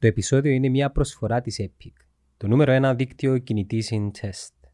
[0.00, 1.92] Το επεισόδιο είναι μια προσφορά της Epic,
[2.36, 4.70] το νούμερο 1 δίκτυο κινητής in test.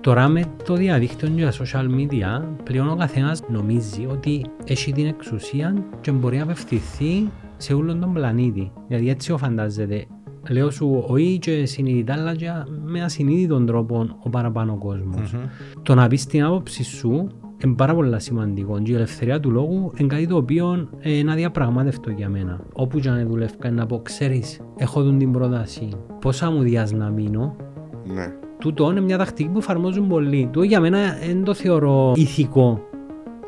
[0.00, 5.06] Τώρα με το διαδίκτυο και τα social media, πλέον ο καθένας νομίζει ότι έχει την
[5.06, 8.72] εξουσία και μπορεί να απευθυνθεί σε όλον τον πλανήτη.
[8.88, 10.06] Δηλαδή έτσι ο φαντάζεται.
[10.50, 12.50] Λέω σου, όχι και συνειδητά, αλλά και
[12.82, 15.34] με ασυνείδητον τρόπο ο παραπάνω κόσμος.
[15.82, 17.26] Το να πεις την άποψη σου
[17.64, 21.32] είναι πάρα πολύ σημαντικό και η ελευθερία του λόγου είναι κάτι το οποίο ε, είναι
[21.32, 22.60] αδιαπραγμάτευτο για μένα.
[22.72, 25.88] Όπου και αν δουλεύω να πω, ξέρεις, έχω τον την πρόταση,
[26.20, 27.56] πόσα μου διάς να μείνω,
[28.04, 28.32] Ναι.
[28.58, 30.48] τούτο είναι μια τακτική που εφαρμόζουν πολλοί.
[30.52, 32.80] Το για μένα δεν το θεωρώ ηθικό.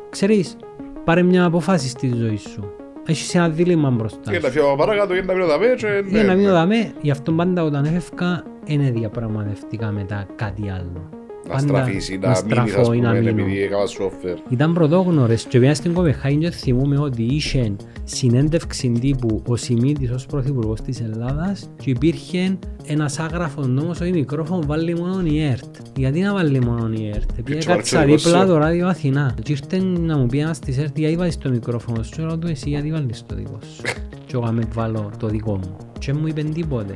[0.09, 0.57] Ξέρεις,
[1.03, 2.63] πάρε μια αποφάση στη ζωή σου.
[3.05, 4.41] Έχεις ένα δίλημα μπροστά Και σου.
[4.45, 6.03] να φύγω παρακάτω για να μην το δαμε και...
[6.09, 6.49] Για ναι, να μην ναι.
[6.49, 11.09] το δαμε, γι' αυτό πάντα όταν έφευκα, είναι διαπραγματευτικά μετά κάτι άλλο.
[11.49, 13.41] Να στραφείς ή να μείνεις, ας στραφώ ή να πούμε, μείνω.
[13.41, 14.37] επειδή έκανα σόφερ.
[14.49, 20.25] Ήταν πρωτόγνωρες και πήγα στην Κοπεχάγη και θυμούμαι ότι είχε συνέντευξη τύπου ο Σιμίτης ως
[20.25, 25.75] πρωθυπουργός της Ελλάδας και υπήρχε ένας άγραφος νόμος ότι μικρόφωνο βάλει μόνο η ΕΡΤ.
[25.95, 28.47] Γιατί να βάλει μόνο η ΕΡΤ; Επειδή Έτσι, βάλει κάτσα το δικό δίπλα σου.
[28.47, 29.35] το ράδιο Αθηνά.
[29.43, 32.21] Και ήρθε να μου πει ένας της ΕΡΤ γιατί βάλεις το μικρόφωνο σου.
[32.21, 33.81] Λέω του εσύ γιατί βάλεις το δικό σου.
[34.25, 35.77] Και εγώ με βάλω το δικό μου.
[35.99, 36.93] Και μου είπε τίποτε.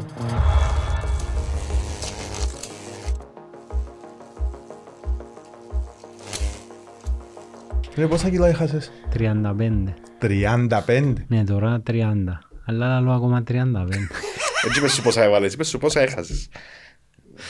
[7.98, 9.94] Ρε πόσα κιλά έχασες; 35.
[10.22, 11.14] 35.
[11.28, 12.14] Ναι τώρα 30.
[12.66, 13.54] Αλλά λέω ακόμα 35.
[14.66, 16.50] Έτσι είπες σου πόσα έβαλες, είπες σου πόσα έχασες.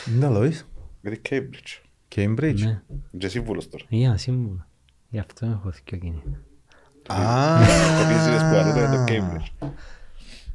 [0.06, 0.68] Δεν τα λόγεις.
[1.02, 1.82] Με την Cambridge.
[2.16, 2.60] Cambridge.
[2.60, 2.82] Ναι.
[3.18, 3.84] Και σύμβουλος τώρα.
[3.90, 4.66] Για σύμβουλος.
[5.10, 6.22] Γι' αυτό έχω δίκιο εκείνη.
[7.08, 7.58] Α,
[7.98, 9.70] Το business που άλλο είναι το Cambridge.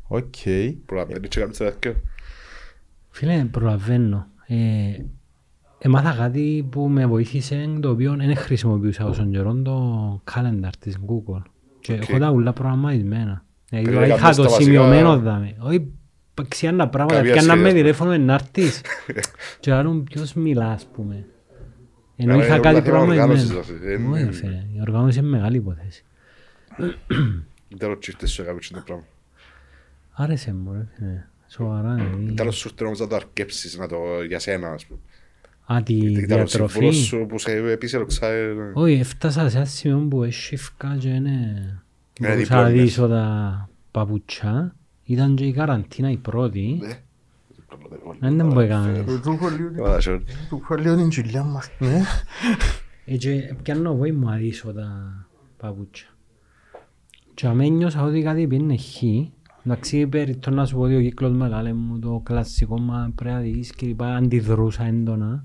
[0.06, 0.34] ok.
[0.86, 2.00] Προλαβαίνεις και κάνεις τα δυο.
[3.10, 4.26] Φίλε, προλαβαίνω.
[5.84, 10.98] Ε, έμαθα κάτι που με βοήθησε, το οποίο δεν χρησιμοποιούσα όσον καιρό, το calendar της
[11.06, 11.42] Google.
[11.80, 13.44] Και έχω τα ούλα προγραμματισμένα.
[13.68, 15.54] Δηλαδή, Πρέπει να είχα κάνεις το τα βασικά- σημειωμένο δάμε.
[15.58, 15.92] Όχι,
[16.48, 17.74] ξιάννα πράγματα, Καμία πιάννα με σχέση.
[17.76, 18.80] τηλέφωνο να έρθεις.
[19.60, 21.26] Και άλλον ποιος μιλά, ας πούμε.
[22.16, 23.88] Ενώ Άρα είχα είναι κάτι όλα θέμα οργάνωσης, προγραμματισμένο.
[23.88, 24.04] δηλαδή.
[24.12, 26.04] Όχι, Είναι- ρε φίλε, η οργάνωση είναι μεγάλη υπόθεση.
[27.78, 29.04] Τέλος τσίρτες σου έκαμε το πράγμα.
[30.12, 31.24] Άρεσε μου, ρε φίλε.
[31.48, 32.32] Σοβαρά, δηλαδή.
[32.32, 33.96] Τέλος σου ήρθε όμως να το αρκέψεις να το
[34.26, 35.00] για σένα, ας πούμε.
[35.66, 36.72] Α, τη Ήταν ο διατροφή.
[36.72, 38.28] σύμβουλος σου που σε επίσυρωξα.
[38.74, 41.30] Όχι, έφτασα σε ένα σημείο που έχει φκά και είναι...
[42.20, 42.72] Ναι, Μπορούσα να διπλώνες.
[42.84, 44.74] δείσω τα παπούτσια.
[45.04, 46.78] Ήταν και η καραντίνα η πρώτη.
[46.80, 46.98] Ναι.
[48.20, 49.04] Δεν την που έκαμε.
[49.22, 51.68] Του έχω λίγο την κοιλιά μας.
[51.78, 52.02] Ναι.
[53.04, 55.12] Έτσι, πιάνω εγώ μου να δείσω τα
[55.56, 56.08] παπούτσια.
[57.34, 59.02] Και αμέ νιώσα ότι κάτι πήγαινε χ.
[59.66, 63.40] Εντάξει, περιττώ να σου πω ότι ο κύκλος μεγάλε μου το κλασικό μα πρέπει να
[63.40, 65.44] δεις και λοιπά αντιδρούσα έντονα.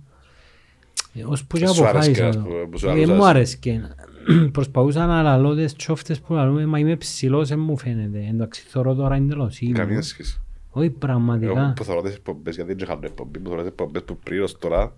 [1.20, 2.42] Ε, Ως που και Σου άρεσκε, αποφάσισα ας το.
[2.42, 3.14] πούμε, που σου Ε, άρεσε.
[3.14, 3.82] μου άρεσκε.
[4.52, 8.28] Προσπαθούσα να λαλώ τις τσόφτες που λαλούμε, μα είμαι ψηλός, δεν μου φαίνεται.
[8.32, 10.02] Εντάξει, θωρώ τώρα εντελώς Καμία ήμουν.
[10.04, 10.42] σχέση.
[10.70, 11.74] Όχι Εγώ πραγματικά.
[11.76, 14.58] που θωρώ τις εκπομπές, γιατί δεν είχα εκπομπή, που θωρώ τις εκπομπές που πριν ως
[14.58, 14.94] τώρα,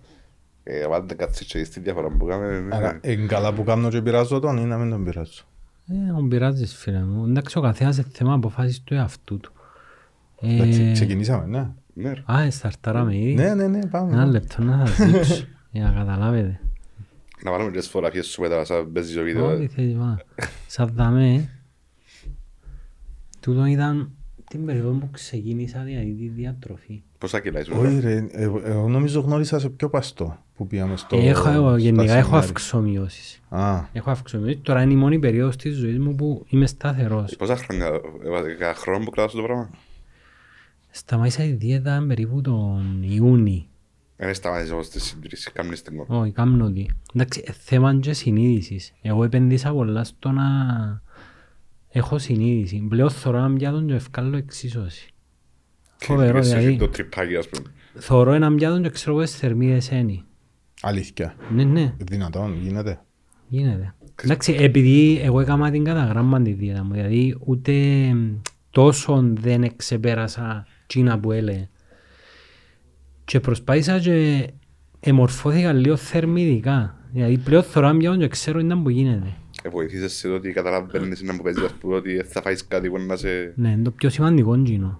[0.62, 2.68] ε, βάλτε κάτσε και δεις τη διαφορά που κάνουμε.
[2.76, 5.42] Άρα, είναι καλά που κάνω και πειράζω τον ή να μην τον πειράζω;
[5.88, 7.24] Ε, τον πειράζεις φίλε μου.
[7.28, 9.52] Εντάξει, ο καθένας είναι θέμα αποφάσης του εαυτού του.
[10.40, 11.68] Εντάξει, Ε, ξεκινήσαμε, ναι.
[11.94, 12.32] Ναι, ρε.
[12.32, 13.34] Α, σταρτάραμε ήδη.
[13.34, 14.24] Ναι, ναι, ναι, Ένα πάμε.
[14.24, 16.60] λεπτό να σας δείξω, για να καταλάβετε.
[17.42, 19.46] Να βάλουμε και τις φωτογραφίες σου μετά, σαν παίζεις το βίντεο.
[19.52, 20.18] Ό,τι θέλεις πάνω.
[20.66, 21.48] Σαν δαμέ,
[23.40, 24.10] τούτο ήταν
[24.50, 27.02] την περίοδο που ξεκίνησα δηλαδή τη διατροφή.
[27.18, 27.86] Πόσα κιλά ήσουν.
[27.86, 31.16] Όχι ρε, ε, εγώ νομίζω γνώρισα σε πιο παστό που πήγαμε στο...
[31.16, 32.38] Ε, Έχω, εγώ, στα γενικά έχω σεμινάρια.
[32.38, 33.40] αυξομοιώσεις.
[33.48, 34.58] Α, Έχω αυξομοιώσεις.
[34.62, 37.36] Τώρα είναι η μόνη περίοδος της ζωής μου που είμαι σταθερός.
[37.36, 39.70] Πόσα χρόνια, ε, κάνα χρόνο που κρατάς το πράγμα;
[40.90, 43.68] Σταμάτησα τη δίαιτα περίπου τον Ιούνι.
[44.22, 46.20] Δεν σταματήσεις όμως τις συντηρήσεις, κάνεις την κόμμα.
[46.20, 46.86] Όχι, κάμνω τι.
[47.14, 48.92] Εντάξει, ε, θέμα και συνείδησης.
[49.02, 50.44] Εγώ επενδύσα πολλά στο να
[51.88, 52.86] έχω συνείδηση.
[52.88, 55.08] Πλέον θωρώ έναν πιάτο και ευκάλλω εξίσωση.
[55.96, 56.76] Φοβερό, Και σου έχει δηλαδή.
[56.78, 57.66] το τρυπάκι, ας πούμε.
[57.94, 60.22] Θωρώ έναν πιάτο και ξέρω εγώ τις θερμίδες είναι.
[60.80, 61.34] αλήθεια.
[61.54, 63.00] Ναι, ναι, Δυνατόν, γίνεται.
[63.48, 63.94] γίνεται.
[64.22, 67.74] Εντάξει, επειδή εγώ έκανα την καταγράμμα τη δίαιτα μου, δηλαδή ούτε
[68.70, 71.68] τόσο δεν εξεπέρασα τσίνα που έλεγε.
[73.30, 74.48] Και προσπάθησα και
[75.00, 76.96] εμορφώθηκα λίγο θερμιδικά.
[77.12, 79.36] Δηλαδή πλέον θωρώ έναν πιάτο και ξέρω ήταν που γίνεται.
[79.62, 82.90] Ε, βοηθήσες σε το ότι καταλαβαίνεις να μου παίζεις, ας πούμε, ότι θα φάεις κάτι
[82.90, 83.52] που να σε...
[83.56, 84.98] Ναι, είναι το πιο σημαντικό τσίνο.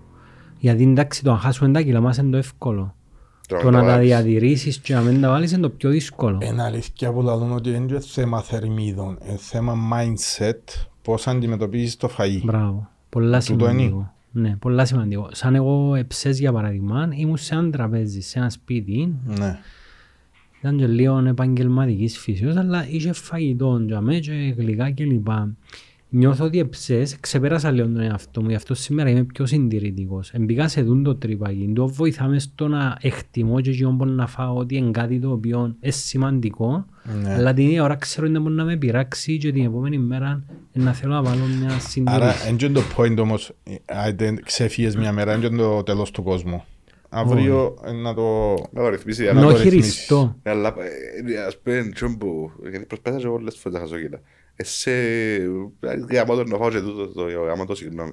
[0.59, 2.95] Γιατί εντάξει, το να χάσουμε τα κιλά μας είναι το εύκολο.
[3.49, 4.07] Το να τα βάλεις.
[4.07, 6.39] διατηρήσεις και να μην τα βάλεις είναι το πιο δύσκολο.
[6.43, 12.11] Είναι αλήθεια που λαλούν ότι είναι και θέμα θερμίδων, είναι θέμα mindset, πώς αντιμετωπίζεις το
[12.19, 12.41] φαΐ.
[12.43, 12.89] Μπράβο.
[13.09, 13.79] Πολλά Τούτο είναι.
[13.79, 14.15] σημαντικό.
[14.33, 15.29] Ναι, πολλά σημαντικό.
[15.33, 19.59] Σαν εγώ εψές για παράδειγμα, ήμουν σε ένα τραπέζι, σε ένα σπίτι, Ναι.
[20.59, 25.55] ήταν και λίγο επαγγελματικής φύσεως, αλλά είχε φαγητό για μέ και γλυκά και λοιπά.
[26.11, 30.31] Νιώθω ότι εψές, ξεπέρασα λίγο τον εαυτό μου, γι' αυτό σήμερα είμαι πιο συντηρητικός.
[30.31, 34.57] Εμπήκα σε δουν το τρυπάκι, το βοηθάμε στο να εκτιμώ και εγώ μπορώ να φάω
[34.57, 36.87] ότι είναι κάτι το οποίο είναι σημαντικό,
[37.23, 37.35] Ναι.
[37.35, 40.43] αλλά την ίδια ώρα ξέρω ότι δεν μπορεί να με πειράξει και την επόμενη μέρα
[40.73, 42.49] να θέλω να βάλω μια Άρα, συντήρηση.
[42.49, 43.53] εν και το point όμως,
[43.85, 46.65] άιτε ξεφύγες μια μέρα, εν και το τέλος του κόσμου.
[47.13, 48.51] Αύριο ε, να το...
[48.73, 49.25] Να το ρυθμίσει.
[49.25, 49.73] να αλλά- το Νο ρυθμίσεις.
[49.95, 50.37] χειριστώ.
[50.43, 50.75] Ναι, Αλλά
[51.35, 53.97] ε, ας πούμε τσιόν που, γιατί προσπάθησα εγώ όλες τις φορές να χάσω
[54.61, 54.67] κιλά.
[54.67, 55.49] Εσέ,
[56.13, 58.13] γαμώ τον να φάω και τούτο, το γαμώ το συγγνώμη.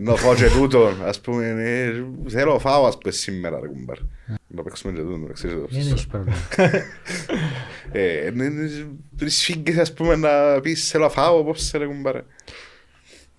[0.00, 3.96] Να φάω και τούτο, ας πούμε, ε, θέλω να φάω ας πούμε σήμερα ρε κουμπάρ.
[4.46, 5.66] Να παίξουμε και τούτο, να ξέρεις το.
[5.70, 6.36] Δεν έχεις πρόβλημα.
[7.94, 8.68] Ε, ναι, ναι,
[9.16, 12.16] Τρεις φίγκες ας πούμε να πεις θέλω να φάω, απόψε ρε κουμπάρ.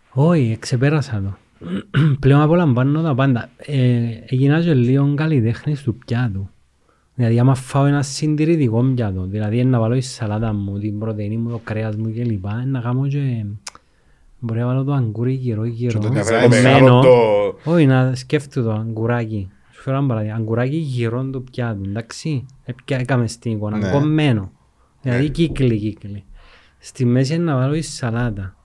[0.09, 1.37] Όχι, ξεπέρασα το.
[2.19, 3.49] Πλέον απολαμβάνω τα πάντα.
[3.57, 6.49] Ε, έγινα και λίγο καλλιτέχνης του πιάτου.
[7.15, 11.49] Δηλαδή, άμα φάω ένα συντηρητικό πιάτο, δηλαδή να βάλω η σαλάτα μου, την πρωτεΐνη μου,
[11.49, 12.45] το κρέας μου κλπ.
[12.65, 13.45] Να κάνω και...
[14.39, 15.99] Μπορεί να βάλω το αγκούρι γύρω γύρω.
[15.99, 16.69] Και το Να design φέρω Κομμένο.
[16.69, 17.71] μεγάλο το...
[17.71, 19.49] Όχι, να σκέφτομαι το αγκουράκι.
[19.71, 20.35] Σου φέρω ένα παράδειγμα.
[20.35, 22.45] Αγκουράκι γύρω του πιάτου, εντάξει.
[22.65, 23.91] Έπια- Έκαμε στην εικόνα, Ναι.
[23.91, 24.51] κομμένο.
[25.01, 25.29] Δηλαδή Ναι.
[25.29, 26.23] κύκλοι, κύκλοι.
[26.79, 28.55] Στη μέση είναι να βάλω η σαλάτα.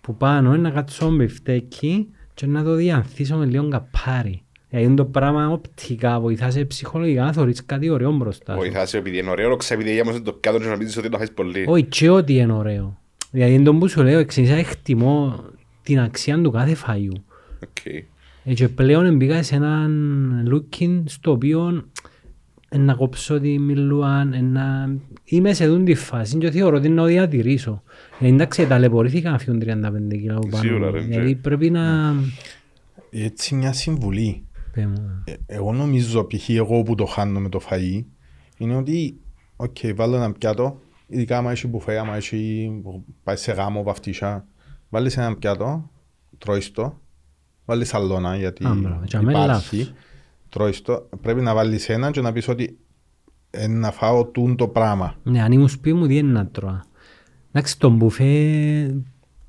[0.00, 4.42] Που πάνω είναι να κάτσω μπιφτέκι και να το διανθίσω με λίγο καπάρι.
[4.70, 8.58] Δηλαδή είναι το πράγμα οπτικά, βοηθάς σε ψυχολογικά να θωρείς κάτι ωραίο μπροστά σου.
[8.58, 11.32] Βοηθάς επειδή είναι ωραίο, ξεπειδεί για μας το πιάτο και να πεις ότι να φάεις
[11.32, 11.64] πολύ.
[11.68, 12.98] Όχι, και ότι είναι ωραίο.
[13.30, 15.44] Δηλαδή είναι το που σου λέω, εξής εκτιμώ
[15.82, 17.24] την αξία του κάθε φαγιού.
[17.62, 17.86] Οκ.
[18.44, 21.84] Ε, Και πλέον μπήκα σε έναν looking στο οποίο
[22.68, 24.96] ε, να κόψω τη μιλούαν, ε, να...
[25.24, 27.82] είμαι σε δουν τη φάση και θεωρώ ότι να το διατηρήσω.
[28.20, 29.64] Ε, εντάξει, ταλαιπωρήθηκα να φύγουν 35
[30.08, 30.62] κιλά από πάνω.
[30.62, 30.92] Σίγουρα, μου.
[30.92, 32.14] ρε, Δηλαδή και- πρέπει να...
[33.10, 34.42] Έτσι μια συμβουλή.
[34.78, 35.22] Πέ μου.
[35.24, 36.48] Ε, Εγώ νομίζω, π.χ.
[36.48, 38.04] εγώ που το χάνω με το φαΐ,
[38.58, 39.20] είναι ότι,
[39.56, 42.70] οκ, βάλω ένα πιάτο, ειδικά άμα έχει μπουφέ, άμα έχει,
[43.22, 44.46] πάει σε γάμο, βαφτίσια,
[44.88, 45.90] βάλεις ένα πιάτο,
[46.38, 47.00] τρώεις το,
[47.64, 49.92] βάλεις σαλόνα γιατί Α, μπράβο, και αμέ υπάρχει, λάθος.
[50.48, 52.78] τρώεις το, πρέπει να βάλεις ένα και να πεις ότι
[53.50, 55.14] ε, να φάω τούν το πράγμα.
[55.22, 56.80] Ναι, αν ήμουν σπίτι μου, τι είναι να τρώω.
[57.52, 59.00] Εντάξει, το μπουφέ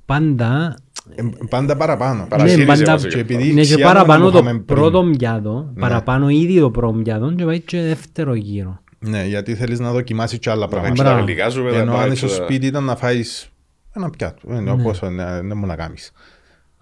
[0.06, 0.76] πάντα...
[1.15, 2.25] Ε, πάντα παραπάνω.
[2.29, 3.13] Παρασύρεις ναι, πάντα βασικά.
[3.13, 4.65] Και επειδή είναι και ξέραμε παραπάνω να το είχαμε πριν.
[4.77, 5.79] πρώτο πιάτο, Ναι.
[5.81, 8.79] παραπάνω ήδη το πρώτο πιάτο και πάει και δεύτερο γύρο.
[9.00, 10.95] Ναι, γιατί θέλεις να δοκιμάσεις και άλλα Να πράγματα.
[10.95, 11.25] φάεις τα Μπράβο.
[11.25, 13.50] γλυκά σου, μετά Ενώ να αν φάεις είσαι στο τα- σπίτι ήταν να φάεις
[13.95, 14.53] ένα πιάτο.
[14.53, 14.83] Ε, ναι.
[14.83, 16.11] Πόσο ναι, δεν μου να κάνεις.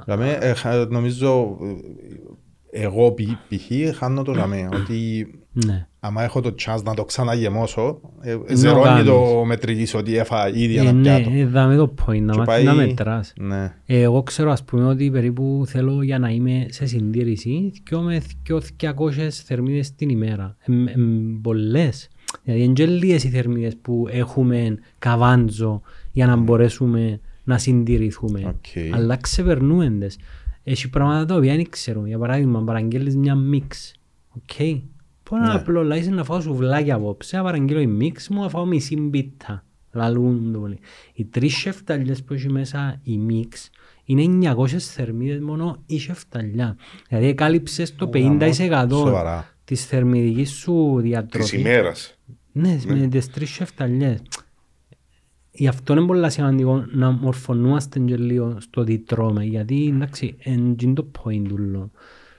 [0.06, 1.58] Δηλαδή, ε, χα- νομίζω
[2.72, 3.98] ε, εγώ π- π.χ.
[3.98, 5.28] χάνω το ζαμέ ότι
[5.66, 5.88] Ναι.
[6.00, 9.06] άμα έχω το chance να το ξαναγεμώσω ε, Να ζερώνει κάνεις.
[9.06, 11.30] το μετρικής ότι έφα ήδη Ε, ένα ναι, πιάτο.
[11.34, 13.34] ε, δάμε το point, να Και μάθεις να μετράς.
[13.40, 13.74] Ναι.
[13.86, 18.22] Ε, Εγώ ξέρω ας πούμε ότι περίπου θέλω για να είμαι σε συντήρηση και με
[18.80, 18.92] 200
[19.30, 20.56] θερμίδες την ημέρα.
[20.60, 20.96] Ε, ε,
[21.42, 22.08] πολλές.
[22.44, 25.82] Δηλαδή είναι και λίγες οι θερμίδες που έχουμε καβάντζο
[26.12, 28.42] για να μπορέσουμε να συντηρηθούμε.
[28.48, 28.94] Οκ.
[28.96, 30.18] Αλλά ξεπερνούμε τες.
[30.64, 32.08] Έχει πράγματα τα οποία δεν ξέρουμε.
[32.08, 33.94] Για παράδειγμα, παραγγέλνεις μια μίξ.
[34.36, 34.84] Οκ.
[35.30, 35.54] Πω ένα Ναι.
[35.54, 39.64] απλό λάισε να φάω σουβλάκια απόψε, να παραγγείλω η μίξ μου, να φάω μισή μπίτα.
[39.92, 40.80] Λαλούν το πολύ.
[41.14, 43.70] Οι τρεις σεφταλιές που έχει μέσα η μίξ
[44.06, 46.76] είναι 900 θερμίδες μόνο η σεφταλιά.
[47.10, 49.46] Δηλαδή κάλυψες το 50% Σοβαρά.
[49.64, 51.52] της θερμιδικής σου Της διατροφής.
[51.54, 52.18] ημέρας.
[52.52, 54.22] Ναι, με τις τρεις σεφταλιές.
[55.52, 60.94] Γι' αυτό είναι πολύ σημαντικό να μορφωνούμαστε και λίγο στο τι τρώμε, γιατί εντάξει, είναι
[60.94, 61.92] το point τούλο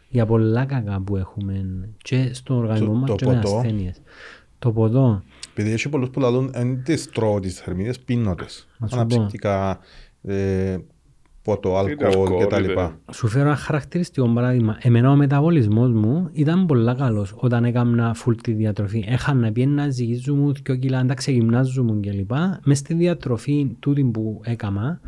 [0.08, 1.64] για πολλά κακά που έχουμε
[2.02, 3.56] και στον οργανισμό Το- μας το και με ποτό.
[3.56, 4.00] ασθένειες.
[4.58, 8.68] Το ποτό, Επειδή έχει πολλούς που λαλούν εν τις τρώω τις θερμίδες, πίνω τις.
[8.78, 9.00] Να σου πω.
[9.00, 9.78] Αναψυκτικά,
[10.22, 10.76] ε,
[11.42, 12.64] ποτό, Είναι αλκοόλ αλκοόλ, κτλ.
[12.64, 12.90] είναι.
[13.12, 14.78] σου φέρω ένα χαρακτηριστικό παράδειγμα.
[14.80, 19.04] Εμένα ο μεταβολισμός μου ήταν πολύ καλός όταν έκανα full τη διατροφή.
[19.08, 22.30] Έχανα πιένα ζυγίζω μου, δυο κιλά, εντάξει γυμνάζομαι κλπ.
[22.64, 25.00] Μες στη διατροφή τούτη που έκανα,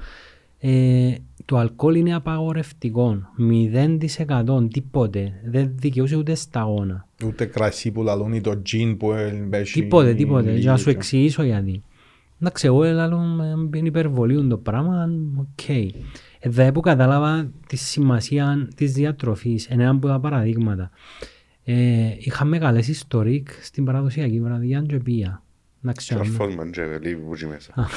[0.59, 1.15] ε,
[1.51, 3.23] το αλκοόλ είναι απαγορευτικό.
[3.51, 5.33] 0% τίποτε.
[5.51, 7.07] Δεν δικαιούσε ούτε σταγόνα.
[7.25, 9.13] Ούτε κρασί που λαλούν ή το τζιν που
[9.51, 9.81] έχει...
[9.81, 10.53] Τίποτε, τίποτε.
[10.57, 11.83] Για να σου λίγη- εξηγήσω γιατί.
[12.41, 13.21] Εντάξει, εγώ λέω
[13.75, 15.69] είναι υπερβολή το πράγμα, οκ.
[16.41, 20.91] Εδώ που κατάλαβα τη σημασία της διατροφής, ένα από τα παραδείγματα.
[21.65, 21.75] Ε,
[22.19, 25.43] είχαμε καλές ιστορικ στην παραδοσιακή βραδιά και πήγα.
[25.85, 27.75] Εντάξει, άμα- Καρφός μαντζεύε, λίγο που μέσα.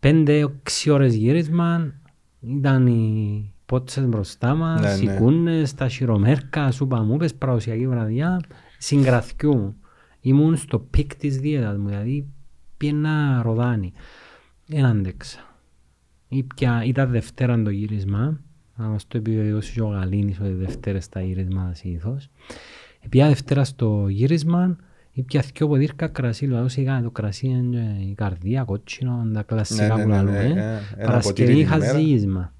[0.00, 1.94] πέντε έξι ώρες γύρισμα,
[2.40, 5.16] ήταν οι πότσες μπροστά μας, Ναι, οι ναι.
[5.16, 8.40] κούνες, τα σιρομέρκα, σούπα μου, πες παραδοσιακή βραδιά,
[8.78, 9.76] συγκραθιού.
[10.20, 12.26] Ήμουν στο peak της δίαιτας μου, δηλαδή
[12.76, 13.92] πήαινα ροδάνι.
[14.66, 15.40] Δεν άντεξα.
[16.28, 18.40] Ήπια, ήταν Δευτέρα το γύρισμα,
[18.76, 22.28] να μας το επιβεβαιώσει και ο Γαλήνης ότι Δευτέρες τα γύρισμα συνήθως.
[23.00, 24.76] Ήπια Δευτέρα στο γύρισμα,
[25.18, 29.90] Ήπια δυο ποτήρκα κρασί, λέω σιγά το κρασί είναι η καρδία, κότσινο, τα κλασικά Ναι,
[29.92, 30.48] που ναι, ναι, λαλούμε.
[30.48, 31.92] ναι, ένα ποτήρι Παρασκευή την είχα ημέρα.
[31.98, 32.52] ζύγισμα.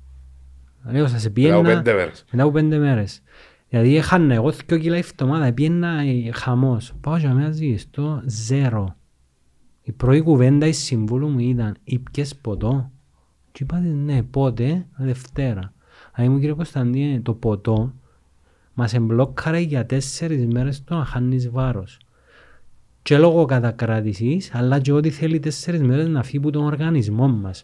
[0.90, 2.24] Λέω σας Μετά από πιένα πέντε μέρες.
[2.30, 3.22] μετά από πέντε μέρες.
[3.68, 6.92] Δηλαδή έχανα εγώ δυο κιλά η εβδομάδα, πιένα χαμός.
[7.00, 8.96] Πάω και μέσα ζυγιστώ ζέρο.
[9.82, 12.90] Η πρώτη κουβέντα η συμβούλου μου ήταν «Ήπιες ποτό»
[13.52, 15.72] και είπα της, ναι πότε, Δευτέρα.
[16.14, 17.92] Δηλαδή μου κύριε Κωνσταντίνε το ποτό
[18.74, 21.98] μας εμπλόκαρε για τέσσερις μέρες το να χάνεις βάρος.
[23.08, 27.62] Και λόγω κατακράτησης, αλλά και ότι θέλει τέσσερις μέρες να φύγει από τον οργανισμό μας.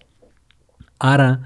[0.97, 1.41] Άρα,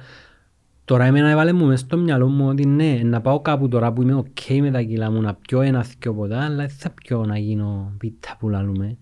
[0.85, 4.02] τώρα εμένα έβαλε μου μες στο μυαλό μου ότι ναι, να πάω κάπου τώρα που
[4.02, 7.25] είμαι ok με τα κιλά μου, να πιω ένα θκιο ποτά, αλλά δεν θα πιω
[7.25, 8.97] να γίνω πίτα που λαλούμε.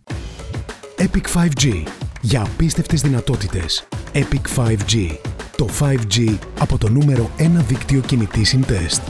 [0.99, 1.83] Epic 5G.
[2.23, 3.89] Για απίστευτες δυνατότητες.
[4.13, 5.19] Epic 5G.
[5.57, 9.09] Το 5G από το νούμερο 1 δίκτυο κινητή συντεστ.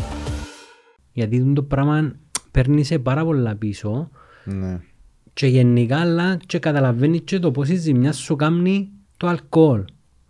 [1.13, 2.13] Γιατί το πράγμα
[2.51, 4.11] παίρνει σε πάρα πολλά πίσω
[4.45, 4.81] Ναι.
[5.37, 9.85] Και γενικά αλλά και καταλαβαίνεις και το πόση ζημιά σου κάνει το αλκοόλ.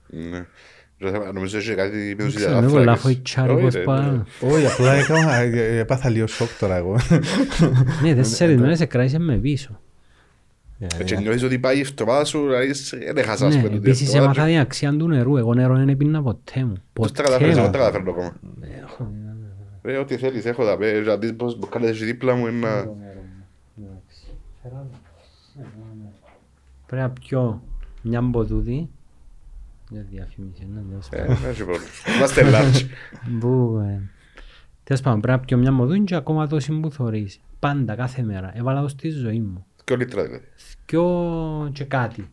[0.07, 0.45] Ναι.
[0.99, 3.01] Το θέμα, Νομίζω έχει κάτι με τους Ξέρω, είμαι πολλά υδατάνθρακες.
[3.03, 4.11] φοητσάρικος Όχι, ρε, πάρα.
[4.11, 4.51] ναι.
[4.51, 6.97] Όχι, απλά έκανα, ε, έπαθα λίγο σοκ τώρα εγώ.
[8.03, 9.81] Ναι, τέσσερις μέρες σε κράτησε με πίσω.
[10.99, 13.75] Ε, Και νιώθεις ότι πάει η εβδομάδα σου, δηλαδή, σε- δεν έχασα, ας Ναι, πούμε,
[13.75, 15.37] τούτη επίσης εβδομάδα έμαθα και- την αξία του νερού.
[15.37, 16.73] Εγώ νερό δεν πίνα ποτέ μου.
[16.93, 17.73] Πώς τα Ποτέ καταφέρνεις, εγώ μου.
[17.73, 18.37] τα καταφέρνω ακόμα.
[18.83, 19.11] Έχω-
[19.83, 22.89] Ρε, ό,τι θέλεις, έχω τα πέ, δηλαδή πώς μου κάνετε εσύ δίπλα μου είναι να...
[26.87, 27.63] Πρέπει να πιω
[28.03, 28.89] μια μποτούδη.
[29.91, 31.37] Για διαφήμιση, ναι, τέλος Ε, πάντων.
[31.37, 31.91] δεν έχει πρόβλημα.
[32.17, 32.87] Είμαστε large.
[33.41, 34.01] Που, ε,
[34.85, 37.41] Τέλος πάντων, πρέπει να πιω μια μποτούδη και ακόμα τόση που θωρείς.
[37.59, 38.53] Πάντα, κάθε μέρα.
[38.57, 39.67] Έβαλα το στη ζωή μου.
[39.85, 40.45] Δυο λίτρα δηλαδή.
[40.87, 42.31] Δυο και κάτι.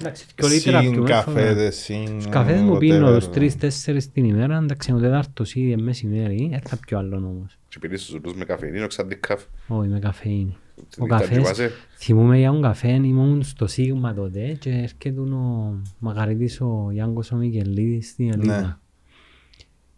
[0.00, 1.34] Εντάξει, δυο λίτρα Συν πιω μέσα φορά.
[1.36, 2.16] καφέδες, συν...
[2.16, 2.78] Τους καφέδες μου whatever.
[2.78, 4.56] πίνω τους τρεις-τέσσερις την ημέρα.
[4.56, 6.48] Εντάξει, ο τέταρτος ήδη μεσημέρι.
[6.50, 7.58] Δεν θα πιω άλλον όμως.
[7.68, 9.42] Και πίνεις τους ουρούς με καφεΐνο, ξαντί καφ.
[9.68, 10.56] Όχι, με καφέινη.
[10.78, 15.74] Ο Την καφές, θυμάσαι; θυμούμαι για τον καφέ, ήμουν στο Σίγμα τότε και έρχεται ο
[15.98, 18.60] Μαγαρίτης ο Γιάνκος ο Μικελίδης στην Ελίδα.
[18.60, 18.76] Ναι.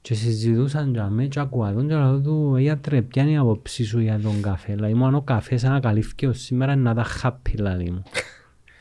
[0.01, 3.85] Και συζητούσαν για με και ακούα τον και λέω του «Γιατρέ, ποια είναι η άποψη
[3.85, 4.75] σου για τον καφέ».
[4.75, 8.03] Δηλαδή μόνο ο καφές ανακαλύφθηκε ως σήμερα να τα χάπει δηλαδή μου.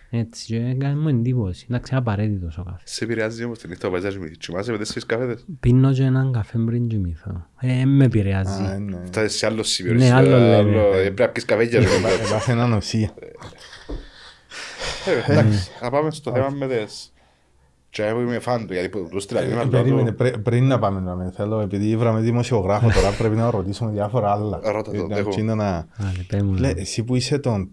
[0.10, 1.66] Έτσι και έκανε μου εντύπωση.
[1.70, 2.92] Εντάξει, είναι απαραίτητος ο καφές.
[2.92, 6.32] Σε επηρεάζει όμως την νύχτα που παίζεις με Κοιμάσαι με τέσσερις καφέδες; Πίνω και έναν
[6.32, 7.46] καφέ πριν κοιμηθώ.
[7.60, 8.64] Ε, με επηρεάζει.
[8.64, 8.98] Α, ναι.
[9.06, 9.94] Φτάσεις σε άλλο σημείο.
[9.94, 10.82] Ναι, εσύ, άλλο άλλο- λέμε.
[10.82, 11.86] ε, Πρέπει να πεις καφέ για να
[12.28, 13.14] Έπαθε ένα νοσία.
[15.28, 17.12] Ε, Εντάξει, να πάμε στο θέμα με τις...
[17.90, 20.38] Και εγώ είμαι φαν του, γιατί που τους στείλα μήνυμα, Ε, λέω Περίμενε, του, πρέ-
[20.38, 24.60] πριν να πάμε να με θέλω, επειδή ήβραμε δημοσιογράφο τώρα πρέπει να ρωτήσουμε διάφορα άλλα.
[24.64, 25.20] Ρώτα το, Ε, δέχομαι.
[25.34, 26.74] εκείνο να- Άντε, πέ μου, Λέ, λέω.
[26.78, 27.70] εσύ που είσαι τον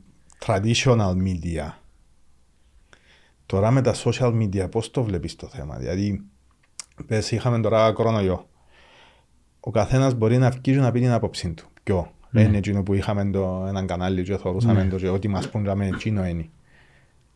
[0.47, 1.73] traditional media,
[3.47, 6.21] τώρα με τα social media πώς το βλέπεις το θέμα, δηλαδή
[7.07, 8.49] πες είχαμε τώρα κορονοϊό,
[9.61, 11.65] ο καθένας μπορεί να βγει και να πει την άποψή του.
[11.83, 12.41] Ποιο, Ναι.
[12.43, 15.87] είναι εκείνο που είχαμε το, έναν κανάλι και θεωρούσαμε το και ό,τι μας πούν λέμε
[15.87, 16.49] εκείνο είναι.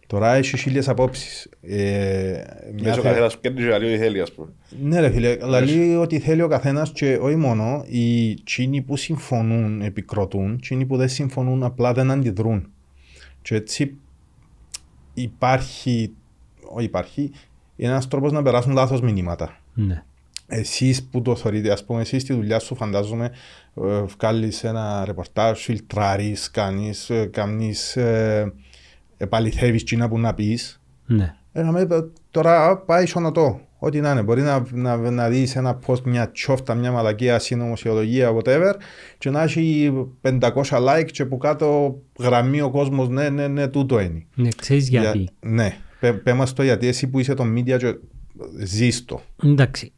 [0.07, 1.49] Τώρα έχει χίλιες απόψεις.
[1.61, 4.49] Ε, μιας Λες ο θε- καθένας πιένει και λέει ό,τι θέλει, ας πούμε.
[4.83, 9.81] ναι ρε φίλε, λέει ότι θέλει ο καθένας και όχι μόνο, οι τσίνοι που συμφωνούν
[9.83, 12.71] επικροτούν, τσίνοι που δεν συμφωνούν απλά δεν αντιδρούν.
[13.43, 13.97] Και έτσι
[15.23, 16.13] υπάρχει,
[16.71, 17.31] όχι υπάρχει,
[17.77, 19.57] ένας τρόπος να περάσουν λάθος μηνύματα.
[19.75, 20.03] Ναι.
[20.47, 23.31] Εσείς που το θεωρείτε, ας πούμε, εσείς στη δουλειά σου φαντάζομαι
[23.75, 28.53] ε, βγάλεις ένα ρεπορτάζ, φιλτράρεις, κάνεις, ε, κάνεις ε,
[29.17, 31.35] επαληθεύεις τσίνα που να πεις Ναι.
[31.53, 33.61] ε, να με είπε, τώρα πάει σωνοτό.
[33.79, 34.23] Ό,τι να είναι.
[34.23, 38.73] Μπορεί να, να, να δεις ένα post, μια τσόφτα, μια μαλακία συνωμοσιολογία, whatever,
[39.19, 39.93] και να έχει
[40.23, 44.27] 500 like και που κάτω γραμμή ο κόσμος, ναι, ναι, ναι, τούτο είναι.
[44.35, 45.19] Ναι, ξέρεις γιατί.
[45.19, 45.77] Για- ναι.
[46.01, 47.99] Πε, πέ μας το γιατί εσύ που είσαι το media και
[48.65, 49.21] ζεις το.
[49.45, 49.93] Εντάξει.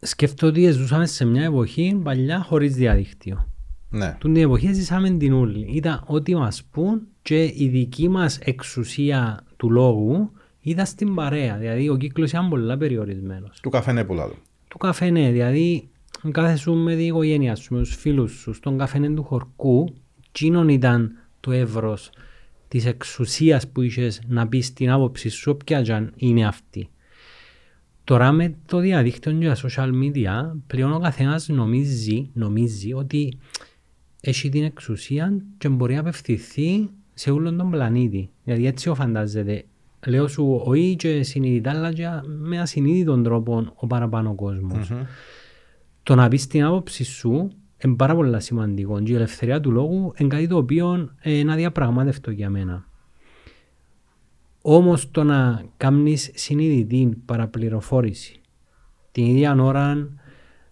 [0.00, 3.48] Σκέφτομαι ότι ζούσαμε σε μια εποχή παλιά χωρίς διαδίκτυο.
[3.90, 4.16] Ναι.
[4.20, 5.66] Τον την εποχή ζήσαμε την ούλη.
[5.74, 10.30] Ήταν ό,τι μας πούν και η δική μας εξουσία του λόγου
[10.70, 11.56] ήταν στην παρέα.
[11.56, 13.60] Δηλαδή ο κύκλος ήταν πολλά περιορισμένος.
[13.60, 14.36] Του καφέ πουλά του.
[14.68, 15.88] Του καφέ ναι, δηλαδή
[16.30, 19.94] κάθε σου με την οικογένεια σου, με τους φίλους σου, στον καφέ του χορκού,
[20.28, 22.10] εκείνον ήταν το εύρος
[22.68, 26.88] της εξουσίας που είχες να πεις την άποψη σου, όποια και αν είναι αυτή.
[28.04, 33.38] Τώρα με το διαδίκτυο και τα social media, πλέον ο καθένας νομίζει, νομίζει ότι
[34.20, 38.30] έχει την εξουσία και μπορεί να απευθυνθεί σε όλον τον πλανήτη.
[38.44, 39.64] Δηλαδή έτσι ο φαντάζεται.
[40.06, 44.92] Λέω σου όχι και συνειδητά, αλλά και με ασυνείδητον τρόπο ο παραπάνω κόσμος.
[46.02, 47.50] Το να πεις την άποψη σου
[47.84, 51.52] είναι πάρα πολύ σημαντικό και η ελευθερία του λόγου είναι κάτι το οποίο ε, είναι
[51.52, 52.84] αδιαπραγμάτευτο για μένα.
[54.62, 58.40] Όμως το να κάνεις συνειδητή παραπληροφόρηση
[59.12, 60.08] την ίδια ώρα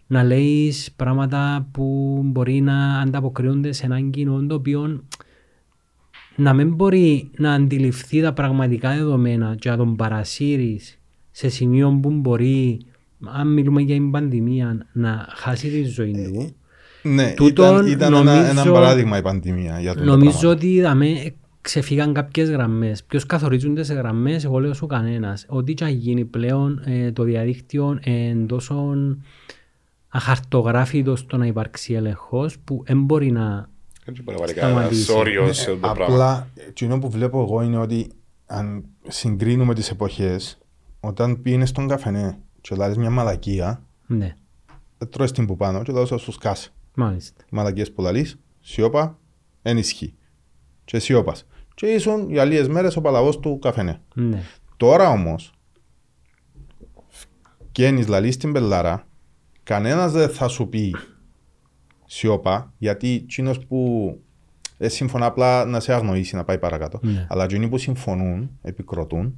[0.06, 5.04] να λέεις πράγματα που μπορεί να ανταποκρίνονται σε έναν κοινό το οποίο
[6.36, 10.98] να μην μπορεί να αντιληφθεί τα πραγματικά δεδομένα και να τον παρασύρεις
[11.30, 12.80] σε σημείο που μπορεί,
[13.24, 16.54] αν μιλούμε για την πανδημία, να χάσει τη ζωή του.
[17.02, 20.50] Ναι, Τούτον ήταν, ήταν ένα, νομίζω- ένα παράδειγμα η πανδημία για το Νομίζω πράγμα.
[20.50, 23.04] ότι είδαμε, ξεφύγαν κάποιες γραμμές.
[23.04, 25.46] Ποιος καθορίζονται σε γραμμές, εγώ λέω σου κανένας.
[25.48, 28.94] Ό,τι και αν γίνει πλέον ε, το διαδίκτυο είναι τόσο
[30.08, 33.68] αχαρτογράφητος στο να υπάρξει έλεγχος που δεν μπορεί να...
[34.04, 35.12] Δεν μπορεί να βάλει κανένα Σταματήσει.
[35.12, 36.14] όριο σε αυτό το πράγμα.
[36.14, 38.10] Απλά, εκείνο που βλέπω εγώ είναι ότι
[38.46, 40.58] αν συγκρίνουμε τις εποχές,
[41.00, 44.36] όταν πήγαινες στον καφενέ και λάβεις μια μαλακία, Ναι,
[44.98, 46.70] ε, τρώεις την που πάνω και δώσεις σου σκάσε.
[46.94, 47.44] μάλιστα.
[47.50, 49.18] Μαλακίες που λαλείς, σιώπα,
[49.62, 50.14] εν ισχύει.
[50.84, 51.46] Και σιώπας.
[51.74, 54.00] Και ήσουν για λίγες μέρες ο παλαβός του καφενέ.
[54.14, 54.42] Ναι.
[54.76, 55.52] Τώρα όμως,
[57.72, 59.06] βγαίνεις λαλείς στην πελάρα,
[59.62, 60.94] κανένας δεν θα σου πει
[62.06, 64.10] σιώπα, γιατί εκείνος που
[64.78, 66.98] ε, σύμφωνα απλά να σε αγνοήσει να πάει παρακάτω.
[67.02, 67.26] Ναι.
[67.28, 69.34] Αλλά εκείνοι που συμφωνούν, επικροτούν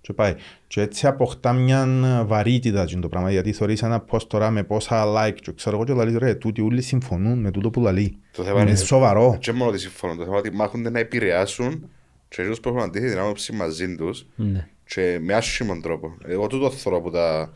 [0.00, 0.34] και πάει.
[0.66, 1.86] Και έτσι αποκτά μια
[2.26, 5.84] βαρύτητα εκείνο το πράγμα, γιατί θεωρείς ένα post τώρα με πόσα like και ξέρω εγώ
[5.84, 8.18] και λαλείς ρε, τούτοι όλοι συμφωνούν με τούτο που λαλεί.
[8.32, 9.36] Το θέμα Είναι είναι- σοβαρό.
[9.40, 10.16] Και μόνο ότι συμφωνούν.
[10.16, 11.88] Το θέμα είναι ότι μάχονται να επηρεάσουν
[12.28, 14.68] και εκείνους που έχουν αντίθετη την άποψη μαζί τους ναι.
[14.86, 16.16] και με άσχημον τρόπο.
[16.26, 17.52] Εγώ τούτο θέλω από τα...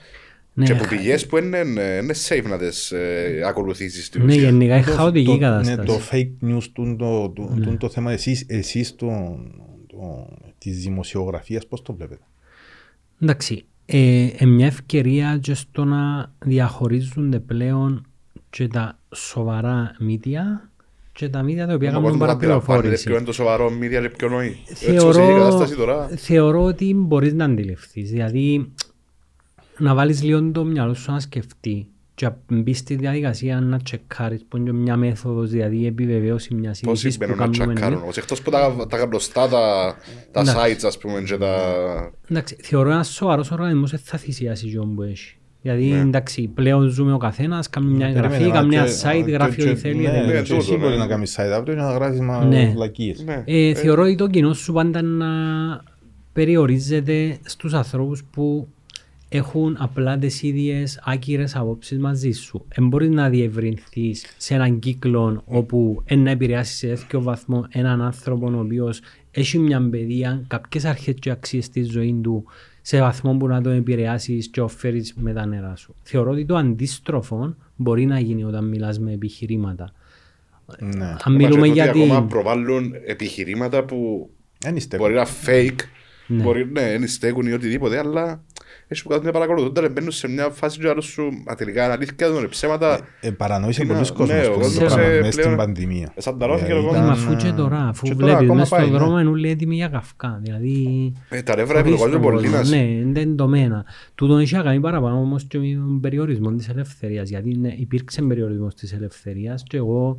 [0.60, 4.32] Ναι, και από χα- πηγές που είναι, είναι safe να τις ε, ακολουθήσεις στην Ναι,
[4.32, 4.42] ουσία.
[4.42, 5.78] γενικά είναι Το- χαοτική το- κατάσταση.
[5.78, 9.38] Ναι, το fake news του το, το, το, το θέμα εσείς, εσείς το,
[9.86, 12.22] το, της δημοσιογραφίας πώς το βλέπετε;
[13.22, 18.06] Εντάξει, ε, ε, μια ευκαιρία και στο να διαχωρίζονται πλέον
[18.50, 20.70] και τα σοβαρά μίδια
[21.12, 23.04] και τα μίδια τα οποία Ο κάνουν κόσμος αντιλαμβάνεται παραπληροφόρηση.
[23.04, 24.56] ποιο είναι το σοβαρό media και ποιο νοεί.
[24.70, 26.08] Έτσι Θεωρώ, όσο είναι η κατάσταση τώρα.
[26.16, 28.10] θεωρώ ότι μπορείς να αντιληφθείς.
[28.10, 28.72] Δηλαδή,
[29.80, 34.44] να βάλεις λίγο το μυαλό σου να σκεφτεί και να μπεις στη διαδικασία να τσεκάρεις
[34.48, 37.88] που είναι μια μέθοδος, δηλαδή επιβεβαίωση μιας Πόσοι είδησης που μπαίνουν να κάνουμε τσακάρουν.
[37.92, 38.02] εμείς.
[38.02, 39.94] όμως, Εκτός που τα, τα γνωστά τα,
[40.32, 40.76] τα Εντάξει.
[40.84, 41.54] sites ας πούμε και τα...
[42.30, 45.34] Εντάξει, θεωρώ ένας σοβαρός οργανισμός δεν θα θυσιάσει γιον που έχει.
[45.62, 46.00] Δηλαδή, Ναι.
[46.00, 49.62] εντάξει, πλέον ζούμε ο καθένας, κάνει μια εγγραφή, Περίμενε, κάνει μια και- site, και- γράφει
[49.62, 49.94] και- ό,τι θέλει.
[50.02, 50.42] Ναι, δεν ναι, και είναι.
[50.42, 50.76] τούτο, εσύ ναι.
[50.78, 52.72] μπορεί να κάνεις site αύριο και να γράφεις μα Ναι.
[52.74, 53.22] βλακίες.
[53.24, 53.42] Ναι.
[53.46, 55.26] Ε, θεωρώ ότι το κοινό σου πάντα να
[56.32, 58.68] περιορίζεται στους ανθρώπους που
[59.32, 62.64] έχουν απλά τις ίδιες άκυρες απόψεις μαζί σου.
[62.74, 68.02] Δεν μπορείς να διευρυνθείς σε έναν κύκλο όπου εν να επηρεάσεις σε τέτοιο βαθμό έναν
[68.02, 72.44] άνθρωπο ο οποίος έχει μια παιδεία, κάποιες αρχές και αξίες στη ζωή του
[72.82, 75.94] σε βαθμό που να τον επηρεάσεις και οφέρεις με τα νερά σου.
[76.02, 79.92] Θεωρώ ότι το αντίστροφο μπορεί να γίνει όταν μιλάς με επιχειρήματα.
[80.78, 81.16] Ναι.
[81.24, 82.28] Αν μιλούμε Μα και για το ότι ακόμα την...
[82.28, 84.30] προβάλλουν επιχειρήματα που
[84.64, 84.96] Εν είστε.
[84.96, 85.78] μπορεί να fake,
[86.26, 86.42] Ναι.
[86.42, 88.42] μπορεί να είναι στέκουν ή οτιδήποτε, αλλά
[88.92, 91.84] έχει που κάθονται να παρακολουθούν, τώρα μπαίνουν σε μια φάση και άλλους σου «Α, τελικά
[91.84, 93.00] είναι αλήθεια, δεν είναι ψέματα.
[93.20, 95.56] Ε, παρανοήσε Είναι- πολλοί ναι, κόσμος ο που κόσμος το πράγμα ε, μέσα στην πλέον-
[95.56, 96.12] πανδημία.
[96.14, 97.06] Ε, σαν τα ρόφια και Δηλαδή ο Ναι, κόσμος.
[97.08, 98.98] μα ήταν, αφού και τώρα, ε, αφού και τώρα βλέπεις ακόμα μέσα στον πάει, ναι.
[98.98, 100.40] δρόμο είναι όλοι έτοιμοι για καυκά.
[100.42, 102.56] Δηλαδή, Ε, Τα νεύρα χωρίς επιλογάζουν τον πολύ κόσμο.
[102.58, 103.84] να σε- Ναι, είναι εντομένα.
[104.14, 107.28] Τούτον έχει να κάνει παραπάνω όμως και με τον περιορισμό της ελευθερίας.
[107.28, 110.18] Γιατί ναι, υπήρξε περιορισμός της ελευθερίας και εγώ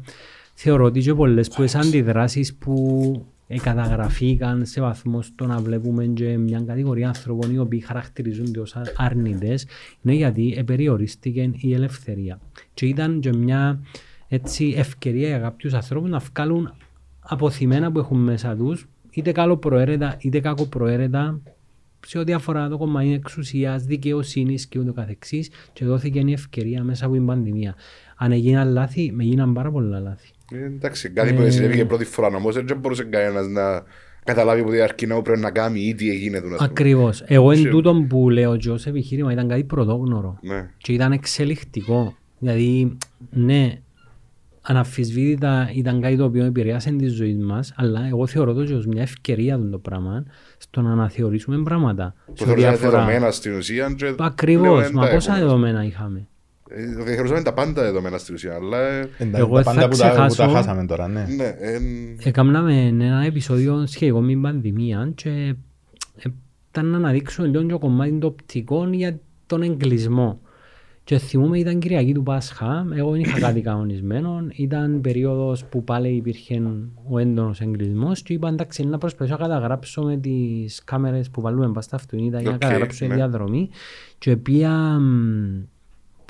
[0.54, 6.06] θεωρώ ότι και πολλές που τις αντιδράσεις που ε, καταγραφήκαν σε βαθμό στο να βλέπουμε
[6.06, 9.66] και μια κατηγορία ανθρώπων οι οποίοι χαρακτηρίζονται ως α- αρνητές
[10.02, 12.40] είναι γιατί ε, περιορίστηκε η ελευθερία.
[12.74, 13.80] Και ήταν και μια
[14.28, 16.74] έτσι, ευκαιρία για κάποιους ανθρώπους να βγάλουν
[17.20, 21.42] αποθυμένα που έχουν μέσα τους είτε καλοπροαίρετα είτε κακοπροαίρετα
[22.06, 27.06] σε ό,τι αφορά το κομμάτι εξουσίας, δικαιοσύνης και ούτω καθεξής και δόθηκε η ευκαιρία μέσα
[27.06, 27.76] από την πανδημία.
[28.16, 30.32] Αν έγιναν λάθη, με γίναν πάρα πολλά λάθη.
[30.52, 33.84] Ε, Εντάξει, κάτι που συνέβη και πρώτη φορά όμως δεν μπορούσε κανένας να
[34.24, 36.48] καταλάβει που αρκεί να πρέπει να κάνει ή τι έγινε του.
[36.48, 36.68] να πούμε.
[36.72, 37.24] Ακριβώς.
[37.28, 37.74] Εγώ εν Σίγουρα.
[37.76, 40.70] τούτον που λέω και ως επιχείρημα ήταν κάτι πρωτόγνωρο Ναι.
[40.78, 42.16] και ήταν εξελιχτικό.
[42.40, 42.98] Δηλαδή,
[43.30, 43.80] ναι,
[44.62, 48.86] αναφυσβήτητα ήταν κάτι το οποίο επηρεάσε της ζωής μας, αλλά εγώ θεωρώ το και ως
[48.86, 50.24] μια ευκαιρία του το πράγμα
[50.58, 52.14] στο να αναθεωρήσουμε πράγματα.
[52.26, 54.68] Που θεωρούσαν δεδομένα στην ουσία και Ακριβώς.
[54.78, 55.46] πλέον Μα τα πόσα έχουμε.
[55.46, 56.28] δεδομένα είχαμε.
[56.76, 59.98] Ε, Θεωρούσαμε τα πάντα δεδομένα στην ουσία, αλλά ε, Εντάξει, Εγώ τα θα πάντα που
[59.98, 61.26] τα, που τα ξεχάσω- χάσαμε τώρα, ναι.
[61.38, 65.56] ναι, εν- Έκαναμε ένα επεισόδιο σχετικό με την πανδημία και
[66.72, 70.40] ήταν να αναδείξουμε λίγο το κομμάτι των οπτικών για τον εγκλισμό.
[71.04, 76.10] Και θυμούμαι ήταν Κυριακή του Πάσχα, εγώ δεν είχα κάτι κανονισμένο, ήταν περίοδος που πάλι
[76.16, 76.62] υπήρχε
[77.10, 81.66] ο έντονος εγκλεισμός και είπα εντάξει να προσπαθήσω να καταγράψω με τις κάμερες που βάλουμε
[81.66, 83.10] πάνω στα αυτοκίνητα για να Οκ, καταγράψω ναι.
[83.12, 83.70] τη διαδρομή
[84.18, 85.64] και πήγα μ,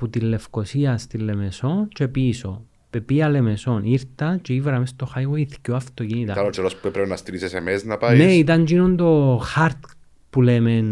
[0.01, 2.65] που τη Λευκοσία στη Λεμεσό και πίσω.
[3.05, 6.33] Πήγα Λεμεσόν, ήρθα και ήβρα μες στο highway δυο αυτοκίνητα.
[6.33, 8.19] Καλό καιρός που πρέπει να στείλεις SMS να πάεις.
[8.19, 9.79] Ναι, ήταν γίνον το hard
[10.29, 10.83] που λέμε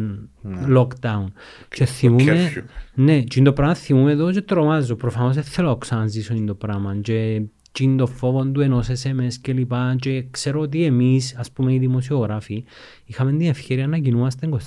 [0.75, 1.25] lockdown.
[1.69, 2.63] Και θυμούμαι, curfew.
[2.93, 4.95] ναι, και το πράγμα θυμούμαι εδώ και τρομάζω.
[4.95, 6.95] Προφανώς δεν θέλω να ξαναζήσω το πράγμα.
[7.01, 7.41] Και
[7.71, 11.73] τι είναι το φόβο του ενός SMS και λοιπά και ξέρω ότι εμείς, ας πούμε
[11.73, 12.63] οι δημοσιογράφοι,
[13.05, 14.57] είχαμε την ευκαιρία να κινούμαστε 24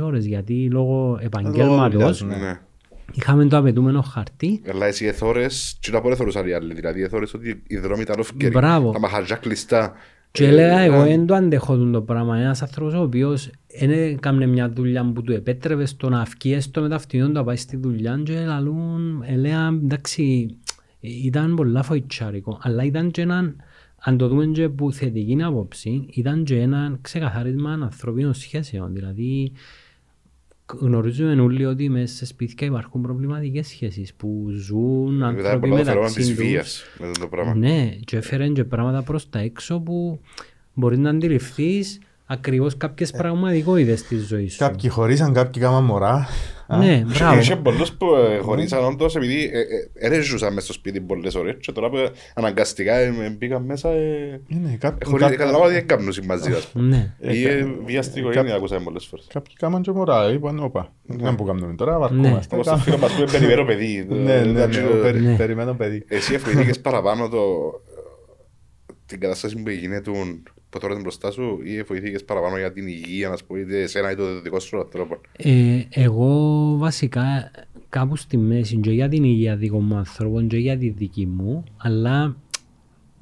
[0.00, 2.36] ώρες γιατί λόγω επαγγέλματος δουλειάς, ναι.
[2.36, 2.60] Ναι.
[3.12, 7.34] Είχαμε το απαιτούμενο χαρτί Αλλά εσύ εθώρες, τι να πω εθώρες οι άλλοι, δηλαδή εθώρες
[7.34, 8.92] ότι οι δρόμοι ήταν ευκαιροί, Μπράβο.
[8.92, 9.92] τα μαχαζιά κλειστά.
[10.30, 12.38] Και Ε, έλεγα εγώ ε, δεν το αντέχω τούτο το πράγμα.
[12.38, 16.80] Ένας άνθρωπος ο οποίος δεν έκανε μια δουλειά που του επέτρεπε στο να βγει έστω
[16.80, 20.56] με τα αυτοκίνητα του να πάει στη δουλειά και λαλούν, έλεγα εντάξει,
[21.00, 23.56] ήταν πολλά φοητσάρικο, αλλά ήταν και έναν,
[24.00, 28.92] αν το δούμε και που θετική άποψη, ήταν και ένα ξεκαθάρισμα ανθρωπίνων σχέσεων.
[28.92, 29.52] Δηλαδή,
[30.80, 35.84] γνωρίζουμε όλοι ότι μέσα σε σπίτια υπάρχουν προβληματικές σχέσεις που ζουν Μετά άνθρωποι πολλά το
[35.84, 36.50] φαινόμενο της μεταξύ τους.
[36.50, 37.54] βίας με αυτό το πράγμα.
[37.54, 40.20] Ναι, και έφερε και πράγματα προς τα έξω που
[40.74, 44.58] μπορεί να αντιληφθείς ακριβώς κάποιες πραγματικότητες της ζωής σου.
[44.58, 46.26] Κάποιοι χωρίσαν, κάποιοι κάμαν μωρά.
[46.66, 47.38] Α, Ναι, μπράβο.
[47.38, 51.34] Είχε πολλούς που ε, χωρίσαν όντως επειδή ε, ε, δεν ζούσαν μες στο σπίτι πολλές
[51.34, 51.96] ώρες και τώρα που
[52.34, 56.66] αναγκαστικά ε, μπήκαν μέσα ε, Είναι, κάποιοι, χωρί- κάποιοι- καταλάβα ότι δεν κάνουν μαζί ας
[56.66, 57.12] πούμε.
[57.20, 57.32] Ναι.
[57.32, 59.26] Ή ε, βία στην οικογένεια ακούσαμε πολλές φορές.
[59.32, 61.98] Κάποιοι κάμαν και μωρά, είπαν, όπα, δεν που κάνουμε τώρα, Ναι.
[61.98, 62.54] βαρκούμαστε.
[62.54, 64.06] Όπως το φίλο μας που είναι περιβέρω παιδί.
[64.08, 65.36] Ναι, ναι, ναι, Εντάξει, ο περι- Ναι.
[65.36, 66.04] περιμένω παιδί.
[66.08, 67.40] Εσύ ευχηθήκες παραπάνω το,
[69.06, 70.42] την κατάσταση που έγινε του
[70.74, 74.10] που τώρα είναι μπροστά σου ή ευχηθήκες παραπάνω για την υγεία, να πούμε, είτε εσένα
[74.10, 75.20] ή το δικό σου ανθρώπο.
[75.36, 77.50] Ε, εγώ βασικά
[77.88, 81.64] κάπου στη μέση και για την υγεία δικών μου ανθρώπων και για τη δική μου,
[81.76, 82.36] αλλά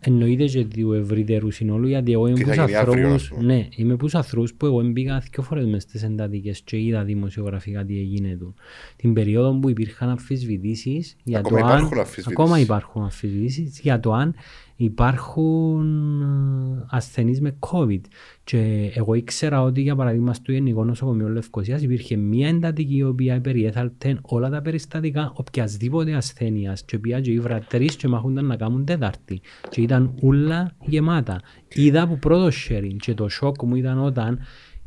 [0.05, 3.29] εννοείται και του ευρύτερου συνόλου γιατί εγώ είμαι Τι θα πούς γίνει αύριο, ανθρώπους, ας
[3.29, 3.55] πούμε.
[3.55, 7.85] ναι, είμαι πούς ανθρώπους που εγώ μπήκα δύο φορές μες στις εντατικές και είδα δημοσιογραφικά
[7.85, 8.55] τι έγινε του.
[8.97, 12.33] Την περίοδο που υπήρχαν αμφισβητήσεις για Ακόμα το αν, υπάρχουν αμφισβητήσεις.
[12.33, 14.35] ακόμα υπάρχουν αμφισβητήσεις για το αν
[14.85, 18.01] υπάρχουν ε, ασθενείς με COVID.
[18.45, 23.41] Και εγώ ήξερα ότι για παράδειγμα στο Γενικό Νοσοκομείο Λευκοσίας υπήρχε μια εντατική η οποία
[23.41, 28.85] περιέθαλτε όλα τα περιστατικά οποιασδήποτε ασθένειας και οποία και οι βρατερείς και μαχούνταν να κάνουν
[28.85, 31.41] τέταρτη και ήταν όλα γεμάτα.
[31.69, 34.39] Είδα από πρώτο sharing και το σοκ μου ήταν όταν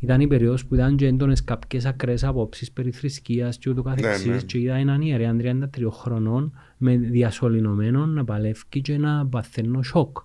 [0.05, 4.25] ήταν η περίοδος που ήταν και έντονες κάποιες ακραίες απόψεις περί θρησκείας και ούτω καθεξής
[4.25, 4.37] ναι.
[4.37, 10.17] και είδα έναν ιερέα 33 χρονών με διασωληνωμένο να παλεύει και να παθαίνω σοκ.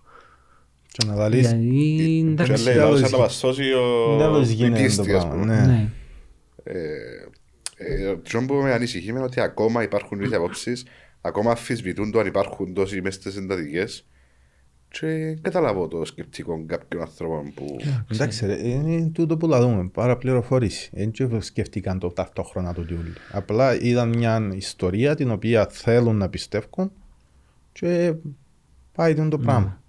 [0.92, 4.52] Και να δαλείς, Γιατί Και εντάξει, λέει, τέλος- λαός να μας σώσει ο τέλος η
[4.54, 5.40] γίνεται πίστη, το ας πράγμα.
[5.40, 5.54] πούμε.
[5.60, 5.66] Ναι.
[5.66, 5.88] ναι.
[6.62, 10.84] Ε, ε, Το που με ανησυχεί είναι ότι ακόμα υπάρχουν ίδιες απόψεις,
[11.20, 14.04] ακόμα αμφισβητούν το αν υπάρχουν τόσοι μες στις εντατικές
[14.90, 17.76] και δεν καταλαβαίνω το σκεπτικό κάποιων ανθρώπων που...
[18.12, 20.90] Εντάξει, ρε, είναι τούτο που λαδούμε, παραπληροφόρηση.
[20.92, 23.12] Δεν και σκεφτήκαν το ταυτόχρονα το τιούλι.
[23.33, 26.90] Απλά είδαν μια ιστορία την οποία θέλουν να πιστεύουν
[27.72, 28.14] και
[28.92, 29.83] πάει τον το πράγμα.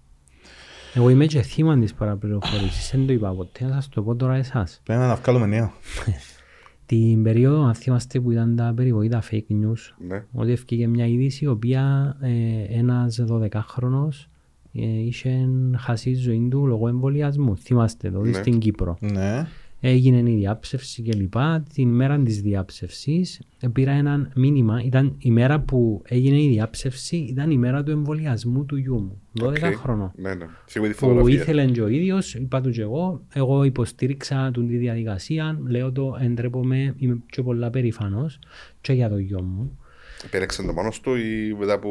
[0.93, 4.35] Εγώ είμαι και θύμα της παραπληροφόρησης, δεν το είπα ποτέ, να σας το πω τώρα
[4.35, 4.81] εσάς.
[4.83, 5.73] Πρέπει να βγάλουμε νέο.
[6.85, 10.25] Την περίοδο, αν θυμάστε που ήταν τα περιβόητα fake news, Ναι.
[10.31, 14.30] ότι έφυγε μια είδηση η οποία ε, ένας 12χρονος ε,
[14.71, 17.57] είχε χάσει τη ζωή του λόγω εμβολιασμού.
[17.57, 18.33] Θυμάστε το, Ναι.
[18.33, 18.97] στην Κύπρο.
[18.99, 19.47] Ναι.
[19.83, 21.33] Έγινε η διάψευση κλπ.
[21.73, 24.81] Την μέρα της διάψευσης ε, πήρα ένα μήνυμα.
[24.83, 29.21] Ήταν η μέρα που έγινε η διάψευση, ήταν η μέρα του εμβολιασμού του γιού μου.
[29.41, 29.57] 12 Οκ.
[29.75, 30.11] χρονών.
[30.15, 30.45] Ναι, ναι.
[30.65, 31.41] Σίγουρα τη Που φωτογραφία.
[31.41, 36.17] ήθελε και ο ίδιος, είπα του και εγώ, εγώ υποστήριξα την τη διαδικασία, λέω το
[36.21, 38.39] εντρέπομαι, είμαι πιο πολλά περήφανος
[38.81, 39.77] και για το γιο μου.
[40.25, 41.89] Επέλεξε το μόνος του ή μετά που...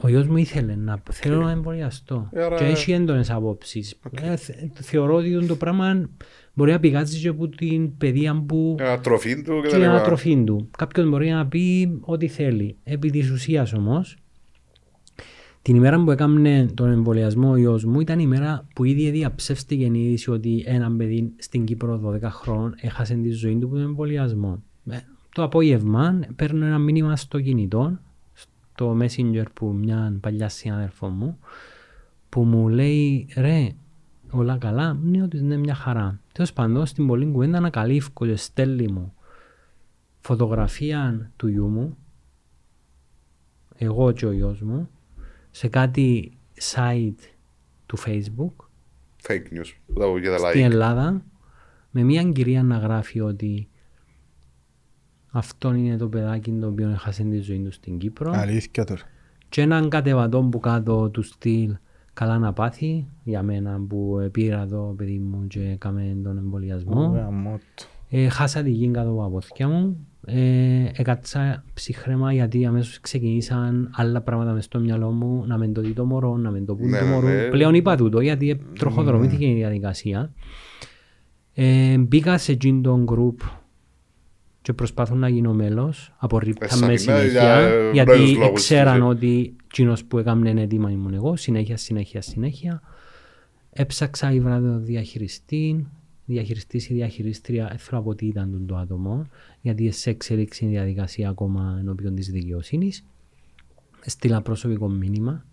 [0.00, 3.98] Ο γιος μου ήθελε να θέλω να εμβολιαστώ Ε, άρα- και έχει έντονες απόψεις.
[4.22, 6.08] Ε, θε- θεωρώ ότι το πράγμα
[6.54, 9.92] μπορεί να πηγάζει και από την παιδεία που Ανατροφή του και και τα η λοιπά.
[9.92, 10.68] ανατροφή του.
[10.78, 12.76] Κάποιος μπορεί να πει ό,τι θέλει.
[12.84, 14.16] Επί της ουσίας όμως,
[15.62, 19.84] την ημέρα που έκανε τον εμβολιασμό ο γιος μου ήταν η μέρα που ήδη διαψεύστηκε
[19.84, 23.84] η είδηση ότι ένα παιδί στην Κύπρο 12 χρόνων έχασε τη ζωή του από τον
[23.84, 24.62] εμβολιασμό.
[24.90, 24.96] Ε,
[25.34, 27.98] Το απόγευμα παίρνω ένα μήνυμα στο κινητό,
[28.78, 31.38] στο messenger που μια παλιά συνάδελφό μου,
[32.28, 33.68] που μου λέει ρε,
[34.30, 36.20] όλα καλά, ναι ότι είναι μια χαρά.
[36.32, 39.14] Τέλος πάντων, στην πολλή κουβέντα ανακαλύφω και στέλνει μου
[40.20, 41.96] φωτογραφία του γιού μου,
[43.74, 44.88] εγώ και ο γιος μου,
[45.50, 46.38] σε κάτι
[46.74, 47.22] site
[47.86, 48.66] του facebook
[49.28, 49.72] Fake news.
[49.86, 50.70] Που τα πω για τα στην like.
[50.70, 51.22] Ελλάδα
[51.90, 53.68] με μια κυρία να γράφει ότι
[55.30, 59.00] αυτό είναι το παιδάκι το οποίο έχασε τη ζωή του στην Κύπρο Αλήθεια τώρα.
[59.48, 61.76] και έναν κατεβατό που κάτω του στυλ
[62.12, 67.12] καλά να πάθει για μένα που πήρα το παιδί μου και έκαμε τον εμβολιασμό.
[67.14, 67.62] Γαμώτο.
[68.10, 70.06] Ε, χάσα τη γη κάτω από τα πόθηκια μου.
[70.26, 75.80] Ε, έκατσα ψυχρέμα γιατί αμέσως ξεκινήσαν άλλα πράγματα μες στο μυαλό μου να μην το
[75.80, 77.28] δει το μωρό, να μην το πούν Ναι, το ναι, μωρό.
[77.28, 77.48] ναι.
[77.48, 80.32] Πλέον είπα τούτο γιατί τροχοδρομήθηκε η διαδικασία.
[81.54, 83.46] Ε, μπήκα σε εκείνο τον group
[84.68, 88.60] και προσπαθούν να γίνω μέλος, απορρίπταν Εσά, με ναι, συνέχεια, για, ε, γιατί νόητους λόγους,
[88.60, 89.04] ξέραν ναι.
[89.04, 92.82] ότι εκείνος που έκαμε έτοιμα ήμουν εγώ, συνέχεια, συνέχεια, συνέχεια.
[93.70, 95.76] Έψαξα η βράδυ διαχειριστής,
[96.24, 99.26] διαχειριστής ή διαχειρίστρια, δεν θέλω να πω τι ήταν το άτομο,
[99.60, 103.04] γιατί σε εξέλιξη η διαδικασία ακόμα ενώπιον της δικαιοσύνης.
[104.00, 105.44] Στείλα προσωπικό μήνυμα,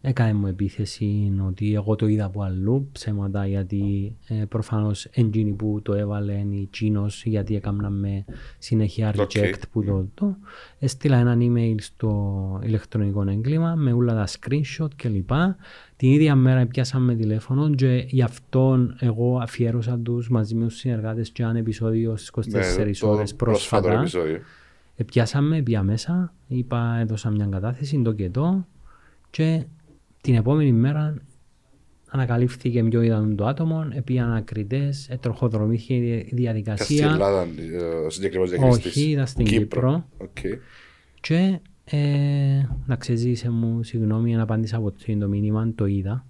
[0.00, 5.80] Έκανε μου επίθεση ότι εγώ το είδα από αλλού ψέματα γιατί ε, προφανώς εκείνη που
[5.82, 8.24] το έβαλε είναι η Τσίνος γιατί έκανα με
[8.58, 9.30] συνέχεια OK.
[9.34, 10.36] reject που το, το.
[10.78, 15.30] Έστειλα ένα email στο ηλεκτρονικό έγκλημα με όλα τα screenshot κλπ.
[15.96, 21.30] Την ίδια μέρα πιάσαμε τηλέφωνο και γι' αυτό εγώ αφιέρωσα τους μαζί με τους συνεργάτες
[21.30, 23.92] και ένα επεισόδιο στις 24 Ναι, το ώρες πρόσφατο πρόσφατα.
[24.00, 24.38] επεισόδιο.
[24.96, 28.66] Επιάσαμε, πια μέσα, είπα, έδωσα μια κατάθεση, το και το
[29.30, 29.64] και
[30.20, 31.14] την επόμενη μέρα
[32.10, 38.10] ανακαλύφθηκε ποιο ήταν το άτομο, επί ανακριτές, ετροχοδρομήθηκε η Και στην διαδικασία Ελλάδα ε, ο
[38.10, 38.96] συγκεκριμένος διαχειριστής.
[38.96, 40.08] Όχι, ήταν στην Κύπρο.
[40.18, 40.36] Οκ.
[41.20, 41.98] και ε,
[42.86, 46.26] να ξεζήσε μου, συγγνώμη, αν απάντησα από το το μήνυμα, το είδα,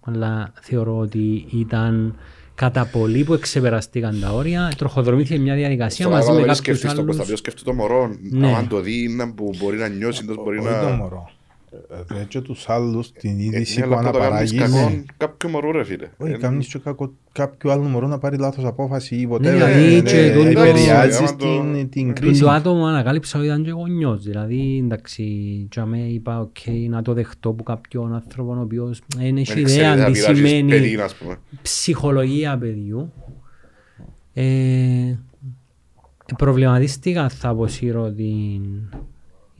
[0.00, 2.16] αλλά θεωρώ ότι ήταν
[2.54, 6.58] κατά πολύ που εξεπεραστήκαν τα όρια, τροχοδρομήθηκε μια διαδικασία Στο μαζί άλλο με δεν κάποιους
[6.78, 7.04] σκεφτείς το άλλους.
[7.04, 8.16] προστατείο, σκεφτεί το μωρό.
[8.30, 8.54] Ναι.
[8.54, 10.90] Αν το δει, να- που μπορεί να νιώσει, να μπορεί Όχι το να...
[10.90, 11.30] μωρό.
[11.72, 14.92] Ε, δε και τους άλλους την Ε, είδηση ναι, που αλλά που το κάνεις αναπαράγεις.
[14.92, 16.08] κακό κάποιου μωρού ρε φίλε.
[16.16, 19.40] Όχι, Ε, κάνεις και κακό- κάποιου άλλου μωρό να πάρει λάθος απόφαση ή whatever.
[19.40, 22.40] δηλαδή Ε, και ε, τούτο- Επηρεάζεις άμα το- την- την Τον κρίση.
[22.40, 25.22] το άτομο ανακάλυψα ότι ήταν και γονιός, δηλαδή εντάξει,
[25.70, 26.56] και αμέ είπα οκ,
[26.88, 30.12] να το δεχτώ που κάποιον άνθρωπο ο οποίος δεν έχει δεν ξέρει, ιδέα θα τι
[30.12, 31.36] πειράζεις σημαίνει παιδί, ας πούμε.
[31.62, 33.12] ψυχολογία παιδιού.
[34.34, 35.18] Ε,
[36.36, 38.62] προβληματίστηκα θα αποσύρω την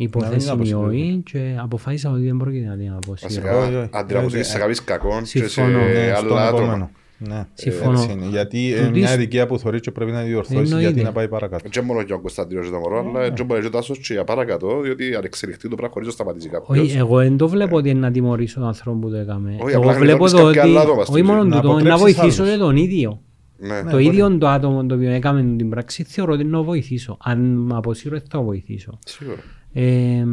[0.02, 0.90] υπόθεση αποσύρω.
[0.92, 3.16] ή όχι και αποφάσισα ότι δεν πρόκειται να την αποσύρω.
[3.28, 3.88] Βασικά, όχι, όχι.
[3.92, 5.78] αντί να αποσύρεις σε Ε, κάποιες κακόν και σε συμφωνώ.
[5.78, 6.62] Ναι, στον άλλα άτομα.
[6.62, 6.90] επόμενο.
[7.20, 7.92] Ναι, Συμφωνώ.
[8.00, 8.26] έτσι είναι.
[8.26, 10.80] Γιατί είναι Τούτης- μια ειδικία που θωρείς και πρέπει να τη διορθώσεις Εννοείται.
[10.90, 11.68] γιατί να πάει παρακάτω.
[11.68, 14.12] Και μόνο και ο Κωνσταντίνος και το μωρό, αλλά και μπορεί και ο Τάσος και
[14.12, 16.78] για παρακάτω, διότι αν εξελιχθεί το πράγμα χωρίς να σταματήσει κάποιος.
[16.78, 19.56] Όχι, εγώ δεν το βλέπω ότι είναι να τιμωρήσω τον άνθρωπο που το έκαμε.
[19.60, 21.48] Όχι, Εγώ απλά να βλέπω κάνεις το κάποια ότι, άλλα άτομα στην όχι μόνο ζωή.
[21.50, 22.54] Να τούτο, να αποτρέψεις βοηθήσω άλλους.
[22.54, 23.20] και τον ίδιο.
[23.58, 23.90] Ναι.
[23.90, 27.16] Το ίδιο το άτομο το οποίο έκαμε την πράξη θεωρώ ότι είναι να βοηθήσω.
[27.20, 28.98] Αν με αποσύρω δεν θα βοηθήσω.
[29.04, 29.38] Σίγουρα.
[29.72, 30.24] Ε,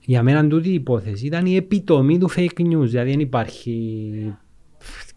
[0.00, 2.86] για μένα τούτη η υπόθεση ήταν η επιτομή του fake news.
[2.86, 4.34] Δηλαδή δεν υπάρχει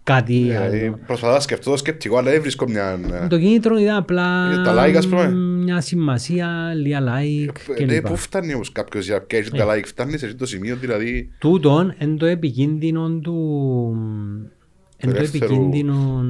[0.04, 1.00] κάτι Δηλαδή, άλλο.
[1.06, 3.00] προσπαθώ να σκεφτώ το σκεπτικό, αλλά δεν βρίσκω μια...
[3.24, 5.30] ε, Το κίνητρο ήταν απλά Ε, τα like, ας πούμε.
[5.36, 8.08] μια σημασία, λίγα like ε, ναι, κλπ.
[8.08, 11.30] Πού φτάνει όμως κάποιος για και έχει τα like, φτάνει σε αυτό το σημείο, δηλαδή...
[11.40, 13.96] Τούτον είναι το επικίνδυνο του,
[14.98, 16.24] εν το ελεύθερου- επικίνδυνο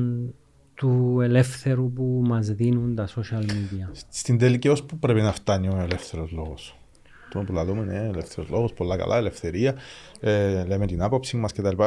[0.73, 3.89] του ελεύθερου που μας δίνουν τα social media.
[4.09, 6.75] Στην τελική ως που πρέπει να φτάνει ο ελεύθερος λόγος;
[7.31, 9.75] Το που λαλούμε είναι ελεύθερος λόγος, πολλά καλά, ελευθερία,
[10.19, 11.83] ε, λέμε την άποψη μας κτλ.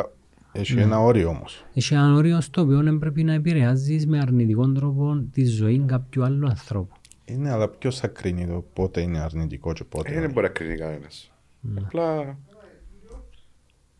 [0.52, 1.64] Έχει ένα όριο όμως.
[1.74, 6.24] Έχει ένα όριο στο οποίο δεν πρέπει να επηρεάζεις με αρνητικό τρόπο τη ζωή κάποιου
[6.24, 6.94] άλλου ανθρώπου.
[7.24, 10.46] Είναι, αλλά ποιος θα κρίνει το πότε είναι αρνητικό και πότε Ε, Δεν όχι; μπορεί
[10.46, 11.32] να κρίνει κανένας.
[11.60, 11.80] Ναι.
[11.84, 12.38] Απλά...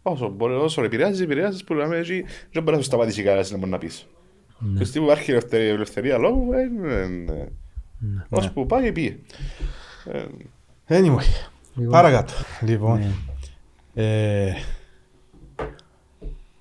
[0.03, 3.59] Όσο μπορεί, όσο επηρεάζεις, επηρεάζεις που λέμε έτσι, δεν μπορεί να σου σταματήσει κανένας να
[3.59, 4.07] μπορεί να πεις.
[4.59, 4.79] Ναι.
[4.79, 7.07] Και στιγμή που υπάρχει ελευθερία, ελευθερία λόγου, ε, ε, ε,
[7.99, 8.25] Ναι.
[8.29, 9.23] ως που πάει, πει.
[10.95, 12.33] Ε, Anyway, Λοιπόν, παρακάτω.
[12.61, 13.11] Λοιπόν, ναι.
[13.95, 14.53] ε,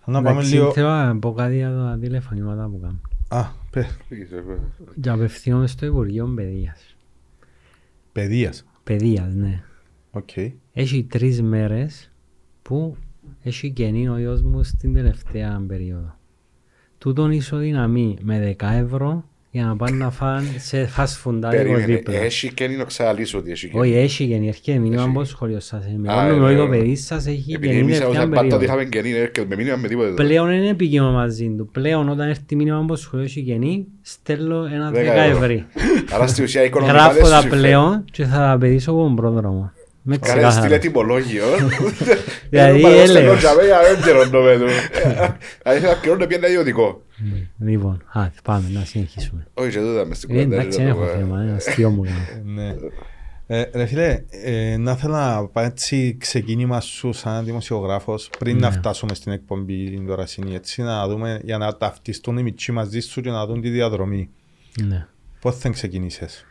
[0.05, 0.71] να πάμε Εντάξει, λίγο...
[0.71, 2.99] Θέλω να πω κάτι για τα τηλεφωνήματα που κάνω.
[3.27, 3.85] Α, πε,
[5.01, 6.95] Και απευθύνομαι στο Υπουργείο Παιδείας.
[8.11, 8.65] παιδείας.
[8.83, 9.63] Παιδείας, ναι.
[10.11, 10.29] Οκ.
[10.73, 12.11] Έχει τρεις μέρες
[12.61, 12.97] που
[13.43, 16.17] έχει κενή ο γιος μου στην τελευταία περίοδο.
[16.97, 19.23] Τούτον ισοδυναμεί με 10 ευρώ
[19.55, 22.15] για να πάνε να φάνε σε fast food Περίμενε, δίπλα.
[22.15, 23.77] έχει και να ξαλύσω ότι έχει και.
[23.77, 25.09] Όχι, έχει γεννή, έρχεται μήνυμα Έχει.
[25.09, 25.83] από το σχολείο σας.
[25.83, 28.55] Α, Ενημερώνουμε ότι ε, το ε, παιδί σας έχει Επειδή γεννή εμείς τελευταία όταν πάντα
[28.55, 28.87] ότι περίοδος.
[28.87, 30.09] είχαμε γεννή, έρχεται με μήνυμα με τίποτε.
[30.23, 31.69] Πλέον είναι επικοινωνία μαζί του.
[31.71, 35.43] Πλέον όταν έρθει μήνυμα από το σχολείο έχει γεννή, στέλνω ένα 10 Δέκα ευρώ.
[35.45, 35.65] ευρώ.
[36.13, 37.61] Άρα στη ουσία οικονομικά Γράφω δεν σου τα συμφέρει.
[37.61, 39.71] πλέον και θα τα παιδίσω από τον πρόδρομο.
[40.05, 40.77] Με Κάνε στείλε ξεκάθαρο.
[40.79, 41.43] τιμολόγιο.
[42.49, 43.09] Δηλαδή, Ε, έλεγες.
[43.09, 44.65] στέλνω τζαμέ για δεν καιρώνω με του.
[45.63, 47.01] Αν ήθελα να να πιένει ιδιωτικό.
[47.59, 49.47] Λοιπόν, α, πάμε να συνεχίσουμε.
[49.53, 50.55] Όχι και τούτα μες στην Ε, κουβέντα.
[50.61, 52.51] Εντάξει, δεν έχω θέμα, είναι αστείο μου κάνω.
[52.53, 52.75] Ναι.
[53.47, 58.69] Ε, ρε φίλε, ε, να θέλω να πάω έτσι ξεκίνημα σου σαν δημοσιογράφος πριν να
[58.69, 58.75] Ναι.
[58.75, 63.21] φτάσουμε στην εκπομπή την τωρασινή έτσι να δούμε για να ταυτιστούν οι μητσοί μαζί σου
[63.21, 64.29] και να δουν τη διαδρομή.
[64.87, 65.07] Ναι.
[65.41, 66.45] Πώς θα ξεκινήσεις.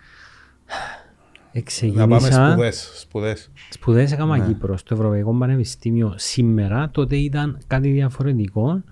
[1.53, 2.91] Να πάμε Ξεκίνησα, σπουδές.
[2.95, 3.51] σπουδές.
[3.71, 4.47] σπουδές έκανα Ναι.
[4.47, 8.83] Κύπρος στο Ευρωπαϊκό Πανεπιστήμιο σήμερα, τότε ήταν κάτι διαφορετικό.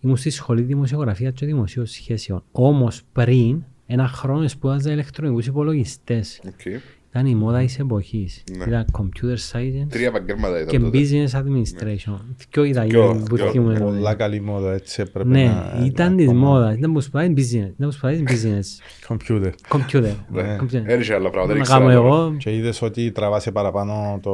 [0.00, 2.42] Ήμουν στη σχολή δημοσιογραφίας και δημοσίων σχέσεων.
[2.52, 6.40] Όμως πριν, ένα χρόνο σπούδαζα ηλεκτρονικούς υπολογιστές.
[6.46, 6.82] Οκ.
[7.10, 8.42] Ήταν η μόδα της εποχής.
[8.58, 8.64] Ναι.
[8.64, 10.98] Ήταν computer science Τρία επαγγέλματα και ήταν τότε.
[10.98, 12.14] business administration.
[12.50, 13.50] Ποιο ήταν Δυο, που δυο.
[13.50, 13.78] θυμούμαι.
[13.78, 15.84] Πολλά καλή μόδα, έτσι έπρεπε Ναι, να...
[15.84, 16.76] ήταν να της ακόμα- μόδας.
[16.76, 17.52] Ήταν που σπάει business.
[17.52, 18.66] Ήταν που σπάει business.
[19.08, 19.50] Computer.
[19.68, 20.14] Computer.
[20.32, 20.56] Ναι.
[20.60, 20.82] Computer.
[20.86, 22.06] Δεν είχε άλλα πράγματα, δεν Να ήξερα κάνω άλλο.
[22.06, 22.34] εγώ.
[22.38, 24.30] Και είδες ότι τραβάσε παραπάνω το...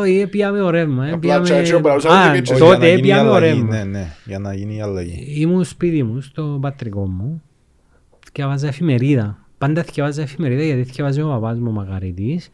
[0.00, 1.02] Όχι, έπιαμε ο ρεύμα.
[1.12, 2.50] Απλά έπιαμε- έτσι όπως λαούσαμε Α, και εμείς.
[2.50, 3.76] Όχι, για να τότε γίνει η έπιαμε ο αλλαγή, ρεύμα.
[3.76, 5.34] Ναι, ναι, για να γίνει η αλλαγή.
[5.40, 7.42] Ήμουν σπίτι μου, στο πατρικό μου,
[8.32, 9.38] διαβάζα εφημερίδα.
[9.58, 12.50] Πάντα διαβάζα εφημερίδα γιατί διαβάζε ο παπάς μου ο Μαγαρίτης.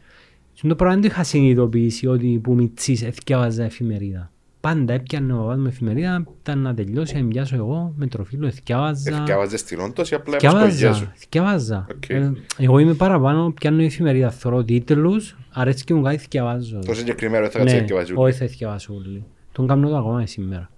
[0.53, 4.31] Και το πράγμα δεν το είχα συνειδητοποιήσει ότι που μητσής διαβάζα εφημερίδα.
[4.59, 9.21] Πάντα έπιανε ο παπάς μου εφημερίδα, ήταν να τελειώσει, να πιάσω εγώ με τροφίλο, διαβάζα.
[9.21, 11.87] Εθιάβαζες την όντως ή απλά έμαθες κογιές Διαβάζα, σου; διαβάζα.
[11.95, 12.09] Οκ.
[12.09, 16.79] Ε, Εγώ είμαι παραπάνω, πιάνω εφημερίδα, θωρώ τίτλους, αρέσει και μου κάτι διαβάζω.
[16.85, 18.13] Το συγκεκριμένο θα κάτσει Ναι, να διαβάζει.
[18.15, 19.23] όχι θα διαβάσω όλοι.
[19.51, 20.69] Τον κάνω το ακόμα σήμερα.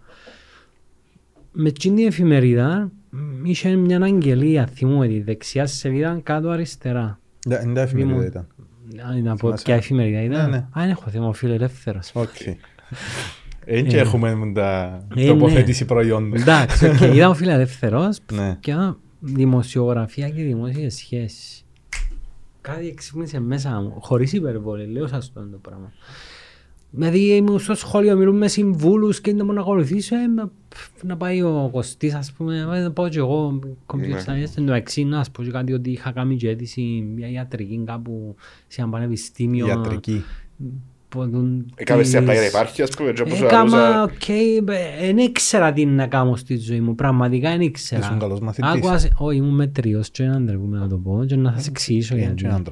[1.51, 3.04] Με εκείνη την εφημερίδα μ,
[3.43, 7.19] είχε μια αγγελία, θυμούμαι τη δεξιά σελίδα κάτω αριστερά.
[7.47, 8.47] Ναι, Είναι τα εφημερίδα Ήμουν- ήταν.
[9.09, 10.57] Α, Να πω Θυμάσαι; ποια εφημερίδα ήταν; Ναι, ναι.
[10.57, 12.11] Α, δεν έχω θέμα, ο φιλελεύθερος.
[12.13, 12.27] Οκ.
[13.65, 16.33] Δεν και έχουμε τα Ε, τοποθέτηση προϊόντων.
[16.41, 18.57] Εντάξει, οκ, ήταν ο φιλελεύθερος Ναι.
[18.59, 18.73] και
[19.19, 21.65] δημοσιογραφία και δημόσιες σχέσεις.
[22.61, 25.91] Κάτι εξύπνησε μέσα μου, χωρίς υπερβολή, λέω σας το το πράγμα.
[26.95, 30.51] Δηλαδή ήμουν στο σχολείο, μιλούμε με συμβούλους και να μου να ακολουθήσω, ε, να-
[31.03, 34.23] να πάει ο Κωστής, ας πούμε, ε, να πάω και εγώ, computer Ναι.
[34.25, 36.81] science, εντάξει, να σας πω και κάτι ότι είχα κάνει και αίτηση
[37.15, 38.35] μια ιατρική κάπου
[38.67, 39.67] σε ένα πανεπιστήμιο.
[39.67, 40.23] Ιατρική.
[41.09, 44.03] που δουν Έκαμες σε απλά για να τις- υπάρχει, ας πούμε, και όπως Έκαμα, λαλούσα-
[44.03, 44.25] οκ,
[44.99, 48.01] δεν ήξερα τι να κάνω στη ζωή μου, πραγματικά δεν ήξερα.
[48.05, 48.69] Ήσουν καλός μαθητής.
[48.71, 52.15] Άκουας σε- Όχι, ήμουν μετρίος και δεν ντρέπομαι να το πω και να σας εξηγήσω
[52.15, 52.63] Είναι γιατί.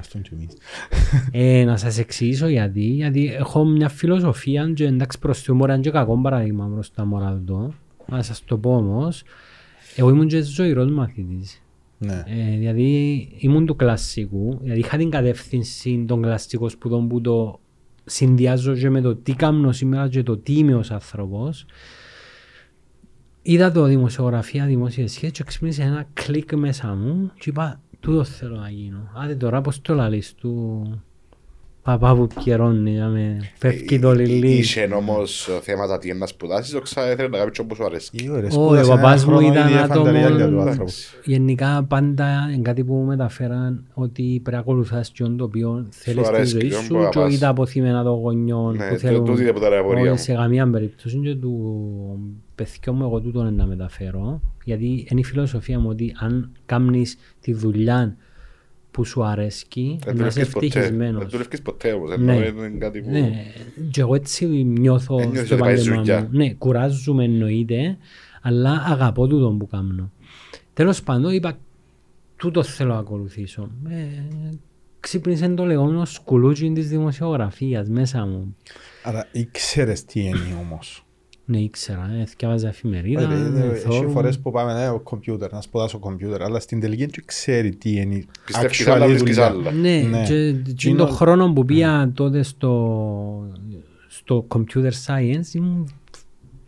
[0.00, 0.02] Και άνθρωποι, ναι.
[0.02, 1.60] Ας τον και εμείς.
[1.60, 5.82] Ε, να σας εξηγήσω γιατί, γιατί έχω μια φιλοσοφία και εντάξει προς το μωρά είναι
[5.82, 7.74] και κακό παράδειγμα προς τα μωρά του.
[8.06, 9.22] Να σας το πω όμως,
[9.96, 11.60] εγώ ήμουν και ζωηρός μαθητής.
[11.98, 12.22] Ναι.
[12.26, 17.60] Ε, δηλαδή ήμουν του κλασσικού, δηλαδή είχα την κατεύθυνση των κλασσικών σπουδών που το
[18.04, 21.66] συνδυάζω και με το τι κάνω σήμερα και το τι είμαι ως άνθρωπος.
[23.42, 28.56] Είδα το δημοσιογραφία, δημόσιες σχέσεις και ξύπνησε ένα κλικ μέσα μου και είπα τούτο θέλω
[28.56, 28.98] να γίνω.
[29.22, 30.82] Άντε τώρα πώς το λαλείς του;
[31.82, 34.50] Παπά που πιερώνει, να με φεύγει το Ε, λιλί.
[34.50, 37.84] Είχε όμως θέματα τι είναι να σπουδάσεις, το ξα ήθελες να κάνει και όπως σου
[37.84, 38.10] αρέσει.
[38.12, 40.48] Οι ώρες Ο- σπούδασε ο ένα παπάς μου χρόνο ήταν ήδη έφανε τα άτομο- ριάλια
[40.48, 40.90] του άνθρωπου.
[41.24, 46.26] Γενικά πάντα είναι κάτι που μου μεταφέραν ότι πρέπει να ακολουθάς και το οποίο θέλεις
[46.26, 47.28] στη αρέσει ζωή και σου όπου και πας.
[47.28, 49.24] όχι τα αποθυμένα των γονιών Ναι, που το- θέλουν.
[49.24, 50.16] τούτη είναι που ήταν η απορία Όχι μου.
[50.16, 51.52] σε καμία περίπτωση και του
[52.56, 57.16] παιδιού μου εγώ τούτο είναι να μεταφέρω γιατί είναι η φιλοσοφία μου ότι αν κάνεις
[57.40, 58.16] τη δουλειά
[58.90, 60.66] που σου αρέσκει Δεν να είσαι δουλεύεις ποτέ.
[60.66, 61.20] ευτυχισμένος.
[61.20, 62.16] Δεν δουλεύεις ποτέ όμως.
[62.18, 62.36] Ναι.
[62.46, 63.10] εννοώ, είναι κάτι που...
[63.10, 63.30] Ναι,
[63.90, 66.20] και εγώ έτσι νιώθω Ε, νιώθεις στο ότι πάει επάγγελμα δουλειά.
[66.22, 66.28] μου.
[66.32, 67.96] Ναι, κουράζομαι εννοείται,
[68.42, 70.10] αλλά αγαπώ τούτο που κάνω.
[70.72, 71.58] Τέλος πάντων είπα,
[72.36, 73.70] τούτο θέλω να ακολουθήσω.
[73.88, 74.22] Ε,
[75.00, 78.56] ξύπνησε το λεγόμενο σκουλούτσι της δημοσιογραφίας μέσα μου.
[79.04, 81.05] Άρα ήξερες τι είναι όμως.
[81.48, 84.10] Ναι, ήξερα, ε, θυκιάβαζα εφημερίδα, Ε, ε, ε, Έχει θόρου.
[84.10, 87.90] φορές που πάμε ναι, ο κομπιούτερ, να σπουδάσω κομπιούτερ, αλλά στην τελική δεν ξέρει τι
[87.96, 89.50] είναι Πιστεύεις actual άλλα, βρίσκεις δουλειά.
[89.50, 89.70] άλλα.
[89.72, 90.22] Ναι, Ναι.
[90.26, 93.48] και, και Τζίνο- τον χρόνο που πήγα τότε στο,
[94.08, 95.90] στο computer science ήμουν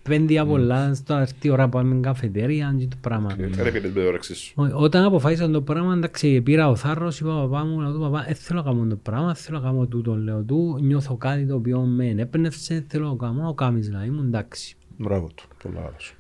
[0.09, 3.35] πέντε πολλά στο αυτή ώρα που πάμε καφετέρια και το πράγμα.
[3.39, 4.53] Δεν έπαιρνες με την όρεξη σου.
[4.57, 8.23] Ό- Όταν αποφάσισα το πράγμα, εντάξει, πήρα ο θάρρος, είπα παπά μου, να του παπά,
[8.27, 11.55] δεν θέλω να κάνω το πράγμα, θέλω να κάνω τούτο, λέω του, νιώθω κάτι το
[11.55, 14.77] οποίο με ενέπνευσε, θέλω να κάνω, να κάνεις δηλαδή, ήμουν εντάξει.
[14.97, 16.15] Μπράβο του, πολλά άλλος.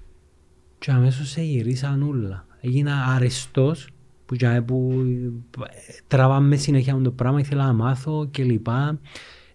[0.79, 2.47] Και αμέσως σε γυρίσαν όλα.
[2.61, 3.89] Έγινα αριστός
[4.27, 4.93] που, για- που
[5.61, 5.65] ε,
[6.07, 8.99] τραβάμε συνέχεια με το πράγμα, ήθελα να μάθω και λοιπά.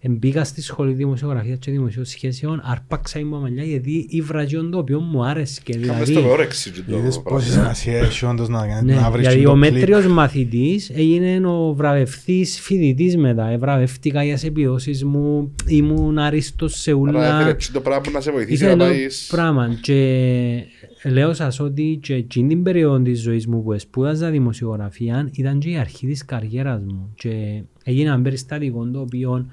[0.10, 5.00] Μπήκα στη σχολή δημοσιογραφίας και δημοσίων σχέσεων, αρπάξα η μαμαλιά γιατί ήβρα και το οποίο
[5.00, 5.62] μου άρεσε.
[5.66, 7.40] Κάμε Δηλαδή, στο με όρεξη και το Είδες πράγμα.
[7.40, 9.72] πόση σημασία έχει όντως να, ναι, να βρεις γιατί το ο κλικ.
[9.74, 13.48] μέτριος μαθητής έγινε ο βραβευτής φοιτητής μετά.
[13.50, 17.36] Ευραβεύτηκα για τις επιδόσεις μου, ήμουν άριστος σε Άρα ούλα.
[17.36, 19.28] ήθελε έτσι το πράγμα που να σε βοηθήσει Ήθελε να το πάεις...
[19.32, 20.64] πράγμα και
[21.04, 25.70] λέω σας ότι και εκείνη την περίοδο της ζωής μου που σπούδαζα δημοσιογραφία ήταν και
[25.70, 29.46] η αρχή της καριέρας μου και έγινε ένα περιστατικό το οποίο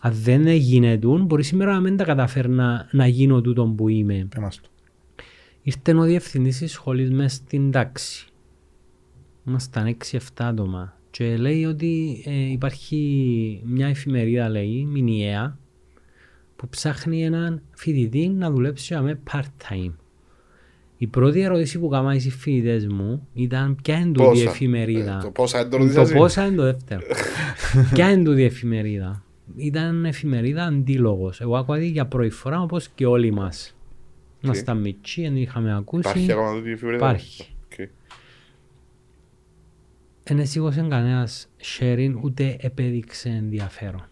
[0.00, 4.26] αν δεν έγινε μπορεί σήμερα να μην τα καταφέρνα να γίνω τούτο που είμαι.
[4.30, 4.68] Πες μας το.
[5.62, 8.26] Ήρθε ο διευθυντής της σχολής μες στην τάξη.
[9.48, 10.96] Ήμασταν 6-7 άτομα.
[11.10, 15.58] Και λέει ότι ε, υπάρχει μια εφημερίδα, λέει, μηνιαία,
[16.56, 19.92] που ψάχνει έναν φοιτητή να δουλέψει με part-time.
[21.00, 25.16] Η πρώτη ερώτηση που κάναμε οι φοιτητές μου ήταν ποια είναι τούτη η Πόσα; εφημερίδα;
[25.18, 26.14] Ε, το πόσα είναι το Το ρωτήσασαι.
[26.14, 27.00] πόσα είναι το δεύτερο.
[27.94, 29.22] Ποια είναι τούτη η εφημερίδα;
[29.56, 31.40] Ήταν εφημερίδα αντίλογος.
[31.40, 33.76] Εγώ άκουγα τη για πρώτη φορά όπως και όλοι μας.
[34.40, 36.08] Ήμασταν μιτσοί, δεν είχαμε ακούσει.
[36.08, 37.54] Υπάρχει ακόμα τούτη η εφημερίδα; Υπάρχει.
[37.64, 37.88] Οκ.
[40.24, 44.08] δεν σήκωσε κανένας sharing ούτε επέδειξε ενδιαφέρον.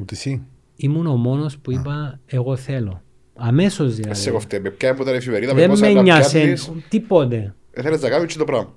[0.00, 0.42] Ούτε εσύ.
[0.76, 3.02] Ήμουν ο μόνος που είπα εγώ θέλω.
[3.34, 4.30] Αμέσως Σε δηλαδή.
[4.30, 7.54] κοφτέ, με ποια που ήταν εφημερίδα, με Δεν πόσα με να νοιάσε πιάνεις, τίποτε.
[7.70, 8.74] ε, θέλεις να κάνεις και το πράγμα.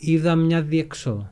[0.00, 1.30] Είδα μια διέξοδο.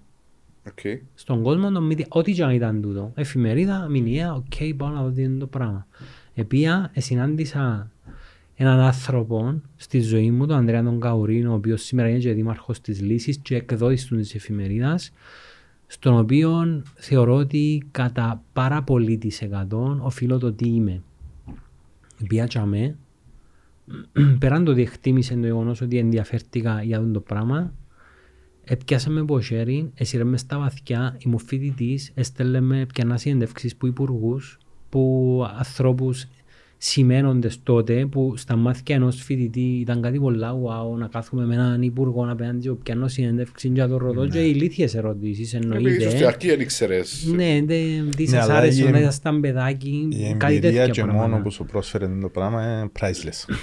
[0.67, 1.01] Οκ.
[1.15, 3.13] Στον κόσμο το media, ό,τι και αν ήταν τούτο.
[3.15, 5.87] Εφημερίδα, μηνιαία, οκ, πάω να δω τι είναι το πράγμα.
[6.35, 7.91] Επήα, συνάντησα
[8.55, 12.81] έναν άνθρωπο στη ζωή μου, τον Ανδρέα τον Καουρίνο, ο οποίος σήμερα είναι και δήμαρχος
[12.81, 15.13] της Λύσης και εκδότης του της εφημερίδας,
[15.87, 21.03] στον οποίο θεωρώ ότι κατά πάρα πολύ της εκατό οφείλω το τι είμαι.
[22.23, 22.97] Επία τσαμέ,
[24.39, 27.73] πέραν το ότι εκτίμησε το γεγονός ότι ενδιαφέρθηκα για αυτό το πράγμα,
[28.69, 33.87] έπιασε με από χέρι, έσυρε με στα βαθιά, ήμουν φοιτητής, έστελνε με πιανά συνεντεύξεις που
[33.87, 34.59] υπουργούς,
[34.89, 36.25] που ανθρώπους
[36.79, 41.83] σημαίνοντες τότε, που στα μάτια ενός φοιτητή ήταν κάτι πολλά wow, να κάθουμε με έναν
[41.83, 46.27] υπουργό απέναντι και πιάνω συνέντευξης για το ρωτώ και ηλίθιες ερωτήσεις Επειδή ίσως στην εννοείται.
[46.27, 47.27] αρχή δεν ήξερες.
[47.35, 50.61] Ναι, δεν τι Ναι, σας αλλά άρεσε η όταν εμ- ήσασταν παιδάκι, Η κάτι εμπειρία
[50.71, 51.29] τέτοια και πράγματα.
[51.29, 53.55] μόνο που σου πρόσφερε το πράγμα είναι priceless.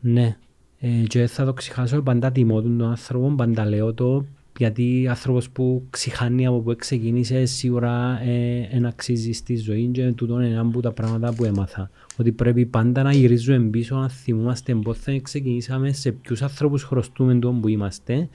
[0.00, 0.36] Ναι.
[0.78, 4.24] Ε, και θα το ξεχάσω, πάντα τιμώ τον άνθρωπο, πάντα λέω το,
[4.60, 10.40] γιατί άνθρωπος που ξηχάνει από που ξεκίνησε σίγουρα ε, εν αξίζει στη ζωή και τούτο
[10.40, 11.90] είναι ένα από τα πράγματα που έμαθα.
[12.16, 17.34] Ότι πρέπει πάντα να γυρίζουμε πίσω, να θυμούμαστε πώς θα ξεκινήσαμε, σε ποιους ανθρώπους χρωστούμε
[17.34, 18.28] τον που είμαστε.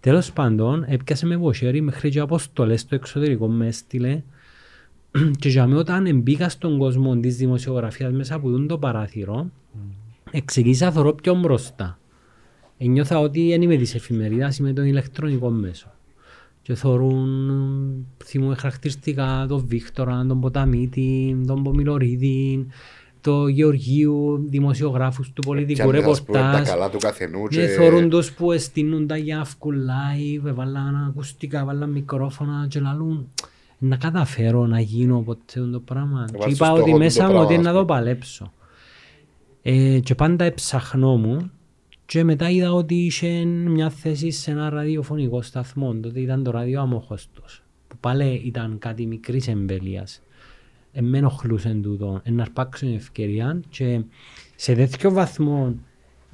[0.00, 4.22] Τέλος πάντων, έπιασε με βοσέρι μέχρι και αποστολές στο εξωτερικό με έστειλε
[5.40, 9.50] και για μένα όταν μπήκα στον κόσμο της δημοσιογραφίας μέσα από τούτο το παράθυρο,
[10.30, 11.96] εξηγήσα θωρώ πιο μπροστά.
[12.84, 15.90] Ένιωθα ότι δεν είμαι της εφημερίδας, είμαι των ηλεκτρονικών μέσων.
[16.62, 22.66] Και θωρούν, θυμούμε χαρακτηριστικά τον Βίκτορα, τον Ποταμίτη, τον Πομιλωρίδη,
[23.20, 26.68] το Γεωργίου, δημοσιογράφους του πολιτικού Και αν ας πούμε, τα ρεπορτάζ.
[26.68, 27.66] καλά του καθενού Και και...
[27.66, 33.28] θωρούν τους που εστίνουν τα για live, έβαλαν ακουστικά, έβαλαν μικρόφωνα και λαλούν
[33.78, 36.24] να καταφέρω να γίνω ποτέ το πράγμα.
[36.30, 37.84] Και βάλεις είπα στο ότι στόχο του μέσα το μου ότι πράγμα, να ας το
[37.84, 37.98] πούμε.
[37.98, 38.52] παλέψω.
[39.62, 41.50] Ε, και πάντα έψαχνόμουν
[42.12, 45.94] και μετά είδα ότι είχε μια θέση σε ένα ραδιοφωνικό σταθμό.
[45.94, 47.62] Τότε ήταν το ράδιο Αμόχωστος.
[47.88, 50.22] Που πάλι ήταν κάτι μικρής εμβέλειας.
[50.92, 52.20] Ε, με ενοχλούσε τούτο.
[52.24, 54.02] Ε, να αρπάξω την ευκαιρία και
[54.56, 55.74] σε τέτοιο βαθμό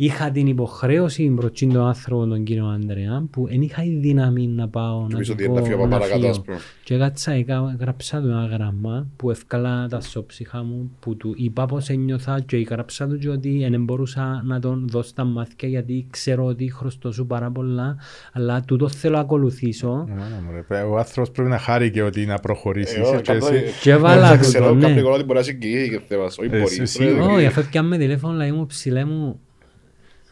[0.00, 4.68] είχα την υποχρέωση προς τον άνθρωπο τον κύριο Ανδρέα που δεν είχα η δύναμη να
[4.68, 6.30] πάω να Νομίζω του ότι είναι να φύγω πω από να παρακάτω, φύγω.
[6.30, 6.56] ας πούμε.
[6.84, 11.66] Και έκατσα, έκα- έγραψα του ένα γράμμα που ευκάλα τα σώψυχα μου που του είπα
[11.66, 16.06] πως ένιωθα και έγραψα του και ότι δεν μπορούσα να τον δώσω τα μάτια γιατί
[16.10, 17.96] ξέρω ότι χρωστώ σου πάρα πολλά
[18.32, 22.26] αλλά τούτο θέλω να ακολουθήσω Εμένα, μωρέ, παι- Ο άνθρωπος πρέπει να χάρει και ότι
[22.26, 22.96] να προχωρήσεις.
[22.96, 23.40] Ε, όχι, και εσύ.
[23.50, 24.80] καμπνό- Και έβαλα Δεν του ξέρω, το, ναι.
[24.86, 26.38] κάποιοι ότι μπορεί να συγκινήσει και θέμας.
[26.38, 26.62] Όχι Ε, μπορεί.
[26.62, 27.14] εσύ πρέπει να σίγουρα.
[27.22, 27.46] Όχι, συγκινήσει.
[27.60, 29.40] αφού πιάμε τηλέφωνο λέει μου ψηλέ μου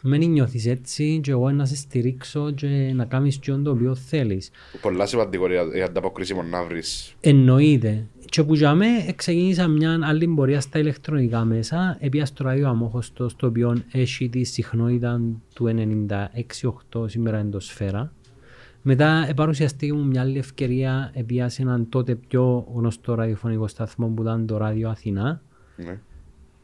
[0.07, 4.49] μην νιώθεις έτσι και εγώ να σε στηρίξω και να κάνεις και το οποίο θέλεις.
[4.81, 7.15] Πολλά σημαντικό για η ανταποκρίση μόνο να βρεις.
[7.21, 8.07] Εννοείται.
[8.25, 8.85] Και που για μέ
[9.15, 14.43] ξεκίνησα μια άλλη πορεία στα ηλεκτρονικά μέσα, επία στο ράδιο αμόχωστος, το οποίο έχει τη
[14.43, 15.21] συχνότητα
[15.53, 15.65] του
[16.93, 18.11] 96-8, σήμερα είναι το σφαίρα.
[18.81, 24.21] Μετά παρουσιαστήκε μου μια άλλη ευκαιρία, επία σε έναν τότε πιο γνωστό ραδιοφωνικό σταθμό που
[24.21, 25.41] ήταν το ράδιο Αθηνά,
[25.75, 25.99] Ναι.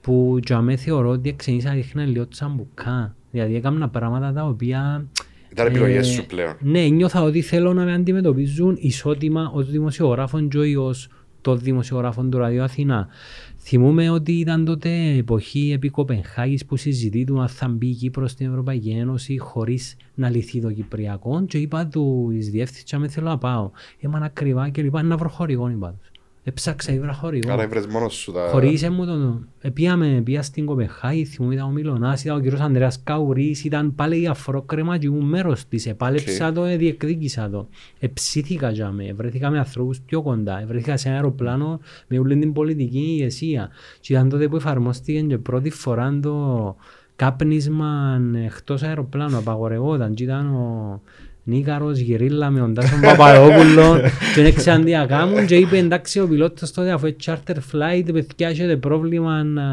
[0.01, 3.15] που για μέ θεωρώ ότι ξεκίνησα να δείχνω λίγο τσαμπουκά.
[3.33, 5.07] Δηλαδή έκανα πράγματα τα οποία
[5.51, 6.55] Ήταν επιλογές ε, σου πλέον.
[6.59, 11.09] Ναι, νιώθα ότι θέλω να με αντιμετωπίζουν ισότιμα ως δημοσιογράφον και όχι ως
[11.41, 13.07] το δημοσιογράφον του Ραδίου Αθηνά.
[13.57, 18.47] Θυμούμε ότι ήταν τότε εποχή επί Κοπενχάγης που συζητήτουν αν θα μπει η Κύπρος στην
[18.47, 23.37] Ευρωπαϊκή Ένωση χωρίς να λυθεί το Κυπριακό και είπα του εις διεύθυνση με θέλω να
[23.37, 23.71] πάω.
[23.99, 26.11] Έμανα ακριβά και λοιπά να βρω χορηγό είπα τους.
[26.45, 27.53] Έψαξα ήβρα χορηγό.
[27.53, 28.47] Άρα έβρες μόνος σου τα...
[28.51, 29.47] Χωρίς μου τον...
[29.61, 34.21] Επίαμε, πήγα στην Κοπεχάγη, θυμούμαι ήταν ο Μιλωνάς, ήταν ο κύριος Ανδρέας Καουρής, ήταν πάλι
[34.21, 35.85] η αφρόκρεμα και ήμουν μέρος της.
[35.85, 37.67] Επάλεψα το, ε, διεκδίκησα το.
[37.99, 42.53] Εψήθηκα για με, βρέθηκα με ανθρώπους πιο κοντά, βρέθηκα σε ένα αεροπλάνο με όλη την
[42.53, 43.69] πολιτική ηγεσία.
[43.99, 46.75] Και ήταν τότε που εφαρμόστηκε και πρώτη φορά το
[47.15, 50.13] κάπνισμα εκτός αεροπλάνου, απαγορευόταν.
[50.13, 51.01] Και ήταν ο
[51.45, 53.99] Νίκαρος Γυρίλα με τον Τάσον Παπαδόπουλο
[54.35, 57.55] και δεν ξέραν τι να κάνουν και είπε εντάξει ο πιλότος τότε αφού είναι charter
[57.55, 59.63] flight παιδιά έχετε πρόβλημα να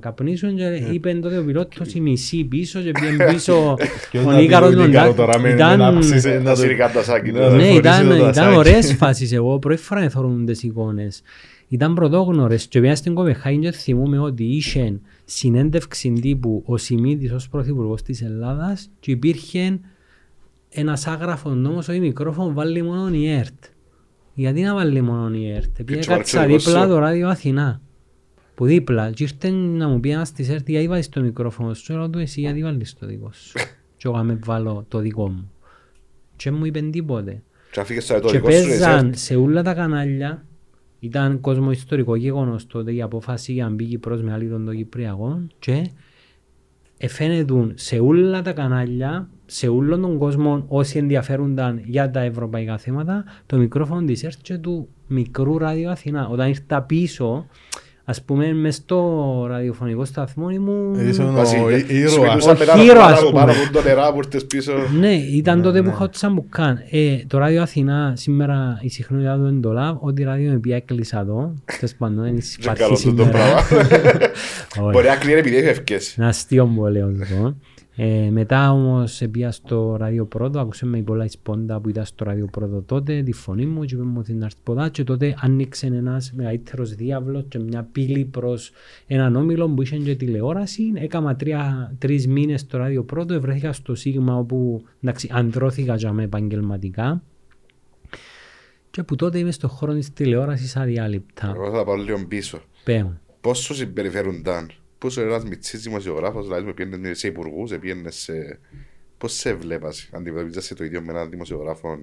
[0.00, 3.76] καπνίσουν και είπε τότε ο πιλότος η μισή πίσω και πήγαινε πίσω
[4.10, 5.26] Ποιος ο να πει Νίκαρος το με τον Νίκαρο Τάσον.
[5.26, 7.30] τώρα με- με Ήταν- να ψήσει, να Να το- σύρει κάτω σάκι.
[7.32, 7.50] Ναι, τώρα.
[7.50, 8.56] ναι, χωρίζει ήταν, το ήταν δασάκι.
[8.56, 11.22] ωραίες φάσεις εγώ, πρώτη φορά εθωρούν τις εικόνες.
[11.68, 17.48] Ήταν πρωτόγνωρες και πήγα στην Κοπεχάγη και θυμούμαι ότι είχε συνέντευξη τύπου ο Σιμίτης ως
[17.48, 19.78] πρωθυπουργός της Ελλάδας και υπήρχε
[20.76, 23.64] ένας άγραφος νόμος ότι μικρόφωνο βάλει μόνο η ΕΡΤ.
[24.34, 26.88] Γιατί να βάλει μόνο η ΕΡΤ, επειδή Και έκατσα τσουβάρει δίπλα σου.
[26.88, 27.80] το ράδιο Αθηνά.
[28.54, 31.92] Που δίπλα, και ήρθε να μου πει ένας της ΕΡΤ γιατί βάλεις το μικρόφωνο σου,
[31.94, 33.52] λέω του εσύ γιατί βάλεις το δικό σου;
[33.96, 35.50] Και εγώ να με βάλω το δικό μου.
[36.36, 37.42] Και μου είπε τίποτε.
[37.70, 39.16] Και αφήγες τώρα το Και δικό σου παίζαν ρεσέρ.
[39.16, 40.44] σε όλα τα κανάλια.
[41.00, 45.50] Ήταν κόσμο ιστορικό γεγονός τότε η απόφαση για να μπει Κύπρος με άλλη των Κυπριακών
[45.58, 45.90] και
[46.98, 53.24] εφαίνεται σε όλα τα κανάλια, σε όλον τον κόσμο όσοι ενδιαφέρονταν για τα ευρωπαϊκά θέματα,
[53.46, 56.28] το μικρόφωνο της έρχεται του μικρού ράδιο Αθηνά.
[56.28, 57.46] Όταν ήρθα πίσω,
[58.04, 61.08] ας πούμε, μες στο ραδιοφωνικό σταθμό ήμουν...
[61.08, 62.12] Είσαι ο Βασίλη, ο ήρωας.
[62.12, 63.64] συμμετούσαν Ο μετά από ήρωας, πάνω ας από πάνω πούμε.
[63.64, 64.72] από το νερά που ήρθες πίσω.
[64.98, 65.92] Ναι, ήταν τότε που ναι.
[65.92, 66.78] είχα το Σαμπουκάν.
[66.90, 71.20] Ε, το ράδιο Αθηνά σήμερα η συχνότητα του είναι το Love ράδιο με πια έκλεισα
[71.20, 71.54] εδώ.
[71.78, 73.28] Τέλος πάντων, δεν Και υπάρχει καλό το σήμερα.
[73.30, 73.60] πράγμα.
[74.80, 74.90] Ωραία.
[74.92, 76.18] Μπορεί να κλείνει επειδή έφευκες.
[76.18, 77.60] Ένα αστείο μου λέω λοιπόν.
[77.98, 82.46] Ε, μετά όμως πήγα στο ράδιο πρώτο, ακούσαμε η πολλά σπόντα που ήταν στο ράδιο
[82.46, 85.86] πρώτο τότε, τη φωνή μου και είπε μου ότι να έρθει ποτά και τότε άνοιξε
[85.86, 88.70] ένας μεγαλύτερος διάβλος και μια πύλη προς
[89.06, 90.92] έναν όμιλο που είχε και τηλεόραση.
[90.94, 96.22] Έκανα τρία, τρεις μήνες στο ράδιο πρώτο, βρέθηκα στο Σίγμα όπου εντάξει, ανδρώθηκα για με
[96.22, 97.22] επαγγελματικά.
[98.90, 101.52] Και που τότε είμαι στο χώρο της τηλεόρασης αδιάλειπτα.
[101.54, 102.60] Εγώ θα πάω λίγο πίσω.
[102.84, 103.20] Πέω.
[103.40, 108.58] Πώς σου συμπεριφέρονταν, πώς ένας μητσής δημοσιογράφος, δηλαδή με πιένες σε υπουργούς, πιένες σε...
[109.18, 111.98] Πώς σε βλέπας, αντιμετωπίζεσαι το ίδιο με έναν δημοσιογράφο,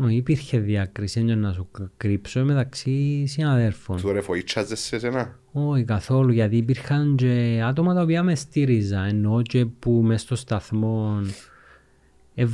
[0.00, 3.96] Ω, Υπήρχε διάκριση, δεν να σου κρύψω, μεταξύ συναδέρφων.
[3.96, 9.04] του ρε φοήτσαζες σε εσένα; Όχι καθόλου, γιατί υπήρχαν και άτομα τα οποία με στήριζα.
[9.04, 11.20] Ενώ και που μες στο σταθμό
[12.34, 12.50] ευ...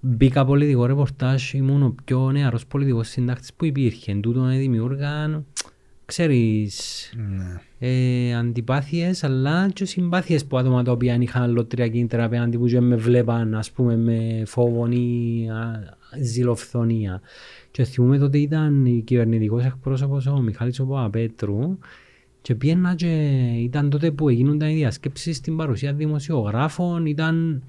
[0.00, 4.10] μπήκα πολιτικό ρεπορτάζ, ήμουν ο πιο νεαρός πολιτικός συντάκτης που υπήρχε.
[4.12, 5.46] Εν τούτο δημιούργαν,
[6.06, 7.60] ξέρεις, Ναι.
[7.78, 12.80] ε, αντιπάθειες αλλά και συμπάθειες που άτομα τα οποία είχαν αλλοτρία κίνητρα απέναντι που και
[12.80, 17.20] με βλέπαν ας πούμε με φόβο ή α, ζηλοφθονία.
[17.70, 21.78] Και θυμούμε τότε ήταν η κυβερνητικός εκπρόσωπος ο Μιχάλης ο Παπαπέτρου
[22.42, 23.06] και πήγαινα και
[23.58, 27.62] ήταν τότε που γίνονταν οι διασκέψεις στην παρουσία δημοσιογράφων, ήταν,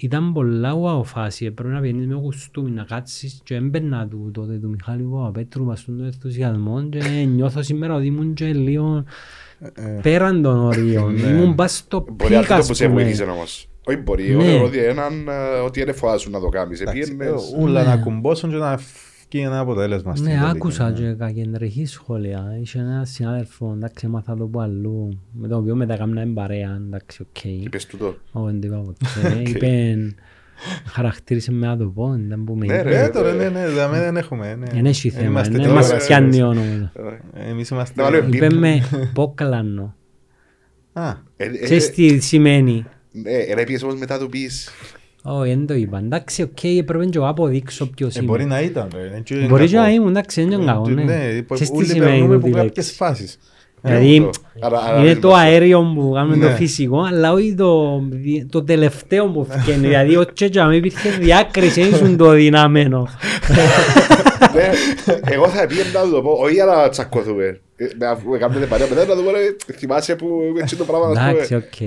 [0.00, 4.52] ήταν πολλά wow φάση, έπρεπε να πηαίνεις με κουστούμι να κάτσεις και έπαιρνα του τότε
[4.58, 6.98] του Μιχάλη Παπαπέτρου μας τον ενθουσιασμό και
[7.28, 9.04] νιώθω σήμερα ότι ήμουν και λίγο
[10.02, 11.20] πέραν των ορίων, Ναι.
[11.28, 13.02] ήμουν πας στο Μπορεί peak αυτό ας που σε πούμε.
[13.02, 13.68] βοήθησε όμως.
[13.86, 14.30] Όχι μπορεί, Ναι.
[14.32, 16.80] εγώ θεωρώ ότι έναν, ε, ότι είναι φάση να το κάνεις.
[16.80, 17.88] Εντάξει, Επήαιννες, ε, Ούλα Ναι.
[17.88, 18.86] να κουμπώσουν και να βγει
[19.38, 20.96] ένα αποτέλεσμα στην Ναι, τελική, άκουσα ναι.
[20.98, 22.56] και κακεντρεχή σχόλια.
[22.60, 27.22] Είχε ένα συνάδελφο, εντάξει, έμαθα το που αλλού, με τον οποίο μετά κάμνα παρέα, εντάξει,
[27.22, 27.44] οκ.
[27.44, 28.16] είπες τούτο.
[28.32, 29.42] Όχι, δεν είπα ποτέ.
[29.46, 29.96] Είπε,
[30.86, 32.66] χαρακτήρισε με άτομο, δεν πούμε.
[32.66, 32.82] Ναι, είπε.
[32.82, 33.02] ρε.
[33.04, 34.54] Ε, τώρα ναι, ναι, δηλαδή δεν έχουμε.
[34.54, 34.66] ναι.
[34.72, 36.92] Δεν έχει θέμα, Είμαστε ναι, τώρα- μας πιάνει όνομα.
[37.34, 38.02] Εμείς είμαστε...
[38.02, 38.58] Να βάλουμε Είπε beep.
[38.58, 38.80] με
[39.14, 39.94] πόκλανο.
[40.92, 42.84] Α, Ε, ε, Ξέρεις τι σημαίνει;
[43.24, 44.70] ε, Ρε πήγες όμως μετά του πεις.
[45.22, 45.98] Όχι, δεν το είπα.
[45.98, 48.54] Εντάξει, οκ, έπρεπε και εγώ να αποδείξω ποιος ε, μπορεί είμαι.
[48.54, 48.88] να ήταν.
[48.94, 49.86] ρε, είναι και Μπορεί και κακό.
[49.86, 51.14] να ήμουν, εντάξει, δεν είναι Ε, κακό, ναι, ναι.
[51.36, 52.68] υπό- Ξέρεις τι όλοι σημαίνει περνούμε τούτη από λέξη.
[52.68, 53.38] κάποιες φάσεις.
[53.82, 56.54] Δηλαδή, Άρα- άρα είναι δεν το μας- αέριο που κάνουμε το Ναι.
[56.54, 58.00] φυσικό, αλλά όχι το,
[58.50, 59.86] το τελευταίο που φτιάχνει.
[59.86, 63.08] δηλαδή, ο Τσέτσα υπήρχε διάκριση, δεν ήσουν το δυναμένο.
[64.54, 64.70] Ναι,
[65.24, 67.60] Εγώ θα πήγαινα να του το πω, όχι για να τσακωθούμε.
[67.76, 70.26] Ε, με αφού κάνετε παρέα μετά να του πω, ρε, θυμάσαι που
[70.60, 71.64] έτσι το πράγμα να Εντάξει, πούμε.
[71.72, 71.78] οκ.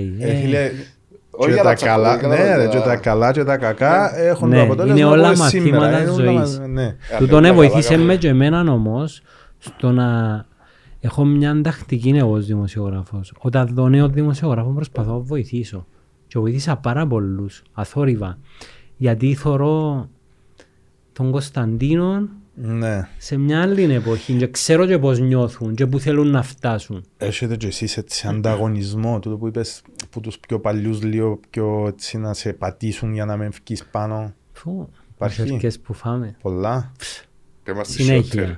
[1.39, 2.77] Ε, Ε, φίλε, Όχι και για τα να καλά, τσακωθούμε, ναι, ρε, κατάλαβα.
[2.79, 5.79] και τα καλά και τα κακά έχουν Ναι, το αποτέλεσμα είναι που όλα είναι σήμερα,
[5.81, 6.59] μαθήματα είναι όλα ζωής.
[6.59, 6.95] μα- ναι.
[7.17, 8.03] Του Ε, τον καλά, βοήθησε καλά.
[8.03, 9.21] με και εμένα όμως
[9.57, 10.45] στο να
[10.99, 13.33] έχω μια ανταπτική εγώ ως δημοσιογράφος.
[13.39, 15.85] Όταν δω νέο δημοσιογράφο προσπαθώ να βοηθήσω.
[16.27, 18.37] Και βοήθησα πάρα πολλούς, αθόρυβα.
[18.97, 20.07] Γιατί θωρώ
[21.13, 23.07] τον Κωνσταντίνο Ναι.
[23.17, 27.03] σε μια άλλη εποχή και ξέρω και πώς νιώθουν και που θέλουν να φτάσουν.
[27.17, 32.17] Έχετε και εσείς έτσι ανταγωνισμό, τούτο που είπες που τους πιο παλιούς λίγο πιο έτσι
[32.17, 34.33] να σε πατήσουν για να μην βγεις πάνω.
[34.51, 36.35] Φου, Υπάρχει; τις ευκαιρίες που φάμε.
[36.41, 36.91] Πολλά.
[37.63, 38.43] Πες μας τη Συνέχεια.
[38.47, 38.57] shorter.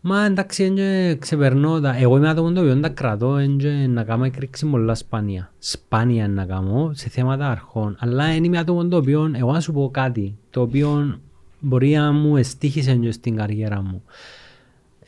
[0.00, 1.96] Μα εντάξει, εν και ξεπερνώ τα...
[1.96, 5.52] Εγώ είμαι άτομος το οποίο τα κρατώ εν και να κάνω εκρήξη πολλά σπάνια.
[5.58, 7.96] Σπάνια να κάνω σε θέματα αρχών.
[7.98, 11.20] Αλλά δεν είμαι άτομος το οποίο, εγώ να σου πω κάτι, το οποίο
[11.66, 14.02] μπορεί να μου εστίχησε και στην καριέρα μου.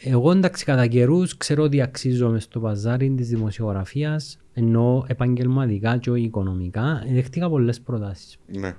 [0.01, 6.11] Εγώ εντάξει κατά καιρούς ξέρω ότι αξίζω μες στο παζάρι της δημοσιογραφίας ενώ επαγγελματικά και
[6.11, 8.39] όχι οικονομικά δέχτηκα πολλές προτάσεις.
[8.47, 8.77] Ναι.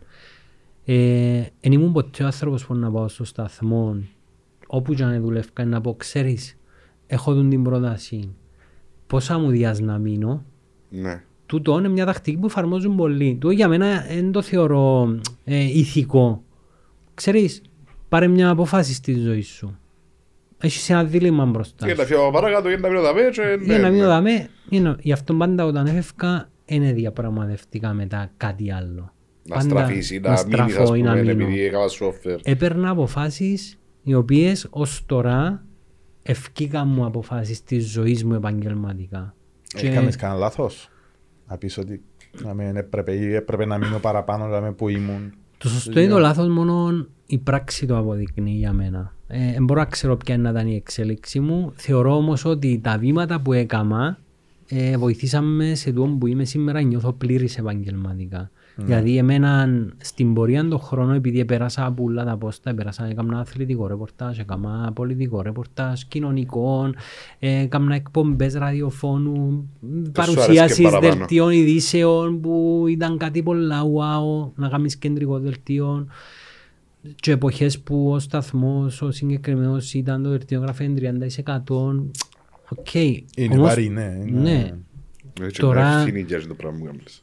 [0.85, 4.03] Ε, εν ήμουν ποτέ ο άνθρωπος που να πάω στο σταθμό
[4.67, 6.57] όπου και αν δουλεύκα να πω ξέρεις
[7.07, 8.35] έχω τον την πρόταση
[9.07, 10.45] πόσα μου διάς να μείνω;
[10.89, 11.23] Ναι.
[11.45, 16.43] τούτο είναι μια τακτική που εφαρμόζουν πολλοί τούτο για μένα δεν το θεωρώ ε, ηθικό
[17.13, 17.61] ξέρεις
[18.09, 19.77] πάρε μια αποφάση στη ζωή σου
[20.61, 23.77] έχεις ένα δίλημα μπροστά Και σου να φύγω παρακάτω για να μείνω δαμέ και για
[23.77, 24.05] ναι, να μην ναι.
[24.05, 29.13] δαμε, είναι- γι' αυτό πάντα όταν έφευκα δεν διαπραγματευτικά μετά κάτι άλλο.
[29.43, 31.43] Να Πάντα στραφείς ή να μείνεις στραφώ ας ή να πούμε μείνω.
[31.43, 32.37] επειδή έκανα σου offer.
[32.43, 35.65] Έπαιρνα αποφάσεις οι οποίες ως τώρα
[36.23, 39.35] ευκήκαν μου αποφάσεις της ζωής μου επαγγελματικά.
[39.63, 40.89] Και- Έκανες κανένα λάθος;
[41.47, 42.01] Να πεις ότι
[42.43, 45.33] να μην έπρεπε ή έπρεπε να μείνω παραπάνω δηλαδή που ήμουν.
[45.59, 49.13] Το σωστό ή το λάθος μόνο η πράξη το αποδεικνύει για μένα.
[49.27, 51.73] Ε, δεν μπορώ να ξέρω ποια να ήταν η εξέλιξη μου.
[51.75, 54.19] Θεωρώ όμως ότι τα βήματα που έκανα
[54.67, 58.51] ε, βοηθήσαμε σε τούτο που είμαι σήμερα νιώθω πλήρης επαγγελματικά.
[58.79, 58.83] Mm.
[58.83, 63.87] Δηλαδή εμένα στην πορεία των χρόνων επειδή πέρασα από όλα τα πόστα, πέρασα έκανα αθλητικό
[63.87, 66.89] ρεπορτάζ, έκανα πολιτικό ρεπορτάζ, κοινωνικό,
[67.39, 69.69] έκανα εκπομπές ραδιοφώνου,
[70.11, 76.07] παρουσιάσεις δελτίων ειδήσεων που ήταν κάτι πολλά wow, να κάνεις κεντρικό δελτίο
[77.15, 80.93] και εποχές που ο σταθμός ο συγκεκριμένος ήταν το δελτίο γράφει
[81.45, 81.53] 30%.
[82.69, 82.93] Οκ.
[82.93, 84.17] Είναι βαρύ, ναι.
[84.31, 84.73] Ναι.
[85.57, 86.05] Τώρα,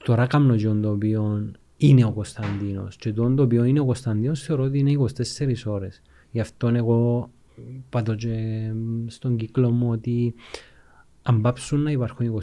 [0.04, 4.62] τώρα κάνω και το οποίο είναι ο Κωνσταντίνος και το οποίο είναι ο Κωνσταντίνος θεωρώ
[4.62, 6.02] ότι είναι 24 ώρες.
[6.30, 7.30] Γι' αυτό εγώ
[7.90, 8.34] πάντω και
[9.06, 10.34] στον κύκλο μου ότι
[11.22, 12.42] αν πάψουν να υπάρχουν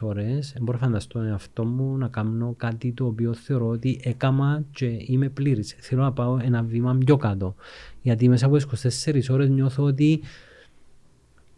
[0.00, 4.96] ώρες, μπορώ να φανταστώ εαυτό μου να κάνω κάτι το οποίο θεωρώ ότι έκαμα και
[5.06, 5.76] είμαι πλήρης.
[5.78, 7.54] Θέλω να πάω ένα βήμα πιο κάτω.
[8.02, 10.20] Γιατί μέσα από 24 ώρες νιώθω ότι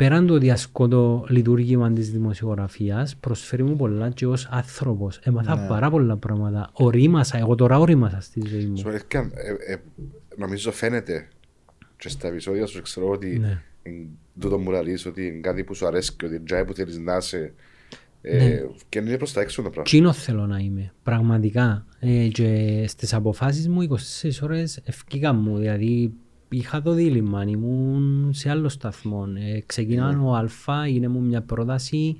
[0.01, 5.19] πέραν το ότι ασκώ το λειτουργήμα της δημοσιογραφίας, προσφέρει μου πολλά και ως άνθρωπος.
[5.23, 5.69] Έμαθα ναι.
[5.69, 6.71] πάρα πολλά πράγματα.
[6.73, 8.83] Ορίμασα, εγώ τώρα ορίμασα στη ζωή μου.
[8.89, 9.77] Ε, ε,
[10.37, 11.29] νομίζω φαίνεται
[11.97, 13.63] και στα επεισόδια σου ξέρω ότι ναι.
[14.41, 17.17] τούτο μου λαλείς ότι είναι κάτι που σου αρέσει και ότι τζάι που θέλεις να
[17.17, 17.53] είσαι
[18.23, 18.61] ε, ναι.
[18.89, 19.91] και είναι προς τα έξω το πράγμα.
[19.91, 21.87] Κίνο θέλω να είμαι, πραγματικά.
[22.01, 23.87] Ε, και στις αποφάσεις μου
[24.23, 26.13] 24 ώρες ευκήκα μου, δηλαδή
[26.51, 29.27] είχα το δίλημα, ήμουν σε άλλο σταθμό.
[29.55, 30.23] Ε, ξεκινά ναι.
[30.23, 32.17] ο Αλφα, είναι μου μια πρόταση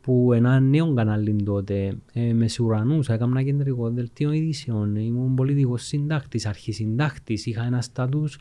[0.00, 5.82] που ένα νέο κανάλι τότε ε, με σουρανούς, έκανα ένα κεντρικό δελτίο ειδήσεων, ήμουν πολιτικός
[5.82, 8.38] συντάκτης, αρχισυντάκτης, είχα ένα στάτους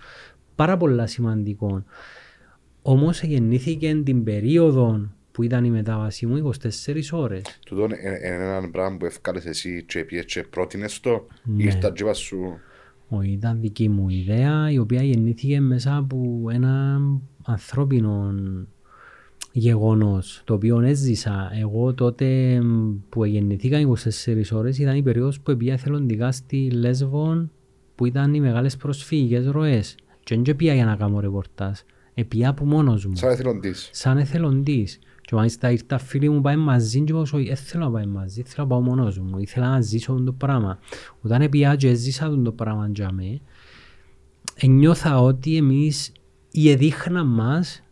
[0.55, 1.83] πάρα πολλά σημαντικό.
[2.81, 6.51] Όμως γεννήθηκε την περίοδο που ήταν η μετάβαση μου
[6.85, 7.41] 24 ώρες.
[7.65, 11.63] Τούτο είναι ένα πράγμα που ευκάλεσαι εσύ και πιέσαι και πρότεινες το ναι.
[11.63, 12.59] ή στα τζίβα σου.
[13.09, 17.01] Όχι, ήταν δική μου ιδέα η οποία γεννήθηκε μέσα από ένα
[17.43, 18.33] ανθρώπινο
[19.51, 21.51] γεγονός το οποίο έζησα.
[21.61, 22.59] Εγώ τότε
[23.09, 27.51] που γεννηθήκα 24 ώρες ήταν η περίοδος που πήγα εθελοντικά στη Λέσβον
[27.95, 29.95] που ήταν οι μεγάλες προσφύγες ροές.
[30.23, 31.79] Και δεν πήγα για να κάνω ρεπορτάζ.
[32.13, 33.15] Επία από μόνος μου.
[33.15, 33.89] Σαν εθελοντής.
[33.91, 34.99] Σαν εθελοντής.
[35.25, 38.67] Και μάλιστα ήρθα φίλοι μου πάει μαζί και εγώ δεν θέλω να πάει μαζί, θέλω
[38.67, 39.37] να πάω μόνος μου.
[39.37, 40.79] Ήθελα να ζήσω το πράγμα.
[41.21, 43.39] Όταν πήγα και ζήσα το πράγμα για μέ,
[44.67, 46.11] νιώθα ότι εμείς
[46.51, 47.83] δείχνα μας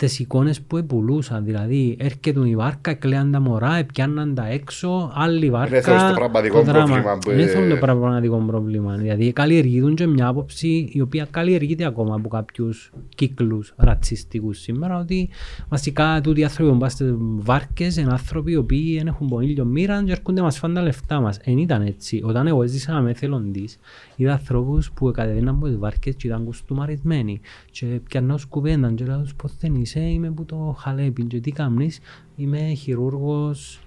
[0.00, 1.44] τις εικόνες που επουλούσαν.
[1.44, 5.70] Δηλαδή, έρχεται η βάρκα, κλαίαν τα μωρά, πιάνναν τα έξω, άλλη βάρκα.
[5.70, 7.18] Δεν θέλεις το πραγματικό πρόβλημα.
[7.18, 7.30] Που...
[7.30, 8.96] Δεν θέλω το πραγματικό πρόβλημα.
[8.96, 14.98] Δηλαδή, καλλιεργούν και μια άποψη η οποία καλλιεργείται ακόμα από κάποιους κύκλους ρατσιστικούς σήμερα.
[14.98, 15.28] Ότι
[15.68, 19.64] βασικά τούτοι οι άνθρωποι που πάνε στις βάρκες είναι άνθρωποι οι οποίοι δεν έχουν πονήλιο
[19.64, 21.38] μοίρα και έρχονται μας φάνε τα λεφτά μας.
[21.44, 22.22] Δεν ήταν έτσι.
[22.24, 23.68] Όταν εγώ έζησα με θελοντή,
[24.16, 27.40] είδα ανθρώπους που κατεβαίναν από τις βάρκες και ήταν κουστούμαρισμένοι.
[27.70, 31.98] Και πιανώ κουβένταν και λέω πώς δεν είσαι, είμαι που το χαλέπιν και τι κάνεις,
[32.36, 33.80] είμαι χειρούργος,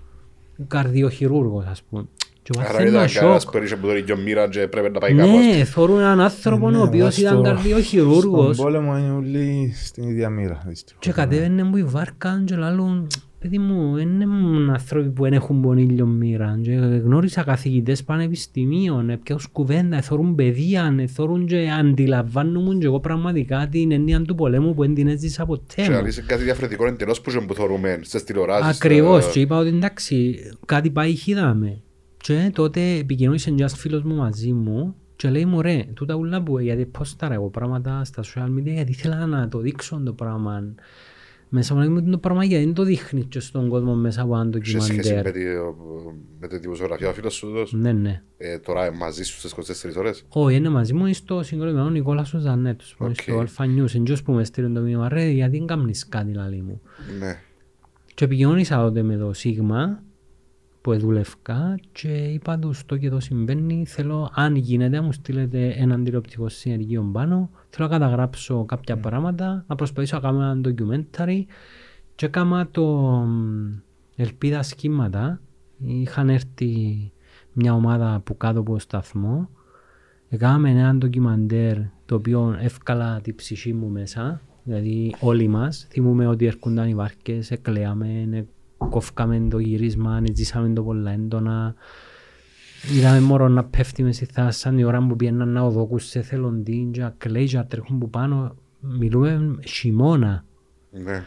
[0.67, 2.05] καρδιοχειρούργος ας πούμε.
[2.59, 5.37] Άρα ήταν κανένας που έριξε που το ίδιο μοίρα και πρέπει να πάει κάπου.
[5.37, 8.55] Ναι, θωρούν έναν άνθρωπο ο ναι, οποίος ήταν καρδιοχειρούργος.
[8.55, 10.71] Στον πόλεμο είναι όλοι στην ίδια μοίρα.
[10.99, 13.07] Και κατέβαινε μου η βάρκα και λάλλον
[13.43, 16.59] Παιδί μου, δεν είναι άνθρωποι που δεν έχουν πονήλιο μοίρα.
[17.03, 24.21] Γνώρισα καθηγητές πανεπιστημίων, έπιαους κουβέντα, εθώρουν παιδεία, εθώρουν και αντιλαμβάνομαι και εγώ πραγματικά την έννοια
[24.21, 25.81] του πολέμου που δεν την έζησα ποτέ.
[25.81, 28.75] Και αν είσαι κάτι διαφορετικό εντελώς που που θεωρούμε στις τηλεοράσεις.
[28.75, 30.35] Ακριβώς, και είπα ότι εντάξει,
[30.65, 31.81] κάτι πάει χειδάμε.
[32.17, 36.59] Και τότε επικοινωνήσε ένας φίλος μου μαζί μου και λέει μου ρε, τούτα ούλα που
[36.59, 40.73] γιατί πώς τα εγώ πράγματα στα social media γιατί ήθελα να το δείξω το πράγμα
[41.55, 44.95] μέσα από το πράγμα γιατί δεν το δείχνεις και στον κόσμο μέσα από ένα ντοκιμαντέρ.
[44.95, 45.31] Σε σχέση
[46.39, 47.73] με τη δημοσιογραφία ο φίλος σου δώσ.
[47.73, 48.21] Ναι, ναι.
[48.37, 52.39] Ε, τώρα μαζί σου στις 24 ώρες; Όχι, είναι μαζί μου στο συγκεκριμένο Νικόλας ο
[52.39, 52.97] Ζανέτος.
[52.99, 53.11] Okay.
[53.21, 53.95] Στο Αλφα News.
[53.95, 56.81] Εντός που με στείλουν το μήνυμα ρε γιατί δεν κάνεις κάτι λαλί μου.
[57.19, 57.37] Ναι.
[58.13, 60.03] Και επικοινωνήσα τότε με το Σίγμα
[60.81, 66.03] που δούλευκα και είπα τους το και το συμβαίνει θέλω αν γίνεται μου στείλετε έναν
[66.03, 69.01] τηλεοπτικό συνεργείο πάνω θέλω να καταγράψω κάποια mm.
[69.01, 71.43] πράγματα να προσπαθήσω να κάνω ένα documentary
[72.15, 73.27] και έκανα το
[74.15, 75.41] ελπίδα σχήματα
[75.77, 77.11] είχαν έρθει
[77.53, 79.49] μια ομάδα που κάτω από το σταθμό
[80.29, 86.45] έκαναμε ένα ντοκιμαντέρ το οποίο εύκαλα την ψυχή μου μέσα δηλαδή όλοι μας θυμούμε ότι
[86.45, 88.45] έρχονταν οι βάρκες, εκλέαμε,
[88.77, 91.75] κόφκαμε το γυρίσμα, ζήσαμε το πολλά έντονα.
[92.91, 96.89] Είδαμε μωρό να πέφτει μες στη θάλασσα η ώρα που πιέναν να οδοκούς σε θελοντή
[96.91, 98.55] και κλαίει και τρέχουν που πάνω.
[98.79, 100.45] Μιλούμε χειμώνα.
[100.91, 101.23] Ναι.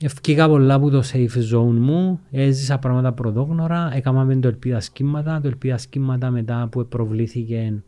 [0.00, 5.48] Ευκήκα πολλά από το safe zone μου, έζησα πράγματα πρωτόγνωρα, έκαναμε το ελπίδα σκήματα, το
[5.48, 7.82] ελπίδα σκήματα μετά που προβλήθηκε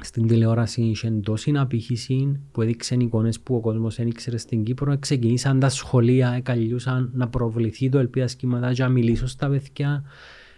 [0.00, 4.98] στην τηλεόραση είχε τόση απήχηση που έδειξαν εικόνες που ο κόσμος δεν ήξερε στην Κύπρο.
[4.98, 10.04] Ξεκινήσαν τα σχολεία, εκαλιούσαν να προβληθεί το ελπίδα σχήματα και να μιλήσω στα παιδιά.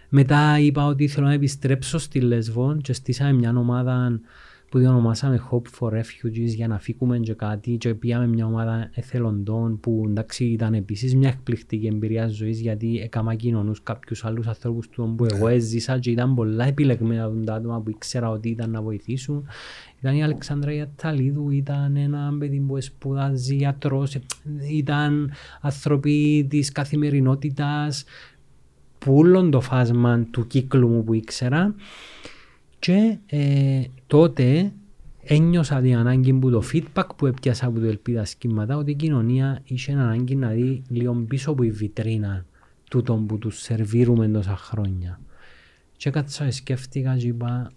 [0.08, 4.20] Μετά είπα ότι θέλω να επιστρέψω στη Λεσβόν και στήσαμε μια ομάδα
[4.70, 9.80] που ονομάσαμε Hope for Refugees για να φύγουμε και κάτι και πήγαμε μια ομάδα εθελοντών
[9.80, 15.14] που εντάξει ήταν επίσης μια εκπληκτική εμπειρία ζωής γιατί έκανα κοινωνούς κάποιους άλλους ανθρώπους του
[15.16, 19.46] που εγώ έζησα και ήταν πολλά επιλεγμένα τα άτομα που ήξερα ότι ήταν να βοηθήσουν.
[20.00, 24.18] Ήταν η Αλεξάνδρα Ιαταλίδου, ήταν ένα παιδί που σπουδάζει γιατρός,
[24.70, 28.35] ήταν άνθρωποι της καθημερινότητας, που
[29.14, 31.74] όλο το φάσμα του κύκλου μου που ήξερα
[32.78, 34.72] και ε, τότε
[35.22, 39.60] ένιωσα την ανάγκη που το feedback που έπιασα από το ελπίδα σχήματα ότι η κοινωνία
[39.64, 42.44] είχε ανάγκη να δει λίγο πίσω από η βιτρίνα
[42.90, 45.20] τούτον που τους σερβίρουμε τόσα χρόνια.
[45.96, 47.72] Και κάτσα σκέφτηκα και είπα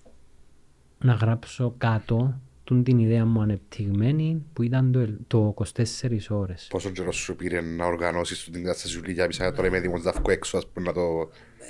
[1.03, 2.39] να γράψω κάτω
[2.70, 5.84] τούν την ιδέα μου ανεπτυγμένη που ήταν το, το 24
[6.30, 6.67] ώρες.
[6.70, 10.11] Πόσο καιρό σου πήρε να οργανώσεις την κατάσταση σου για πισά τώρα είμαι έτοιμος να
[10.11, 11.01] βγω έξω ας πούμε να το...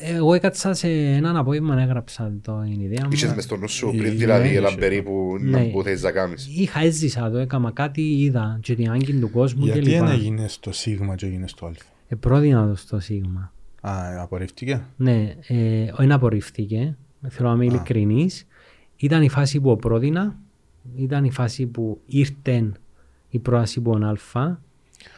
[0.01, 3.09] Εγώ έκατσα σε έναν απόγευμα να έγραψα το την ιδέα μου.
[3.11, 5.63] Είχες μες στο νου σου πριν δηλαδή έναν περίπου Ναι.
[5.63, 6.47] που θέλεις να κάνεις.
[6.57, 10.11] Είχα έζησα το, έκανα κάτι, είδα και την άγκη του κόσμου και Γιατί δεν λοιπά.
[10.11, 13.53] έγινε στο σίγμα και έγινε στο αλφα; Ε, πρότεινα το στο Σίγμα.
[13.81, 16.97] Α, απορρίφθηκε; Ναι, ε, δεν απορρίφθηκε.
[17.29, 18.47] Θέλω να είμαι ειλικρινής.
[18.95, 20.37] Ήταν η φάση που πρότεινα,
[20.95, 22.71] ήταν η φάση που ήρθε
[23.29, 24.61] η πρόταση που Α.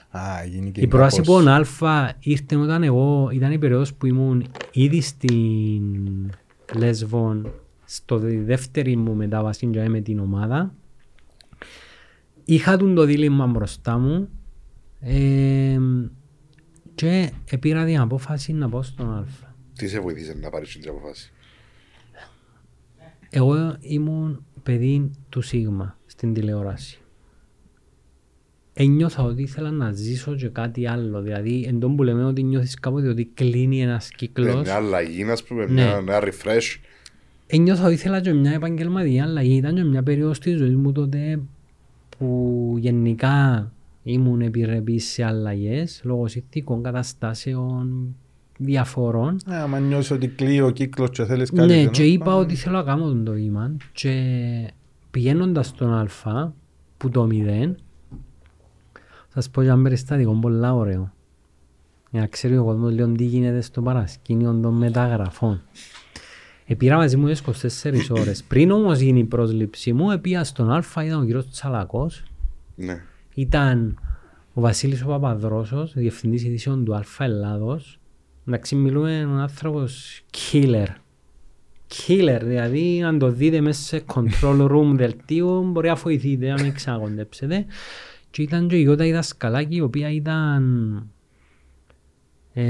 [0.10, 4.06] Α, έγινε και Η πρόταση κάπως- που Α ήρθε όταν εγώ, ήταν η περίοδος που
[4.06, 6.32] ήμουν ήδη στην
[6.78, 7.52] Λέσβον,
[7.86, 10.74] στο δε- δεύτερη μου μετάβαση για με την ομάδα.
[12.46, 14.30] Είχα τον το δίλημα μπροστά μου
[15.00, 15.80] ε,
[16.96, 19.26] και πήρα την απόφαση να πάω στον Α.
[19.76, 21.32] Τι σε βοήθησε να πάρεις την αποφάση.
[23.30, 27.00] Εγώ ήμουν παιδί του Σίγμα στην τηλεόραση.
[28.74, 31.22] Ένιωθα ότι ήθελα να ζήσω και κάτι άλλο.
[31.22, 34.62] Δηλαδή, εν τόν που λέμε ότι νιώθεις κάποτε ότι κλείνει ένας Ναι, κύκλος.
[34.62, 35.72] Μια αλλαγή, ας πούμε, Ναι.
[35.72, 36.80] μια ένα refresh.
[37.48, 39.56] Ένιωθα ότι ήθελα και μια επαγγελματική αλλαγή.
[39.56, 41.40] Ήταν και μια περίοδος της ζωής μου τότε
[42.18, 43.72] που γενικά
[44.04, 48.16] ήμουν επιρρεπής σε αλλαγές λόγω συνθήκων, καταστάσεων,
[48.64, 49.38] διαφορών.
[49.46, 51.62] Ναι, άμα νιώσεις ότι κλείει ο κύκλος και θέλεις κάτι.
[51.62, 52.38] Ναι, καινούριο, και είπα πάμε.
[52.40, 54.14] ότι θέλω να κάνω τον το βήμα και
[55.12, 56.54] πηγαίνοντας στον Α
[56.98, 57.76] που το 0
[59.34, 61.12] θα σας πω για ένα περιστατικό πολλά ωραίο
[62.12, 65.62] για να ξέρει ο κόσμος λίγο τι γίνεται στο παρασκήνιο των μεταγραφών.
[66.66, 67.42] Επήρα μαζί μου τις
[67.84, 68.44] 24 ώρες.
[68.50, 72.24] Πριν όμως γίνει η πρόσληψη μου, επία στον Α, ήταν ο κύριος Τσαλακός,
[72.76, 73.02] Ναι.
[73.34, 74.00] ήταν
[74.54, 78.00] ο Βασίλης ο Παπαδρόσος, διευθυντής ειδήσεων του Αλφα Ελλάδος.
[78.48, 80.22] Εντάξει, μιλούμε ένα άνθρωπος
[80.52, 80.88] killer.
[82.08, 86.74] Killer, δηλαδή αν το δείτε μέσα σε control room δελτίου μπορεί να βοηθείτε, αν μην
[86.74, 87.66] ξανακοντέψετε.
[88.32, 90.64] Και ήταν και η Ιώτα η δασκαλάκη, η οποία ήταν
[92.54, 92.64] ε,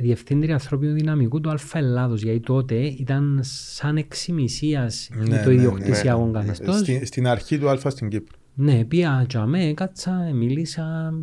[0.00, 6.26] διευθύντρια ανθρώπινου δυναμικού του Αλφα Ελλάδος, γιατί τότε ήταν σαν εξημισίας Ναι, το ναι, ιδιοκτησιακό
[6.26, 6.32] ναι.
[6.32, 6.78] καθεστώς.
[6.78, 8.38] Στη- Στην αρχή του Άλφα στην Κύπρο.
[8.54, 11.14] Ναι, πήγα τζαμέ, κάτσα, μίλησα,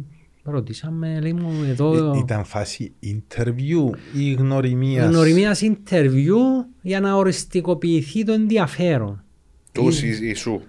[0.49, 2.13] ρωτήσαμε, λέει μου εδώ...
[2.13, 6.35] Ε, Ήταν φάση interview ή γνωριμίας; γνωριμίας interview
[6.81, 9.23] για να οριστικοποιηθεί το ενδιαφέρον.
[9.71, 10.61] Τους ή ή σου.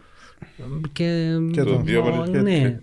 [0.93, 2.59] Και, Και το δύο ο- μέρες και ναι.
[2.59, 2.83] τρία.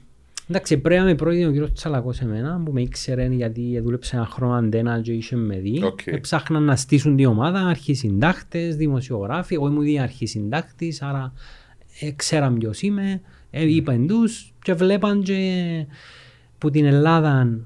[0.50, 4.26] Εντάξει, πρέπει να με πρότεινε ο κύριος Τσαλακός εμένα που με ήξερε γιατί δούλεψε ένα
[4.26, 5.84] χρόνο αντένα και είχε με δει.
[5.84, 6.00] Οκ.
[6.22, 9.54] Ψάχναν να στήσουν την ομάδα, αρχισυντάκτες, δημοσιογράφοι.
[9.54, 11.34] Εγώ ήμουν ήδη αρχισυντάκτης, άρα
[12.00, 13.22] ε, ξέραν ποιος είμαι.
[13.52, 15.36] Ε, είπαν τους και βλέπαν και
[16.58, 17.60] που την Ελλάδα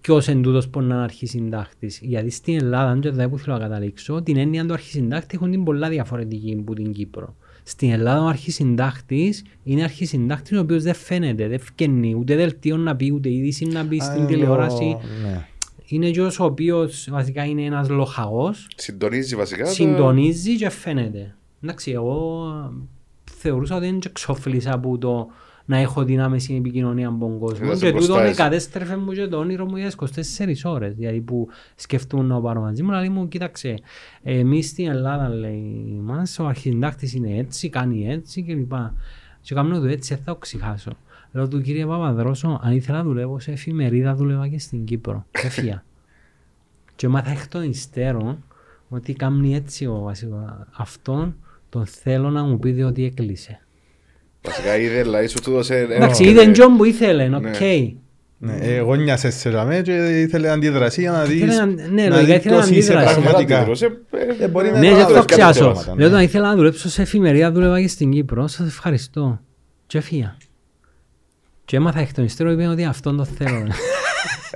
[0.00, 1.98] ποιος εν τούτος που να είναι αρχισυντάκτης.
[2.02, 5.64] Γιατί στην Ελλάδα, και δεν που θέλω να καταλήξω, την έννοια του αρχισυντάκτη έχουν την
[5.64, 7.34] πολλά διαφορετική από την Κύπρο.
[7.62, 12.96] Στην Ελλάδα ο αρχισυντάκτης είναι αρχισυντάκτης ο οποίος δεν φαίνεται, δεν φκαινεί, ούτε δελτίο να
[12.96, 14.96] πει, ούτε είδηση να πει Α, στην ενώ- τηλεόραση.
[15.22, 15.44] ναι.
[15.86, 19.64] Είναι γιος ο οποίος βασικά είναι ένας λοχαγός, Συντονίζει βασικά.
[19.64, 21.34] τα- συντονίζει και φαίνεται.
[21.62, 22.44] Εντάξει, εγώ
[23.24, 25.28] θεωρούσα ότι δεν ξοφλήσα από το
[25.70, 27.66] να έχω την άμεση επικοινωνία από τον κόσμο.
[27.66, 28.36] Είδας Και τούτο μπροστά με εσύ.
[28.36, 30.94] κατέστρεφε μου και το όνειρο μου για τις 24 ώρες.
[30.94, 33.78] Δηλαδή που σκεφτούν να πάρω μαζί μου, λέει μου, κοίταξε,
[34.22, 38.72] εμείς στην Ελλάδα, λέει μας, ο αρχισυντάκτης είναι έτσι, κάνει έτσι κλπ.
[39.40, 40.90] Και κάνω το έτσι, δεν θα το ξεχάσω.
[41.32, 45.26] Λέω του κύριε Παπαδρόσο, αν ήθελα να δουλεύω σε εφημερίδα, δούλευα και στην Κύπρο.
[45.30, 45.84] Έφυγα.
[46.96, 48.44] και μάθα εκ των υστέρων
[48.88, 50.66] ότι κάνει έτσι ο βασικό.
[50.76, 51.36] Αυτόν
[51.68, 53.60] τον θέλω να μου πει ότι έκλεισε.
[54.42, 55.76] Βασικά είδε, δηλαδή σου του δώσε...
[55.78, 57.60] ένα- Εντάξει, είδε τον Τζον που ήθελε, οκ.
[58.42, 58.52] Ναι.
[58.52, 62.20] Ναι, εγώ νοιάσαι σε ραμέ και ήθελε αντιδρασία να δεις Ήθελε να- ναι, να λογικά
[62.20, 63.20] δεις ήθελε να ποιος είσαι αντιδράσει.
[63.20, 63.56] πραγματικά.
[63.58, 63.84] Αντίδρασε,
[64.40, 65.60] ε, Ε, μπορεί να Ναι, είναι γι' άλλο αυτό κάποια ξιάσω.
[65.74, 65.98] θέματα, ναι.
[66.00, 68.46] Λέω όταν ήθελα να δουλέψω σε εφημερίδα, δούλευα και στην Κύπρο.
[68.46, 69.40] Σας ευχαριστώ.
[69.86, 70.36] Και έφυγα.
[71.64, 73.66] Και έμαθα εκ των υστέρων είπε ότι αυτόν το θέλω.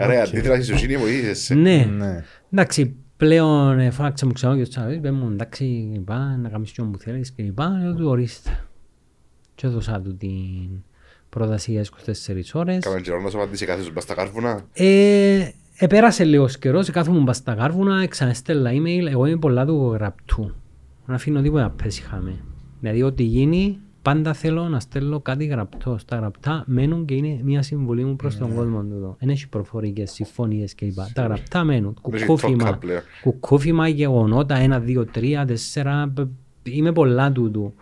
[0.06, 1.56] Ρε, αντίδραση σου είναι βοήθησες.
[1.56, 1.88] ναι.
[1.96, 2.24] Ναι.
[2.52, 5.64] Εντάξει, πλέον ε, φώναξε μου ξανά και ο Τσάβης, είπε μου εντάξει,
[5.94, 8.50] είπα, να κάνεις και που θέλεις και είπα, λέω του ορίστε.
[9.54, 10.82] Και έδωσα του την
[11.28, 12.84] πρόταση για 24 ώρες.
[12.84, 17.20] Κάμε καιρό να σου απαντήσει κάθε σου μπας στα κάρβουνα; Ε, επέρασε λίγος καιρός, κάθομαι
[17.20, 20.54] μπας στα κάρβουνα, ξαναστέλα email, εγώ είμαι πολλά του γραπτού.
[21.06, 22.34] Να αφήνω τίποτα πέσει χάμε.
[22.80, 25.98] Δηλαδή ό,τι γίνει, πάντα θέλω να στέλνω κάτι γραπτό.
[25.98, 29.16] Στα γραπτά μένουν και είναι μια συμβουλή μου προς τον κόσμο του.
[29.18, 30.94] Δεν έχει προφορικές, συμφωνίες κλπ.
[31.12, 31.96] Τα γραπτά μένουν.
[32.02, 33.00] Δεν έχει Κουκούφημα, talk πλέον.
[33.22, 36.12] κουκούφημα, γεγονότα, ένα, δύο, τρία, τέσσερα.
[36.14, 36.28] π-
[36.68, 37.74] Είμαι πολλά τούτου.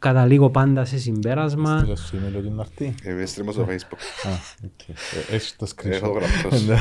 [0.00, 1.78] Καταλήγω πάντα σε συμπέρασμα.
[1.78, 2.94] Στείλω σου email ότι είναι αρτή.
[3.06, 4.28] Είμαι στρίμω στο facebook.
[4.28, 4.30] Α,
[4.64, 4.88] οκ.
[4.88, 6.20] Ε, Έχεις το Έχω το screenshot.
[6.20, 6.66] γραπτός.
[6.66, 6.76] Ναι.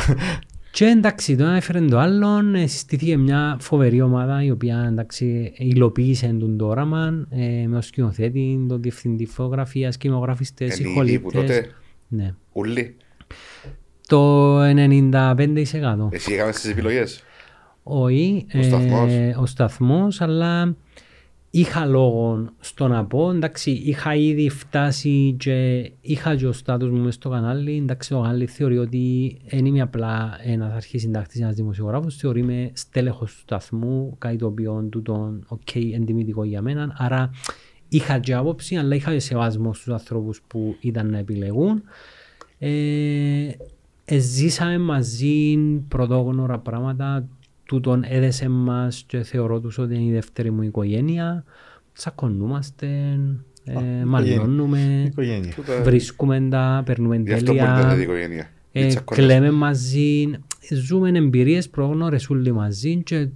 [0.72, 5.52] Και εντάξει, το ένα έφερε το άλλον, ε, συστήθηκε μια φοβερή ομάδα η οποία εντάξει,
[5.58, 11.30] υλοποίησε τον το όραμα ε, με ο σκηνοθέτη, τον διευθυντή φωτογραφίας, κινηματογραφιστές, Είναι ήδη που
[11.30, 11.58] ηχολήπτες.
[11.58, 11.72] τότε,
[12.08, 12.34] Ναι.
[12.52, 12.96] ούλοι.
[14.08, 17.24] Το 95% Εσύ έκαμε τις επιλογές.
[17.84, 19.12] όχι, Ο σταθμός.
[19.12, 20.76] ε, ο σταθμός, αλλά
[21.50, 27.00] είχα λόγο στο να πω, εντάξει, είχα ήδη φτάσει και είχα και ο στάτους μου
[27.00, 32.16] μες στο κανάλι, εντάξει, το κανάλι θεωρεί ότι δεν είμαι απλά ένας αρχισυντάκτης, ένας δημοσιογράφος,
[32.16, 37.32] θεωρεί με στέλεχος του σταθμού, κάτι το οποίο τούτον, οκ, εντιμητικό για μένα, άρα
[37.90, 41.84] είχα και άποψη, αλλά είχα και σεβασμό στους ανθρώπους που ήταν να επιλεγούν.
[42.60, 43.50] Ε,
[44.06, 47.28] ε, ζήσαμε μαζί πρωτόγνωρα πράγματα,
[47.70, 51.44] τούτον έδεσε μας και θεωρώ τους ότι είναι η δεύτερη μου οικογένεια.
[51.94, 52.88] Τσακωνούμαστε,
[53.64, 55.54] ε, μαλώνουμε, Οικογένεια.
[55.56, 58.50] Τούτα- βρίσκουμε τα, περνούμε Γι' αυτό που είναι τέλεια, η οικογένεια.
[58.72, 59.24] ε, Οι τσακώνες.
[59.26, 60.30] κλαίμε μαζί,
[60.84, 63.28] ζούμε εμπειρίες πρόγνωρες όλοι μαζί και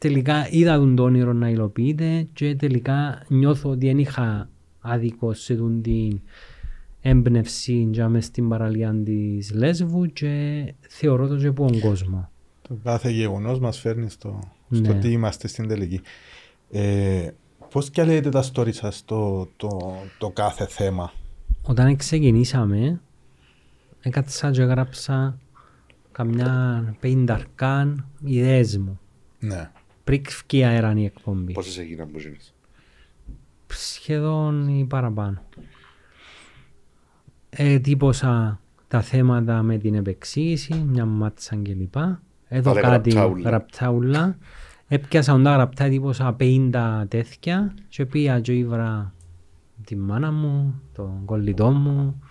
[0.00, 4.48] τελικά είδα τον το όνειρο να υλοποιείται και τελικά νιώθω ότι δεν είχα
[4.80, 6.20] άδικο σε τον την
[7.00, 12.30] έμπνευση για μες στην παραλία της Λέσβου και θεωρώ το και από τον κόσμο.
[12.68, 14.40] Το κάθε γεγονός μας φέρνει στο,
[14.70, 14.98] στο Ναι.
[14.98, 16.00] τι είμαστε στην τελική.
[16.70, 17.30] Ε,
[17.70, 21.12] πώς και λέτε τα story σας το, το, το κάθε θέμα;
[21.62, 23.00] Όταν ξεκινήσαμε,
[24.00, 25.38] έκατσα και έγραψα
[26.12, 29.00] καμιά πενταρκάν ιδέες μου.
[29.38, 29.70] Ναι.
[30.04, 31.52] Πριν βγει αέραν η εκπομπή.
[31.52, 32.54] Πόσες έγιναν που γίνεις.
[33.66, 35.42] σχεδόν ή παραπάνω.
[37.50, 41.94] Ετύπωσα τα θέματα με την επεξήγηση, μια μάτσα κλπ.
[42.48, 43.48] Εδώ Βάλε κάτι γραπτάουλα.
[43.48, 44.36] γραπτάουλα.
[44.88, 49.14] Έπιασα όντα γραπτά, ετύπωσα 50 τέτοια και πήγα και ήβρα
[49.84, 52.22] τη μάνα μου, τον κολλητό μου,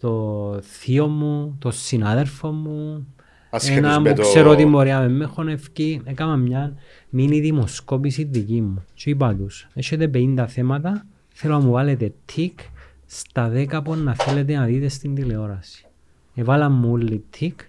[0.00, 3.06] το θείο μου, τον συνάδελφο μου,
[3.50, 6.74] Ασχέτως ένα με που το- ξέρω ότι μπορεί να με χωνευκεί, έκανα μια
[7.10, 8.84] μίνι δημοσκόπηση δική μου.
[8.94, 12.58] Και είπα τους, έχετε 50 θέματα, θέλω να μου βάλετε τικ
[13.06, 15.86] στα 10 που να θέλετε να δείτε στην τηλεόραση.
[16.34, 17.60] Εβάλα μου όλοι τικ,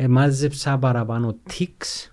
[0.00, 2.12] Α, εμάζεψα παραπάνω τικς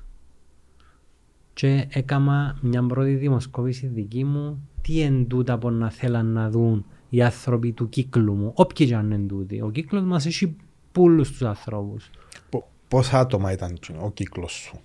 [1.53, 6.85] και έκανα μια πρώτη δημοσκόπηση δική μου τι εν τούτα που να θέλαν να δουν
[7.09, 9.61] οι άνθρωποι του κύκλου μου, όποιοι και αν είναι τούτοι.
[9.61, 10.55] Ο κύκλος μας έχει
[10.91, 12.09] πούλους τους ανθρώπους.
[12.49, 14.79] πο- Πόσα άτομα ήταν ο κύκλος σου;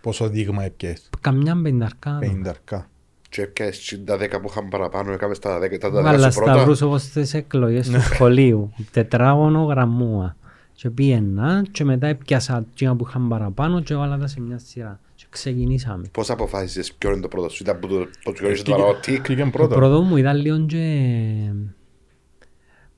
[0.00, 2.18] Πόσο δείγμα έπιες; Καμιά πενταρκά.
[2.20, 2.88] 50.
[3.30, 6.52] Και έπιασες τα 10 που είχαν παραπάνω, έκαμες τα 10 τα 10 Βάλα σου πρώτα.
[6.54, 8.72] σταυρούς όπως στις εκλογές του σχολείου.
[8.92, 10.36] Τετράγωνο γραμμούα.
[10.80, 15.00] Και πήγαινα και μετά έπιασα εκείνα που είχαν παραπάνω και έβαλα τα σε μια σειρά.
[15.14, 16.08] Και ξεκινήσαμε.
[16.12, 18.94] Πώς αποφάσισες ποιο είναι το πρώτο σου, ήταν που το που το γνωρίζεις το παραό
[18.94, 19.26] τικ.
[19.26, 19.74] Πήγαινε Το πρώτο.
[19.74, 20.82] πρώτο μου ήταν λίγο και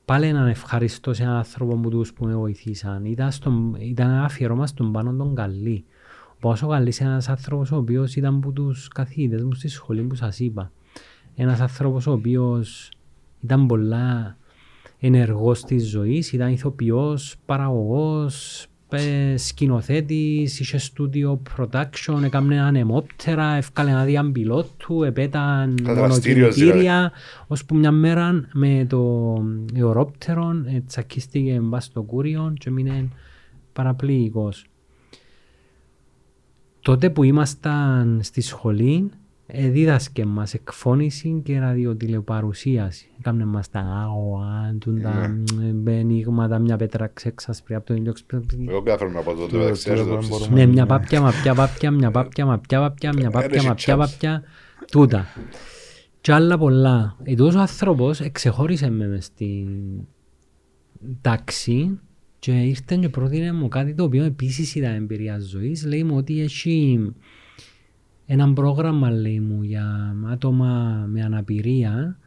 [0.04, 3.04] πάλι έναν ευχαριστώ σε έναν άνθρωπο που τους που με βοηθήσαν.
[3.04, 5.84] Ήταν, στον, ήταν ένα αφιερώμα στον πάνω τον Καλή.
[6.28, 10.02] Ο Πόσο Καλής είναι ένας άνθρωπος ο οποίος ήταν από τους καθηγητές μου στη σχολή
[10.02, 10.72] που σας είπα.
[11.34, 12.90] Ένας άνθρωπος ο οποίος
[13.40, 14.36] ήταν πολλά
[15.00, 24.04] ενεργός της ζωής, ήταν ηθοποιός, παραγωγός, ε, σκηνοθέτης, είχε στούντιο production, έκαμε ανεμόπτερα, έφκαλε ένα
[24.04, 27.12] διαμπιλότου, επέταν δραστήριος μονοκινητήρια,
[27.46, 29.32] ώσπου μια μέρα με το
[29.74, 33.08] αερόπτερο ε, τσακίστηκε μπας στο κούριο και μείνε
[33.72, 34.64] παραπλήγικος.
[36.80, 39.19] Τότε που ήμασταν στη σχολή, ε,
[39.70, 43.08] δίδασκε μας εκφώνηση και ραδιοτηλεπαρουσίαση.
[43.18, 45.36] Έκαμε μας τα άγωα, τούν τα
[45.86, 48.12] ε, ενίγματα, μια πέτρα ξέξασπρη από το ήλιο.
[48.68, 50.38] Εγώ καταφέρω να πω το Το- μεταξύ το- να το- το ψήσω.
[50.38, 50.64] μπορούμε.
[50.64, 53.98] Ναι, μια πάπια, μαπιά, πάπια, μια πάπια, μαπιά, πάπια, μια πάπια, Ένεση μαπιά, chance.
[53.98, 54.42] πάπια.
[54.90, 55.26] Τούτα.
[56.20, 57.16] Και άλλα πολλά.
[57.22, 59.68] Ε, τούτος ο άνθρωπος εξεχώρισε με μες στην,
[61.20, 61.98] τάξη
[62.38, 65.84] και ήρθε και πρότεινε μου κάτι το οποίο επίσης ήταν εμπειρία ζωής.
[65.86, 66.98] Λέει μου ότι έχει
[68.32, 72.18] ένα πρόγραμμα λέει μου για άτομα με αναπηρία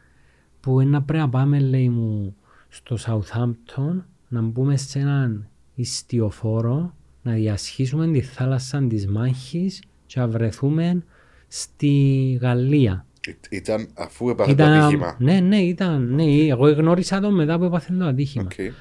[0.60, 2.36] που είναι να πρέπει να πάμε λέει μου
[2.68, 10.28] στο Southampton να μπούμε σε έναν ιστιοφόρο να διασχίσουμε τη θάλασσα της Μάχης και να
[10.28, 11.02] βρεθούμε
[11.48, 13.06] στη Γαλλία.
[13.26, 15.16] Ή- Ήταν αφού έπαθε το ατύχημα.
[15.18, 16.14] ναι, ναι, ήταν.
[16.14, 18.44] Ναι, εγώ γνώρισα τον μετά που έπαθε το ατύχημα.
[18.44, 18.74] Οκ.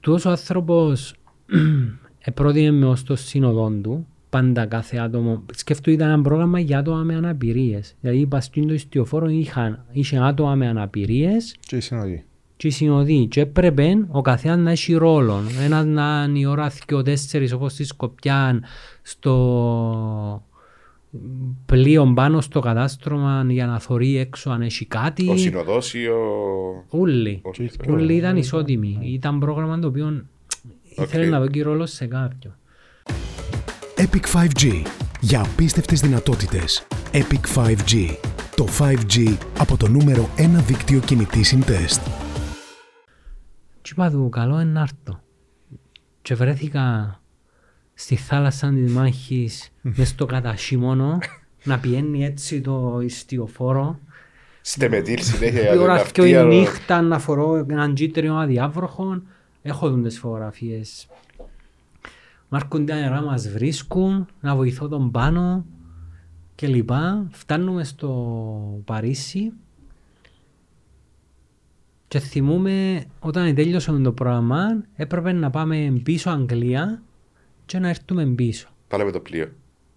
[0.00, 1.14] Τούτος ο άνθρωπος
[2.18, 5.42] επρότεινε με ως το συνοδό του πάντα κάθε άτομο.
[5.54, 7.94] Σκέφτομαι ήταν ένα πρόγραμμα για άτομα με αναπηρίες.
[8.00, 12.24] Δηλαδή είπα στην το ιστιοφόρο είχαν, είχε άτομα με αναπηρίες Και η συνοδή.
[12.56, 15.40] και οι συνοδοί και έπρεπε ο καθένας να έχει ρόλο.
[15.64, 18.60] Ένας να είναι η ώρα 2-4 όπως στη Σκοπιά
[19.02, 20.42] στο
[21.66, 25.28] πλοίο πάνω στο κατάστρωμα για να θωρεί έξω αν έχει κάτι.
[25.28, 26.18] Ο συνοδός ή ο...
[26.88, 27.40] Όλοι.
[27.42, 28.98] ο- Και οι Όλοι ήταν ισότιμοι.
[29.02, 30.24] Ήταν πρόγραμμα το οποίο
[30.98, 31.30] ήθελε Οκ.
[31.30, 32.54] να δώσει ρόλο σε κάποιον.
[33.96, 34.82] Epic 5G.
[35.20, 36.86] Για απίστευτες δυνατότητες.
[37.12, 38.16] Epic 5G.
[38.56, 42.06] Το 5G από το νούμερο 1 δίκτυο κινητής συντεστ.
[43.82, 45.20] Και είπα του καλό είναι να έρθω.
[46.22, 47.18] Και βρέθηκα
[47.94, 51.18] στη θάλασσα της μάχης μες στο κατασύμωνο
[51.64, 53.98] να πιένει έτσι το ιστιοφόρο.
[54.60, 58.36] Στεμετήλ συνέχεια για Η τον ώρα αυτή, και η αλλά- νύχτα να φορώ έναν κίτρινο
[58.36, 59.22] αδιάβροχο.
[59.62, 61.06] Έχω δουν τις φωτογραφίες.
[62.54, 65.64] Μ' έρχονται αερά μας βρίσκουν, να βοηθώ τον πάνω
[66.54, 67.26] και λοιπά.
[67.30, 69.52] Φτάνουμε στο Παρίσι
[72.08, 77.02] και θυμούμε όταν τέλειωσε το πρόγραμμα έπρεπε να πάμε πίσω Αγγλία
[77.66, 78.68] και να έρθουμε πίσω.
[78.88, 79.48] Πάλι με το πλοίο.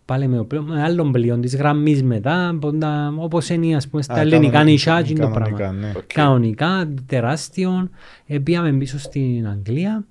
[0.05, 4.01] Πάλι με, ο πλοίο- με άλλον πλοίο της γραμμής μετά, ποντα- όπως είναι ας πούμε
[4.01, 5.77] στα Α, ελληνικά κανονικά, νησιά και το κανονικά, πράγμα.
[5.79, 5.93] ναι.
[5.97, 6.03] Οκ.
[6.13, 7.89] Κανονικά, τεράστιο.
[8.25, 10.05] Ε, πήγαμε πίσω στην Αγγλία.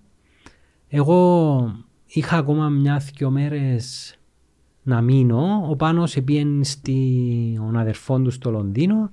[0.88, 1.85] Εγώ
[2.18, 4.14] είχα ακόμα μια-δυο μέρες
[4.82, 5.66] να μείνω.
[5.68, 9.10] Ο Πάνος πήγαινε στον αδερφό του στο Λονδίνο.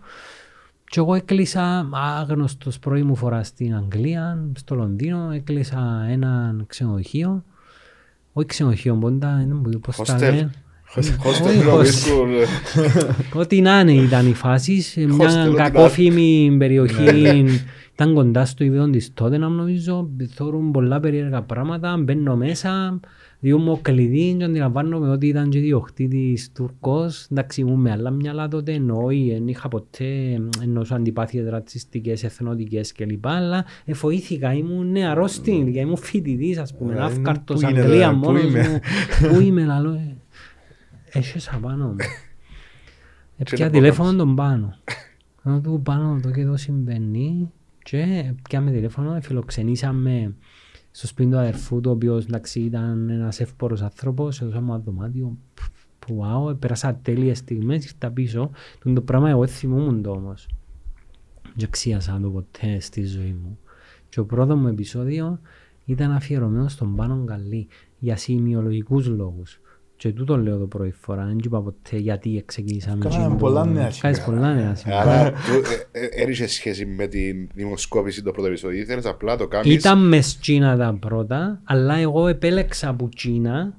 [0.84, 7.44] Και εγώ έκλεισα, άγνωστος πρωί μου φορά στην Αγγλία, στο Λονδίνο, έκλεισα έναν ξενοδοχείο.
[8.34, 10.20] Όχι ξενοδοχείο, πόντα, δεν μου πώς τα Hostel.
[10.20, 10.52] λένε.
[10.96, 12.48] Hostel Όχι, νομίζω,
[13.34, 14.82] Ό,τι να είναι ήταν η φάση.
[14.82, 17.46] σε Hostel, Μια ό,τι κακόφημη περιοχή.
[17.94, 20.10] Ήταν κοντά στο ίδιο της τότε να νομίζω.
[20.36, 21.98] Θεωρούν πολλά περίεργα πράγματα.
[21.98, 23.00] Μπαίνω μέσα.
[23.40, 27.28] Διού μου κλειδί και αντιλαμβάνομαι ότι ήταν και διοχτήτης Τουρκός.
[27.32, 28.72] Εντάξει ήμουν με άλλα μυαλά τότε.
[28.74, 30.06] Εννοεί, δεν είχα ποτέ
[30.64, 33.28] εννοούσα αντιπάθειες ρατσιστικές, εθνοτικές κλπ.
[33.28, 34.54] Αλλά εφοήθηκα.
[34.54, 35.82] Ήμουν νεαρός στην ηλικία.
[35.82, 36.94] Ήμουν φοιτητής ας πούμε.
[36.94, 38.82] Ε, Αύκαρτος, πού είναι, Αγγλία πού μόνος είμαι;
[39.22, 39.30] μου.
[39.34, 40.18] Πού είμαι λαλό.
[41.14, 41.20] Ε.
[41.20, 41.96] Έχεις απάνω μου.
[43.38, 44.76] Έπια να τηλέφωνο τον πάνω.
[45.44, 47.52] Να του πάνω το και εδώ συμβαίνει
[47.84, 50.36] και πιάμε τηλέφωνο, φιλοξενήσαμε
[50.92, 54.84] στο σπίτι του αδερφού του, ο οποίος εντάξει ήταν ένας εύπορος άνθρωπος, έδωσα μου ένα
[54.84, 55.38] δωμάτιο,
[56.00, 58.52] που wow, πέρασα τέλειες στιγμές, ήρθα πίσω.
[58.84, 60.48] Τον το πράγμα εγώ δεν θυμούμουν το όμως.
[61.56, 63.60] Δεν ξίασα το ποτέ στη ζωή μου.
[64.10, 65.40] Και ο πρώτο μου επεισόδιο
[65.86, 67.68] ήταν αφιερωμένο στον Πάνο Γκαλή
[68.00, 69.60] για σημειολογικούς λόγους.
[69.96, 72.98] Και τούτο λέω το πρώτη φορά, δεν είπα ποτέ γιατί ξεκινήσαμε.
[73.04, 74.24] Κάναμε τζιν το- πολλά νέα Κάνεις σήμερα.
[74.26, 75.02] πολλά νέα σήμερα.
[75.02, 75.34] Άρα
[76.18, 78.82] δεν είχε σχέση με τη δημοσκόπηση το πρώτο επεισόδιο.
[78.82, 79.74] Ήθελες απλά το κάνεις.
[79.74, 83.74] Ήταν μες Κίνα τα πρώτα, αλλά εγώ επέλεξα από Κίνα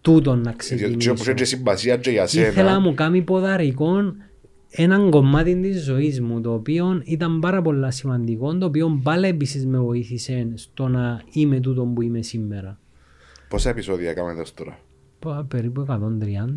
[0.00, 1.32] τούτον να Και όπως ξεκινήσω.
[1.32, 2.80] είχε συμπασία και για Ήθελα να σένα.
[2.80, 4.14] μου κάνει ποδαρικό
[4.70, 9.66] έναν κομμάτι της ζωής μου, το οποίο ήταν πάρα πολύ σημαντικό, το οποίο πάλι επίσης
[9.66, 12.78] με βοήθησε στο να είμαι τούτο που είμαι σήμερα.
[13.48, 14.78] Πόσα επεισόδια έκαμε έως τώρα;
[15.24, 15.94] Πω, Περίπου 130,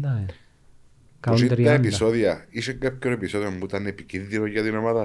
[0.03, 0.25] ε.
[1.19, 1.75] Πως ήταν τα 130.
[1.75, 5.03] επεισόδια; Είχε κάποιο επεισόδιο που ήταν επικίνδυνο για την ομάδα;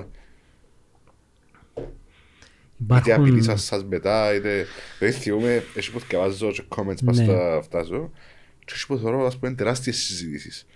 [1.78, 3.12] Είτε Υπάρχουν...
[3.12, 4.64] απειλήσαν σας μετά, είτε...
[4.98, 7.24] Δηλαδή θυμούμε, εσύ που θυκευάζω και comments πας Ναι.
[7.24, 8.10] στα αυτά σου
[8.58, 10.66] και εσύ που θεωρώ, ας πούμε, τεράστιες συζητήσεις.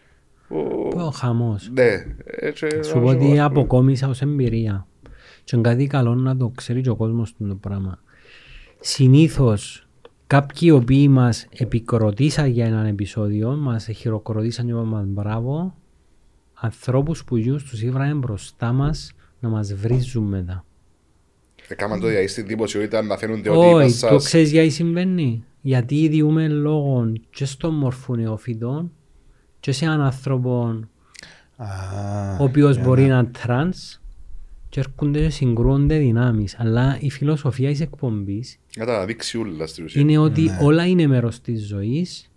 [0.49, 1.70] Ο- Πω, χαμός.
[1.72, 2.66] Ναι, έτσι...
[2.82, 4.87] Σου πω ότι αποκόμισα ως εμπειρία.
[5.45, 8.01] Και είναι κάτι καλό να το ξέρει και ο κόσμος το πράγμα.
[8.80, 9.86] Συνήθως
[10.27, 15.74] κάποιοι οι οποίοι μας επικροτήσαν για έναν επεισόδιο, μας χειροκροτήσαν και είπαν μας μπράβο,
[16.55, 20.64] ανθρώπους που γιους τους ήβρανε μπροστά μας να μας βρίζουν μετά.
[21.68, 24.24] Έκαναν το για στην δημοσιότητα να φαίνονται ότι είπαν Όχι, το σας...
[24.24, 28.93] ξέρεις γιατί συμβαίνει; Γιατί διούμε λόγο και στον Μόρφου Νεόφυτον
[29.61, 30.81] και σε έναν άνθρωπο
[31.57, 31.66] Α,
[32.41, 34.01] ο οποίος για μπορεί να- να είναι τρανς
[34.77, 36.57] και έρχονται και συγκρούονται δυνάμεις.
[36.59, 40.01] Αλλά η φιλοσοφία της εκπομπής Να τα δείξει ούλα στην ουσία.
[40.01, 40.59] είναι ότι Ναι.
[40.62, 42.31] όλα είναι μέρος της ζωής,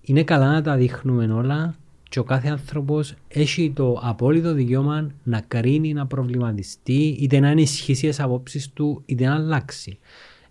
[0.00, 1.74] είναι καλά να τα δείχνουμε όλα
[2.08, 8.08] και ο κάθε άνθρωπος έχει το απόλυτο δικαίωμα να κρίνει, να προβληματιστεί, είτε να ενισχύσει
[8.08, 9.98] τις απόψεις του, είτε να αλλάξει.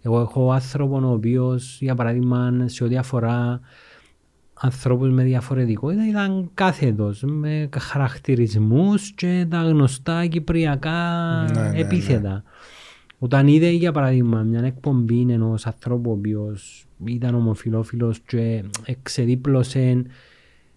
[0.02, 3.60] Εγώ έχω άνθρωπο ο οποίος, για παράδειγμα, σε ό,τι αφορά
[4.62, 11.00] ανθρώπους με διαφορετικότητα ήταν κάθετος, με χαρακτηρισμούς και τα γνωστά κυπριακά
[11.54, 11.80] Ναι, ναι, ναι.
[11.80, 12.44] επίθετα.
[13.20, 20.04] Όταν είδε για παράδειγμα μια εκπομπή ενός ανθρώπου ο οποίος ήταν ομοφιλόφιλος και εξεδίπλωσε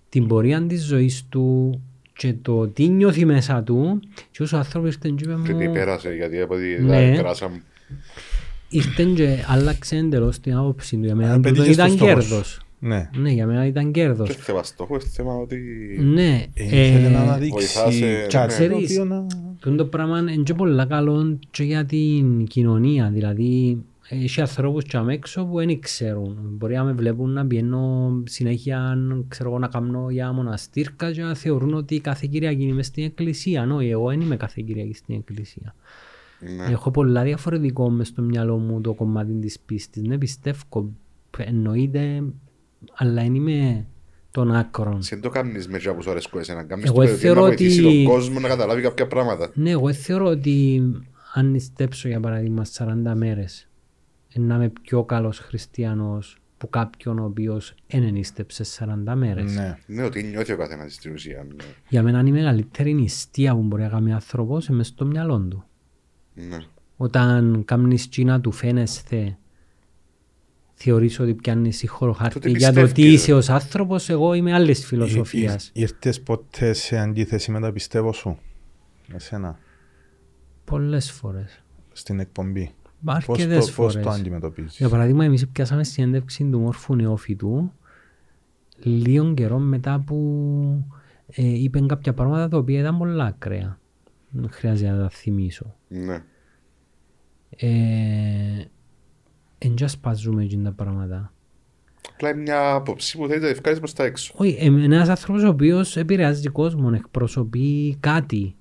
[0.08, 1.80] την πορεία της ζωής του
[2.16, 5.66] και το τι νιώθει μέσα του και όσο ο άνθρωπος ήρθε και είπε Και τι
[5.66, 7.12] μου πέρασε, γιατί από τη Ναι.
[7.16, 7.62] περάσαμε.
[8.68, 12.60] ήρθε και άλλαξε εντελώς την άποψη του για μένα πετύχε τούτο ήταν στο στόχο κέρδος
[12.84, 13.10] Ναι.
[13.16, 15.56] ναι για μένα ήταν κέρδος Και θέμα στόχο, είναι θέμα ότι...
[16.00, 18.68] ναι Ήθελε να ε, αναδείξει βοηθάσε, κάτι ναι.
[18.68, 19.26] το οποίο να...
[19.60, 23.10] Τούτο το πράγμα είναι και πολλά καλό και για την κοινωνία.
[23.12, 26.36] Δηλαδή, έχει ανθρώπους και αμέξω που δεν ξέρουν.
[26.42, 31.34] Μπορεί να με βλέπουν να πηγαίνω συνέχεια ξέρω, εγώ, να κάνω για μοναστήρκα και να
[31.34, 33.74] θεωρούν ότι κάθε Κυριακή είμαι στην εκκλησία.
[33.74, 35.74] Όχι, εγώ δεν είμαι κάθε Κυριακή στην εκκλησία.
[36.56, 36.72] Ναι.
[36.72, 40.02] Έχω πολλά διαφορετικό μες στο μυαλό μου το κομμάτι της πίστης.
[40.02, 40.92] Ναι, πιστεύω,
[41.36, 42.22] εννοείται,
[42.94, 43.86] αλλά δεν είμαι
[44.30, 44.96] των άκρων.
[44.98, 46.62] Εσύ δεν το κάνεις με τζάπους αρέσκω εσένα.
[46.62, 49.50] Κάνεις Εγώ το παιδί θεωρώ να βοηθήσει ότι- τον κόσμο να καταλάβει κάποια πράγματα.
[49.54, 50.82] Ναι, εγώ θεωρώ ότι
[51.34, 53.68] αν νηστέψω για παράδειγμα 40 μέρες
[54.34, 59.54] να είμαι πιο καλός χριστιανός που κάποιον ο οποίος δεν νηστέψε 40 μέρες.
[59.54, 59.78] Ναι.
[59.86, 61.46] Ναι, ότι νιώθει ο καθένας στην ουσία.
[61.56, 61.64] ναι.
[61.88, 65.38] Για μένα είναι η μεγαλύτερη νηστεία που μπορεί να κάνει άνθρωπος είναι μες στο μυαλό
[65.38, 65.64] του.
[66.34, 66.58] Ναι.
[66.96, 69.36] Όταν κάνεις τσι να του φαίνεσθε
[70.82, 74.86] θεωρείς ότι πιάνεις συγχωροχάρτη Τότε για το τι πιστεύει, είσαι ως άνθρωπος, εγώ είμαι άλλης
[74.86, 75.70] φιλοσοφίας.
[75.74, 78.38] Ήρ- Ήρθες ποτέ σε αντίθεση με τα πιστεύω σου.
[79.14, 79.58] Εσένα;
[80.64, 81.62] Πολλές φορές.
[81.92, 82.70] Στην εκπομπή.
[83.04, 84.04] Πώς Αρκετές το, πώς φορές.
[84.04, 87.72] το αντιμετωπίζεις; Για παράδειγμα, εμείς πιάσαμε συνέντευξη του μόρφου νεόφυτου
[88.82, 90.16] λίγο καιρό μετά που
[91.26, 93.78] ε, είπε κάποια πράγματα τα οποία ήταν πολλά ακραία.
[94.30, 95.74] Δεν χρειάζεται να τα θυμίσω.
[95.88, 96.22] Ναι.
[97.56, 98.64] Ε,
[99.64, 101.32] Εν και ασπαζούμε εκείνα τα πράγματα.
[102.12, 104.32] Απλά είναι μια άποψη που θέλει να ευκάλεις προς τα έξω.
[104.36, 108.54] Όχι, ε, ένας άνθρωπος ο οποίος επηρεάζει κόσμο, εκπροσωπεί κάτι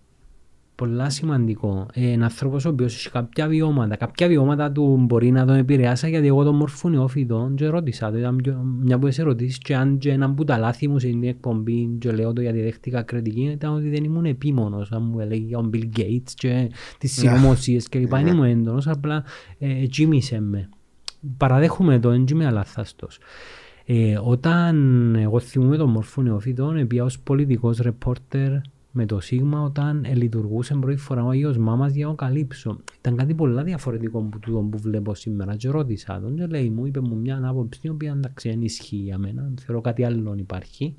[0.76, 1.86] πολλά σημαντικό.
[1.94, 3.96] Ε, ένα άνθρωπος ο οποίος έχει κάποια βιώματα.
[3.96, 8.18] Κάποια βιώματα του μπορεί να τον επηρεάσει γιατί εγώ τον μορφού νεόφυτο και ρώτησα το.
[8.18, 11.08] Ήταν πιο- μια από τις ερωτήσεις και αν και ένα από τα λάθη μου σε
[11.08, 14.92] την εκπομπή και λέω το γιατί δέχτηκα κριτική ήταν ότι δεν ήμουν επίμονος.
[14.92, 18.18] Αν μου έλεγε ο Bill Gates και τις συνωμοσίες και λοιπά.
[18.18, 19.24] Δεν ήμουν έντονος, απλά
[19.60, 20.70] ε, τζίμισε με.
[21.38, 23.20] Παραδέχομαι το, δεν είμαι αλάθαστος.
[23.86, 28.52] Ε, όταν εγώ θυμούμαι τον μορφό νεοφύτων, πήγα ως πολιτικός ρεπόρτερ
[28.92, 32.80] με το Σίγμα όταν ε, λειτουργούσε πρώτη φορά ο Άγιος Μάμας για να καλύψω.
[33.00, 36.86] Ήταν κάτι πολλά διαφορετικό από τούτο που βλέπω σήμερα και ρώτησα τον και λέει μου,
[36.86, 40.96] είπε μου μια άποψη η οποία εντάξει δεν ισχύει για μένα, θεωρώ κάτι άλλο υπάρχει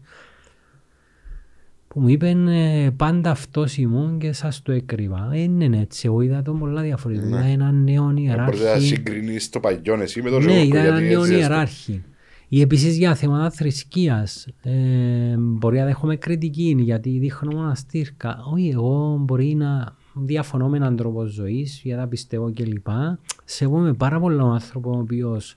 [1.93, 5.30] που μου είπε ε, πάντα αυτός ήμουν και σας το έκρυβα.
[5.32, 7.26] Ε, είναι έτσι, εγώ είδα το πολλά διαφορετικό.
[7.26, 8.14] Είδα έναν νέο Δεν
[8.45, 8.86] μπορείς να ιεράρχη.
[8.86, 11.53] συγκρινείς το παλιόν εσύ με τον Ναι, Ζώκο, ήταν ένα γιατί νέο έτσι έστω.
[11.53, 12.03] ιεράρχη.
[12.49, 14.47] Ή επίσης για θέματα θρησκείας.
[14.62, 14.70] Ε,
[15.38, 18.38] μπορεί να δέχομαι κριτική γιατί δείχνω μοναστήρκα.
[18.53, 22.86] Όχι, εγώ μπορεί να διαφωνώ με έναν τρόπο ζωής, γιατί τα πιστεύω κλπ.
[23.45, 25.55] Σέβομαι πάρα πολύ τον άνθρωπο ο οποίος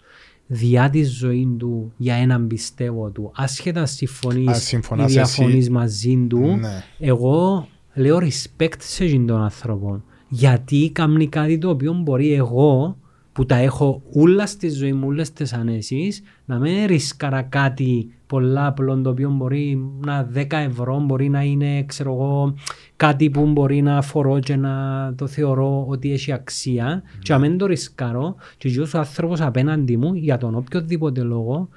[0.47, 5.69] διά της ζωή του για έναν πιστεύω του, άσχετα συμφωνείς Αν ή συμφωνάς διαφωνείς εσύ,
[5.71, 6.83] μαζί του, ναι.
[6.99, 10.03] εγώ λέω respect σε εκείνον τον άνθρωπο.
[10.29, 12.97] Γιατί κάνει κάτι το οποίο μπορεί εγώ
[13.35, 18.67] που τα έχω όλα στη ζωή μου, όλες τις ανέσεις, να μην ρίσκαρα κάτι πολλά
[18.67, 22.55] απλό το οποίο μπορεί να 10 ευρώ, μπορεί να είναι ξέρω εγώ,
[22.95, 24.73] κάτι που μπορεί να φορώ και να
[25.17, 27.03] το θεωρώ ότι έχει αξία.
[27.19, 31.69] Και να μην το ρισκάρω και ο άνθρωπος απέναντι μου για τον οποιοδήποτε λόγο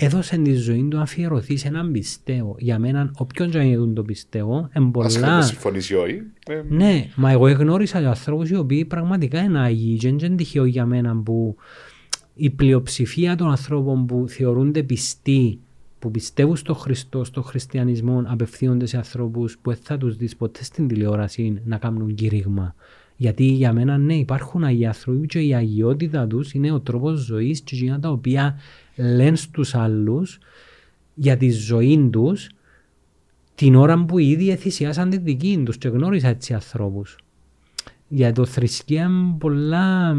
[0.00, 2.54] έδωσε τη ζωή του να αφιερωθεί σε έναν πιστεύω.
[2.58, 5.36] Για μένα, όποιον και αν είναι το πιστεύω, είναι Άσχετα πολλά...
[5.36, 6.22] να συμφωνείς ή όχι.
[6.46, 10.64] ε, Ναι, μα εγώ γνώρισα και ανθρώπους οι οποίοι πραγματικά είναι άγιοι και είναι τυχαίο
[10.64, 11.56] για μένα που
[12.34, 15.58] η πλειοψηφία των ανθρώπων που θεωρούνται πιστοί,
[15.98, 20.64] που πιστεύουν στο Χριστό, στο χριστιανισμό, απευθύνονται σε ανθρώπους που δεν θα τους δεις ποτέ
[20.64, 22.74] στην τηλεόραση να κάνουν κήρυγμα.
[23.20, 27.60] Γιατί για μένα ναι υπάρχουν αγιοί άνθρωποι και η αγιότητα τους είναι ο τρόπος ζωής
[27.60, 28.56] και εκείνα τα οποία
[28.96, 30.38] λένε στους άλλους
[31.14, 32.48] για τη ζωή τους
[33.54, 37.18] την ώρα που οι ίδιοι θυσιάσαν τη δική τους και γνώρισα έτσι ανθρώπους.
[38.08, 40.14] Για το θρησκεία είναι πολλά...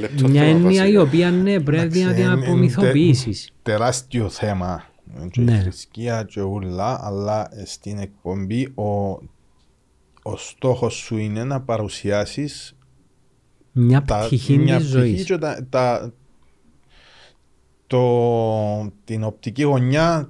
[0.00, 1.00] λεπτό Μια θέμα έννοια η βασικά.
[1.02, 3.50] οποία ναι, πρέπει Εντάξει, να την είναι- είναι απομυθοποιήσεις.
[3.62, 4.84] τεράστιο θέμα
[5.30, 5.52] και Ναι.
[5.52, 9.18] η θρησκεία και ούλα, αλλά στην εκπομπή ο,
[10.22, 12.76] ο στόχος σου είναι να παρουσιάσεις
[13.72, 15.24] Μια τα, πτυχή μια της πτυχή ζωής.
[15.24, 16.12] και τα, τα-
[17.86, 20.28] το, την οπτική γωνιά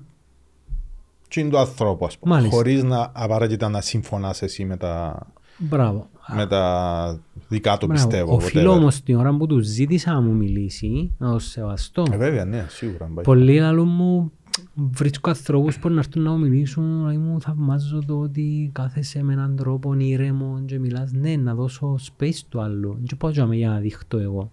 [1.28, 2.34] και είναι του ανθρώπου, ας πούμε.
[2.34, 2.56] Μάλιστα.
[2.56, 5.26] Χωρίς να απαραίτητα να συμφωνάς εσύ με τα,
[5.58, 6.08] Μπράβο.
[6.34, 8.06] με τα δικά του Μπράβο.
[8.08, 8.34] πιστεύω.
[8.34, 8.76] Οφείλω whatever.
[8.76, 12.04] όμως την ώρα που του ζήτησα να μου μιλήσει, να το σεβαστώ.
[12.12, 13.10] Ε, βέβαια, ναι, σίγουρα.
[13.14, 13.24] πάει.
[13.24, 14.32] Πολλοί λαλούν μου
[14.74, 19.32] βρίσκω ανθρώπους που να έρθουν να μου μιλήσουν να μου θαυμάζω το ότι κάθεσαι με
[19.32, 23.02] έναν τρόπο ήρεμο και μιλάς ναι να δώσω space του άλλου.
[23.02, 24.50] Και πάω για για να δείχτω εγώ.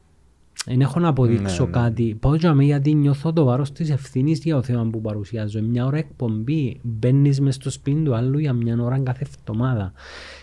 [0.66, 1.78] Δεν έχω να αποδείξω Ναι, ναι.
[1.78, 2.18] κάτι.
[2.20, 5.62] Πάω για γιατί νιώθω το βάρος της ευθύνης για το θέμα που παρουσιάζω.
[5.62, 9.92] Μια ώρα εκπομπή μπαίνεις μες στο σπίτι του άλλου για μια ώρα κάθε εβδομάδα.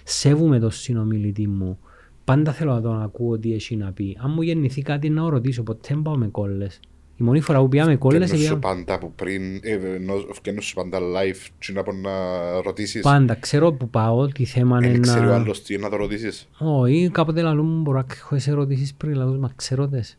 [0.05, 1.78] Σέβομαι τον συνομιλητή μου.
[2.24, 4.18] Πάντα θέλω να τον ακούω τι έχει να πει.
[4.20, 6.81] Αν μου γεννηθεί κάτι να ρωτήσω ποτέ δεν πάω με κόλλες
[7.16, 8.58] η μόνη φορά που πήγαμε κόλλες Φκένω σου πήγα...
[8.58, 12.10] πάντα που πριν, ε, ενώ φκένω σου πάντα live και να πω να
[12.62, 13.02] ρωτήσεις.
[13.02, 15.34] πάντα ξέρω που πάω τι θέμα είναι Δεν ξέρει ο να...
[15.34, 16.48] άλλος τι είναι να το ρωτήσεις.
[16.58, 20.16] Όχι, κάποτε λαλούν μου μπορώ να έχω σε ερωτήσεις πριν, λαλούν μα ξέρω τες.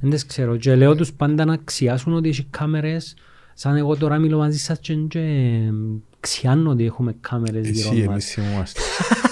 [0.00, 3.14] Δεν τις ξέρω και λέω τους πάντα να αξιάσουν ότι έχει κάμερες
[3.54, 5.20] σαν εγώ τώρα μιλώ μαζί σας και, και
[6.20, 8.24] ξιάνω ότι έχουμε κάμερες Εσύ, γύρω εμείς μας.
[8.24, 8.80] θυμόμαστε.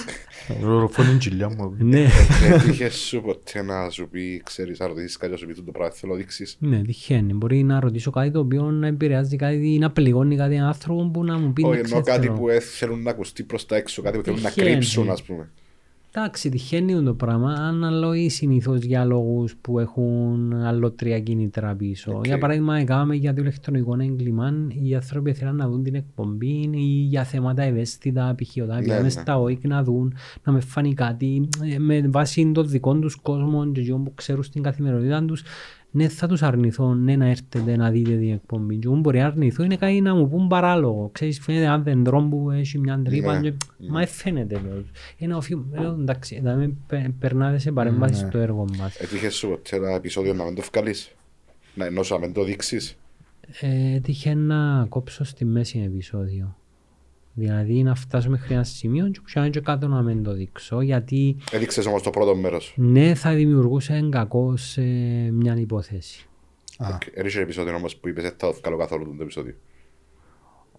[0.61, 1.75] Ροροφώνει η κοιλιά μου.
[1.77, 2.05] Ναι,
[2.49, 5.71] Δεν τύχε σου ποτέ να σου πει, ξέρεις, να ρωτήσεις κάτι, να σου πει το
[5.71, 6.57] πράγμα, θέλω να δείξεις.
[6.59, 7.33] ναι, τυχαίνει.
[7.33, 11.09] Μπορεί να ρωτήσω κάτι το οποίο να επηρεάζει κάτι ή να πληγώνει κάτι έναν άνθρωπο
[11.13, 12.33] που να μου πει Όχι, «Ναι, ενώ κάτι ξέρω».
[12.33, 14.69] που ε, θέλουν να ακουστεί προς τα έξω, κάτι που θέλουν να Τυχαίνει.
[14.71, 15.49] κρύψουν, ας πούμε.
[16.17, 22.13] Εντάξει, τυχαίνει το πράγμα, αναλογεί συνήθως για λόγους που έχουν αλλότρια κίνητρα πίσω.
[22.17, 22.25] Οκ.
[22.25, 27.05] Για παράδειγμα, έκαναμε για το ηλεκτρονικό έγκλημα, οι άνθρωποι θέλαν να δουν την εκπομπή ή
[27.09, 28.55] για θέματα ευαίσθητα, π.χ.
[28.63, 29.09] όταν Ναι, πήγαμε ναι.
[29.09, 30.13] στα ΟΙΚ να δουν,
[30.43, 34.43] να με φανεί κάτι ε, με βάση των δικών τους κόσμων και εκείνων που ξέρουν
[34.43, 35.43] στην καθημερινότητα τους.
[35.97, 38.75] Ναι, θα τους αρνηθώ, ναι, να έρθετε να δείτε την εκπομπή.
[38.77, 41.09] Και εγώ μπορεί να αρνηθώ, είναι κάτι να μου πούν παράλογο.
[41.13, 43.39] Ξέρεις, φαίνεται ένα δέντρο που έχει μια τρύπα.
[43.39, 43.55] Ναι, και-
[43.89, 44.83] Μα δεν φαίνεται, λέω.
[45.17, 48.29] Είναι οφείλω, λέω, εντάξει, να μην πε- περνάτε σε παρέμβαση Ναι.
[48.29, 48.95] στο έργο μας.
[48.95, 51.11] Έτυχε σου ποτέ ένα επεισόδιο να μην το βγάλεις;
[51.75, 52.97] Να ενώ να μην το δείξεις;
[53.59, 56.55] Ε, Έτυχε να κόψω στη μέση επεισόδιο.
[57.37, 61.35] Δηλαδή να φτάσω μέχρι ένα σημείο και πιάνω και κάτω να μην το δείξω γιατί
[61.51, 62.73] Έδειξες όμως το πρώτο μέρος.
[62.77, 64.81] ναι θα δημιουργούσε κακό σε
[65.31, 66.25] μια υπόθεση.
[66.77, 69.53] Α, Έριξε επεισόδιο όμως που είπες, δεν θα το βγάλω καθόλου το επεισόδιο.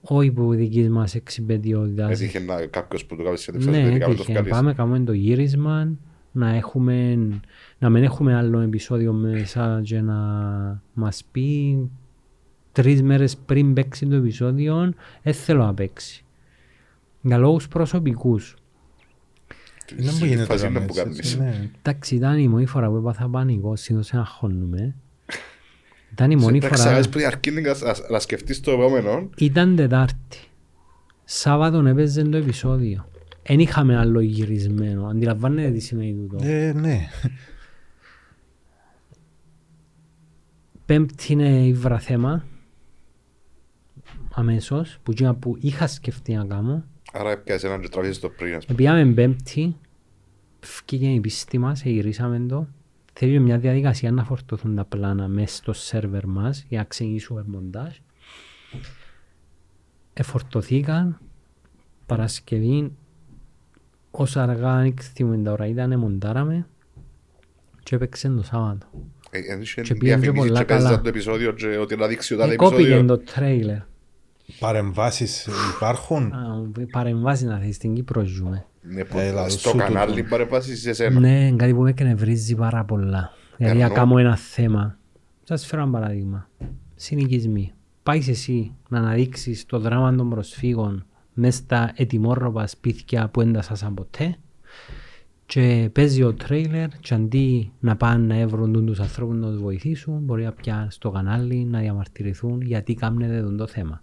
[0.00, 2.20] Όχι που δικής μας εξυπεντιότητας.
[2.20, 4.32] Έτυχε να κάποιος που του κάνει συνέντευξη Ναι, τελικά μην το έτυχε.
[4.32, 4.50] βγάλεις.
[4.50, 5.88] Πάμε, κάνουμε το γύρισμα,
[6.32, 7.16] να, έχουμε,
[7.78, 10.16] να μην έχουμε άλλο επεισόδιο μέσα και να
[10.94, 11.78] μας πει
[12.72, 14.92] τρεις μέρες πριν παίξει το επεισόδιο,
[15.22, 16.20] δεν θέλω να παίξει.
[17.26, 18.56] Για λόγους προσωπικούς.
[19.96, 21.58] Δεν Στη μου γίνεται φάση να είναι που κάνεις έτσι, κάνεις.
[21.58, 21.70] ναι.
[21.82, 24.94] Εντάξει, ήταν η μόνη φορά που έπαθα πανικό, συνήθως να χώνουμε.
[26.12, 29.30] Ήταν η μόνη Εντάξει, φορά, αρέσει που αρκεί να- να- να σκεφτείς το επόμενο.
[29.36, 30.38] ήταν Τετάρτη.
[31.24, 33.08] Σάββατο έπαιζε το επεισόδιο.
[33.42, 35.06] Δεν είχαμε άλλο γυρισμένο.
[35.06, 36.44] Αντιλαμβάνετε τι σημαίνει τούτο.
[36.44, 37.08] Ε, ναι.
[40.86, 42.44] Πέμπτη είναι η βραθέμα.
[44.34, 46.84] Αμέσως, που, εκείνα που είχα σκεφτεί να κάνω.
[47.18, 48.54] Άρα έπιασε έναν και τραβήσεις το πριν.
[48.54, 48.76] ας πούμε.
[48.76, 49.76] Πήγαμε πέμπτη,
[50.88, 52.66] βγήκε η πίστη μας, γυρίσαμε το.
[53.12, 57.96] Θέλει μια διαδικασία να φορτωθούν τα πλάνα μέσα στο σερβερ μας για να ξεκινήσουμε μοντάζ.
[60.12, 61.18] Εφορτωθήκαν
[62.06, 62.92] Παρασκευή
[64.10, 66.66] όσο αργά ανοίξαμε τα ώρα ήταν, μοντάραμε
[67.82, 68.86] και έπαιξε το Σάββατο.
[69.30, 71.00] Ε, εν είχε Και πήγαινε και διαφημίσεις πολλά και παίζεις καλά.
[71.00, 73.06] το επεισόδιο και ότι να δείξει ο τάδε Εκόπηκε επεισόδιο.
[73.06, 73.78] το τρέιλερ.
[74.58, 76.32] Παρεμβάσεις υπάρχουν;
[76.92, 78.66] Παρεμβάσεις να θες στην Κύπρο ζούμε.
[78.82, 80.28] Ναι, που- Έλα, Στο σου κανάλι τούτο.
[80.30, 81.20] παρεμβάσεις σε εσένα.
[81.20, 83.32] Ναι, κάτι που με εκνευρίζει πάρα πολλά.
[83.56, 83.94] Δηλαδή, να Περνώ.
[84.00, 84.98] κάνω ένα θέμα.
[85.42, 86.48] Σας φέρω ένα παράδειγμα.
[86.94, 87.72] Συνοικισμοί.
[88.02, 91.04] Πάει εσύ να αναδείξεις το δράμα των προσφύγων
[91.34, 94.36] μέσα στα ετοιμόρροπα σπίτια που έντασαν ποτέ
[95.46, 100.18] και παίζει ο τρέιλερ και αντί να πάνε να βρουν τους ανθρώπους να τους βοηθήσουν
[100.22, 104.02] μπορεί να πιάσουν στο κανάλι να διαμαρτυρηθούν γιατί κάμνετε τον το θέμα.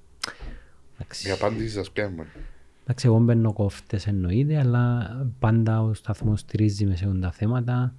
[0.95, 1.28] Εντάξει.
[1.28, 2.26] Η απάντηση σας πιάνουμε.
[2.84, 5.10] Εντάξει, εγώ μπαίνω κόφτες εννοείται, αλλά
[5.40, 7.94] πάντα ο σταθμός στηρίζει μες σε όλα τα θέματα.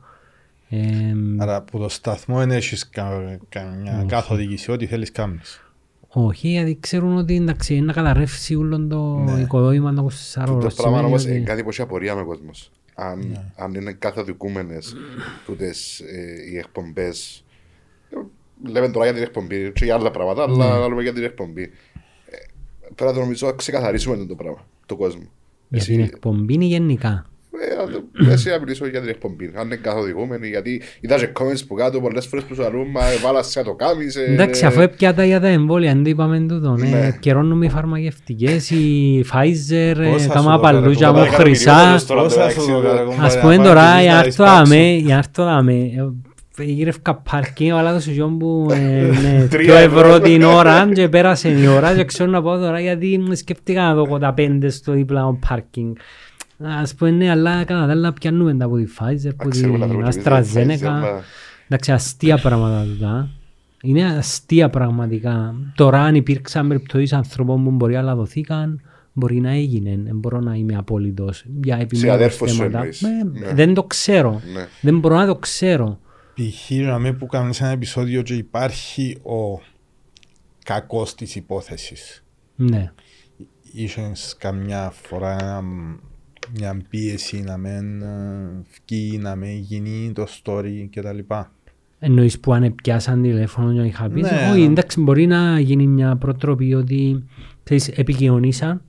[0.69, 5.59] Ε, Άρα από το σταθμό δεν έχεις κα- καμιά καθοδήγηση, ό,τι θέλεις κάνεις.
[6.09, 9.41] όχι, γιατί ξέρουν ότι εντάξει, είναι να καταρρεύσει όλο το Ναι.
[9.41, 10.73] οικοδόμημα των 24 Το ώρων.
[10.77, 12.71] πράγμα όμως Σημαίνει είναι ότι- κάτι που έχει απορία με ο κόσμος.
[12.95, 13.45] Αν, Ναι.
[13.57, 14.95] αν είναι καθοδικούμενες
[15.47, 17.45] τούτες ε, οι εκπομπές
[18.11, 18.17] ε,
[18.71, 20.65] λέμε τώρα για την εκπομπή και για άλλα πράγματα Ναι.
[20.65, 21.94] αλλά λέμε για την εκπομπή ε,
[22.95, 25.23] πρέπει να το νομίζω να ξεκαθαρίσουμε το πράγμα το κόσμο
[25.69, 27.27] Για την εκπομπή είναι γενικά.
[27.71, 31.29] ε, αν το- εσύ να μιλήσω για την εκπομπή αν είναι καθοδικούμενοι γιατί είδα και
[31.41, 34.81] comments που κάτω πολλές φορές που σου αρούν μα βάλα σε το κάμισε Εντάξει, αφού
[34.81, 36.71] έπιατα για τα εμβόλια, δεν το είπαμε τούτο.
[36.71, 36.89] Ναι.
[36.89, 37.07] Ναι.
[37.07, 42.05] Επικαιρώνουμε οι φαρμακευτικές, η Pfizer, ε, Πόσα τα σου μαπαλούτια δώκα, μου τώρα, χρυσά.
[42.07, 43.03] τώρα, Πόσα εντάξει, σου δώκα, τώρα.
[43.03, 44.65] ρε, Ας κομπάρε, πούμε να τώρα, πάρεις για να να έρθω εισπάξω.
[44.65, 45.83] δάμε,
[46.59, 48.77] για να έρθω δάμε, ε, γύρευκα πάρκινγκ, αλλά το σιόν που ε,
[49.23, 50.21] ναι, Τρία δύο ευρώ ευρώ.
[50.21, 53.95] την ώρα και πέρασε η ώρα και ξέρω να πάω τώρα γιατί μου σκέφτηκα να
[53.95, 55.95] δω τα πέντε στο δίπλα πάρκινγκ.
[56.81, 59.87] Ας πούμε ναι, αλλά κατά τα άλλα πιάνουμε τα από τη Pfizer, από Ξέρουμε να
[59.87, 60.89] την τρώμε και εμείς τη Pfizer, AstraZeneca.
[60.91, 61.23] αλλά-
[61.69, 63.29] Εντάξει, αστεία πράγματα τούτα.
[63.83, 65.55] Είναι αστεία πραγματικά.
[65.75, 68.81] Τώρα αν υπήρξαν περιπτώσεις ανθρώπων που μπορεί να δοθήκαν,
[69.13, 69.99] μπορεί να έγινε.
[70.05, 72.79] Δεν μπορώ να είμαι απόλυτος για επιμέρους αδέρφους σου θέματα.
[72.79, 73.01] εννοείς.
[73.03, 73.53] Με- Ναι.
[73.55, 74.41] Δεν το ξέρω.
[74.55, 74.67] Ναι.
[74.81, 75.99] Δεν μπορώ να το ξέρω.
[76.35, 76.71] Π.χ.
[76.99, 79.61] με που κάνουμε σε ένα επεισόδιο και υπάρχει ο
[80.65, 82.25] κακός της υπόθεσης.
[82.57, 82.93] Ναι.
[83.73, 85.63] Είχες καμιά φορά ένα-
[86.59, 91.19] μια πίεση να μην ε, βγει, να μην γίνει το story κτλ.
[91.99, 94.21] Εννοείς που αν πιάσαν τηλέφωνο και είχα πει.
[94.21, 94.67] Ναι, Όχι, ναι.
[94.67, 97.25] εντάξει, μπορεί να γίνει μια προτροπή ότι
[97.63, 98.83] ξέρεις, επικοινωνήσαν,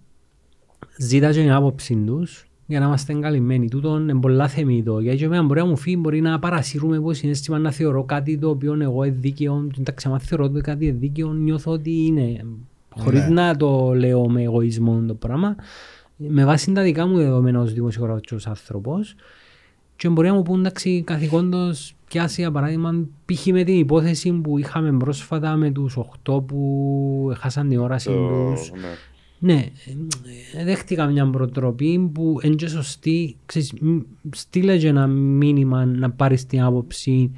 [0.97, 3.67] ζήταγε την άποψη τους για να είμαστε καλυμμένοι.
[3.69, 4.99] Τούτον είναι πολλά θεμητό.
[4.99, 8.37] Γιατί και εμένα μπορεί να μου φύγει, μπορεί να παρασύρουμε από συνέστημα να θεωρώ κάτι
[8.37, 9.67] το οποίο εγώ είναι δίκαιο.
[9.79, 12.45] Εντάξει, αν θεωρώ ότι κάτι είναι δίκαιο, νιώθω ότι είναι.
[12.97, 13.33] Χωρίς Ναι.
[13.41, 15.55] να το λέω με εγωισμό το πράγμα.
[16.17, 19.15] Με βάση τα δικά μου δεδομένα ως δημοσιογράφος και ως άνθρωπος,
[19.95, 23.45] και μπορεί να μου πούν εντάξει καθηκόντως πιάσει για παράδειγμα π.χ.
[23.45, 28.13] με την υπόθεση που είχαμε πρόσφατα με τους 8 που έχασαν την όραση Το-
[28.55, 28.71] τους.
[28.71, 28.87] ναι.
[29.39, 29.65] Ναι,
[30.55, 33.35] ε, δέχτηκα μια προτροπή που είναι και σωστή.
[33.45, 33.97] Ξέρεις, μ,
[34.31, 37.31] στείλε και ένα μήνυμα να πάρεις την άποψη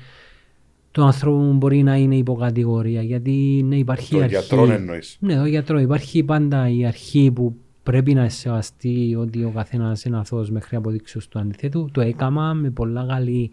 [0.92, 3.02] του ανθρώπου που μπορεί να είναι υποκατηγορία.
[3.02, 4.36] Γιατί ναι, υπάρχει Το η αρχή.
[4.36, 5.18] γιατρόν εννοείς.
[5.20, 5.80] Ναι, το γιατρό.
[5.80, 11.22] Υπάρχει πάντα η αρχή που πρέπει να σεβαστεί ότι ο καθένας είναι αθώος μέχρι αποδείξεω
[11.30, 11.90] του αντιθέτου.
[11.92, 13.52] Το έκαμα με πολλά καλή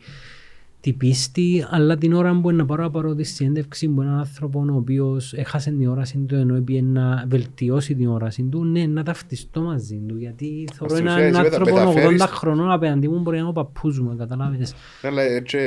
[0.85, 4.65] την πίστη, αλλά την ώρα που να πάρω να πάρω τη συνέντευξη με έναν άνθρωπο
[4.73, 9.03] ο οποίος έχασε την όραση του ενώ έπιε να βελτιώσει την όραση του, ναι, να
[9.03, 10.17] ταυτιστώ μαζί του.
[10.17, 13.43] Γιατί θεωρώ Στην ουσία, έναν εσύ μετα- άνθρωπο 80 μεταφέρεις- χρονών απέναντι μου μπορεί να
[13.43, 14.75] είναι ο παππούς μου, καταλάβεις.
[15.03, 15.59] Ναι, αλλά έτσι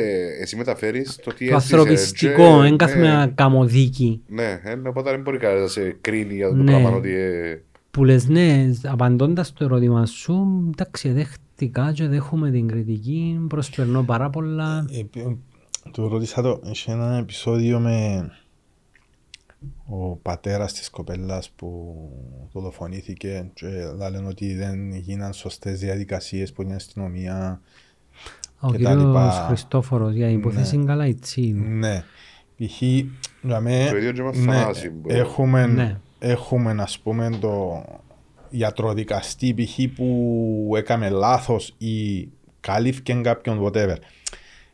[0.41, 4.22] εσύ μεταφέρεις το τι Το έζησες ανθρωπιστικό, και- δεν κάθομαι ναι, να κάνω δίκη.
[4.27, 6.64] Ναι, ε, οπότε δεν μπορεί κανένας να σε κρίνει για το Ναι.
[6.64, 7.10] πράγμα ότι...
[7.15, 7.61] ε,
[7.91, 11.10] Που λες ναι, απαντώντας το ερώτημα σου, εντάξει,
[11.57, 14.85] δέχτηκα και δέχομαι την κριτική, προσπερνώ πάρα πολλά.
[14.91, 15.35] Ε, ε,
[15.91, 18.27] Του ρώτησα το, είχε ένα επεισόδιο με
[19.89, 21.95] ο πατέρας της κοπέλας που
[22.53, 23.67] δολοφονήθηκε και
[24.11, 27.61] λένε ότι δεν γίναν σωστές διαδικασίες που είναι η αστυνομία.
[28.59, 29.45] Ο και τα κύριος λοιπά.
[29.47, 31.41] Χριστόφορος για υπόθεση καλά έτσι.
[31.51, 32.03] Ναι.
[32.57, 32.81] Π.χ.
[33.41, 35.99] για με- Το ίδιο και με ναι, Θανάση που- έχουμε, Ναι.
[36.19, 37.84] έχουμε ας πούμε το
[38.49, 39.95] γιατροδικαστή π.χ.
[39.95, 42.28] που έκαμε λάθος ή
[42.60, 43.95] κάλυφκε κάποιον whatever.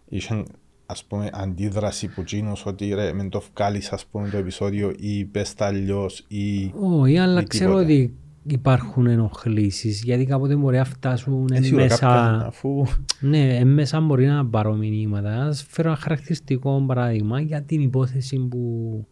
[0.10, 0.44] Είχε
[0.86, 5.26] ας πούμε αντίδραση που τσίνος ότι ρε μην το βγάλεις ας πούμε το επεισόδιο ή
[5.26, 7.86] πες τα αλλιώς ή Όχι, αλλά ή ξέρω τίποτα.
[7.86, 8.14] ότι
[8.48, 12.45] υπάρχουν ενοχλήσεις, γιατί κάποτε μπορεί να φτάσουν εν Ε, σίγουρα κάποιον, μέσα...
[12.48, 12.86] αφού
[13.20, 15.45] Ναι, εν μέσα μπορεί να πάρω μηνύματα.
[15.45, 19.08] Ας φέρω ένα χαρακτηριστικό παράδειγμα για την υπόθεση που...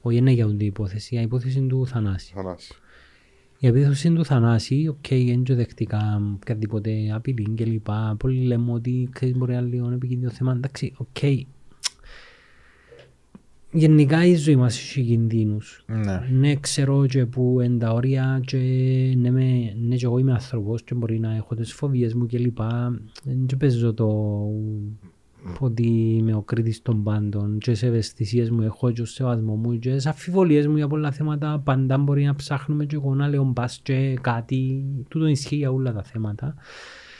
[0.00, 2.32] Όχι, είναι για την υπόθεση, για την υπόθεση του Θανάση.
[2.34, 2.74] Θανάση.
[3.62, 8.16] Η επίθεση του Θανάση, οκ, δεν και δεχτικά οποιαδήποτε απειλή και λοιπά.
[8.18, 10.52] Πολλοί λέμε ότι ξέρεις μπορεί να είναι λίγο επικίνδυνο θέμα.
[10.52, 11.22] Εντάξει, οκ.
[13.72, 15.84] Γενικά η ζωή μας έχει κινδύνους.
[15.86, 16.28] ναι.
[16.32, 18.56] Ναι, ξέρω και που είναι τα όρια και
[19.16, 22.38] ναι, με, ναι και εγώ είμαι άνθρωπος και μπορεί να έχω τις φοβίες μου και
[22.38, 23.00] λοιπά.
[23.24, 24.06] Δεν παίζω το
[25.58, 29.78] ότι είμαι ο κρίτης των πάντων και σε ευαισθησίες μου έχω και ο σεβασμός μου
[29.78, 33.44] και σε αμφιβολίες μου για πολλά θέματα πάντα μπορεί να ψάχνουμε και εγώ να λέω
[33.44, 36.54] μπας και κάτι τούτο ισχύει για όλα τα θέματα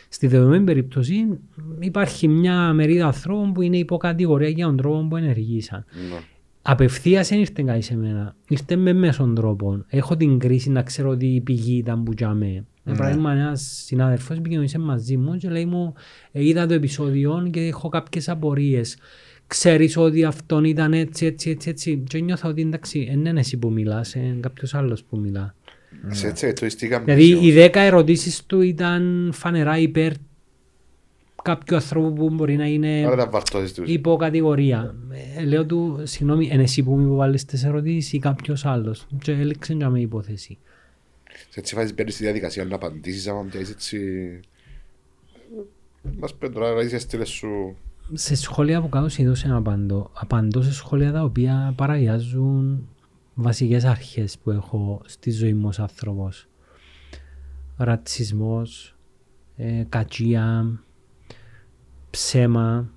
[0.09, 1.39] στη δεδομένη περίπτωση
[1.79, 6.21] υπάρχει μια μερίδα ανθρώπων που είναι υποκατηγορία για τον τρόπο που ενεργήσαν Ναι.
[6.63, 8.37] Απευθείας δεν ήρθε κάτι σε μένα.
[8.49, 9.85] Ήρθε με μέσον τρόπο.
[9.89, 12.37] Έχω την κρίση να ξέρω ότι η πηγή ήταν που για
[12.83, 12.93] με.
[12.93, 15.95] Για παράδειγμα, ένας συνάδελφος επικοινωνήσε μαζί μου και λέει μου
[16.33, 18.97] «Ε, είδα το επεισόδιο και έχω κάποιες απορίες.
[19.47, 22.05] Ξέρεις ότι αυτόν ήταν έτσι, έτσι, έτσι, έτσι.
[22.09, 25.55] Και νιώθω ότι εντάξει, δεν είναι εσύ που μιλάς, είναι κάποιος άλλος που μιλά.
[26.09, 30.13] Σε έτσι ετσοιστικά Δηλαδή οι δέκα ερωτήσεις του ήταν φανερά υπέρ
[31.43, 33.89] κάποιου ανθρώπου που μπορεί να είναι Άρα τα βαρτώσεις τους.
[33.89, 34.95] υποκατηγορία.
[35.37, 39.07] Ε, λέω του, συγγνώμη, είναι εσύ που μου υποβάλλεις τις ερωτήσεις ή κάποιος άλλος.
[39.23, 40.59] Και έλεξε για με η υπόθεση.
[41.49, 43.99] Σε έτσι φάσεις παίρνεις τη διαδικασία να απαντήσεις άμα πιάσεις έτσι...
[46.19, 47.77] Μας πέντε τώρα να είσαι στήλες σου...
[48.13, 50.11] Σε σχόλια που κάνω συνήθως δεν απαντώ.
[50.15, 52.89] Απαντώ σε σχόλια τα οποία παραγιάζουν
[53.35, 56.49] βασικές αρχές που έχω στη ζωή μου ως άνθρωπος.
[57.77, 58.97] Ρατσισμός,
[59.57, 60.81] ε, κατσία,
[62.11, 62.91] ψέμα.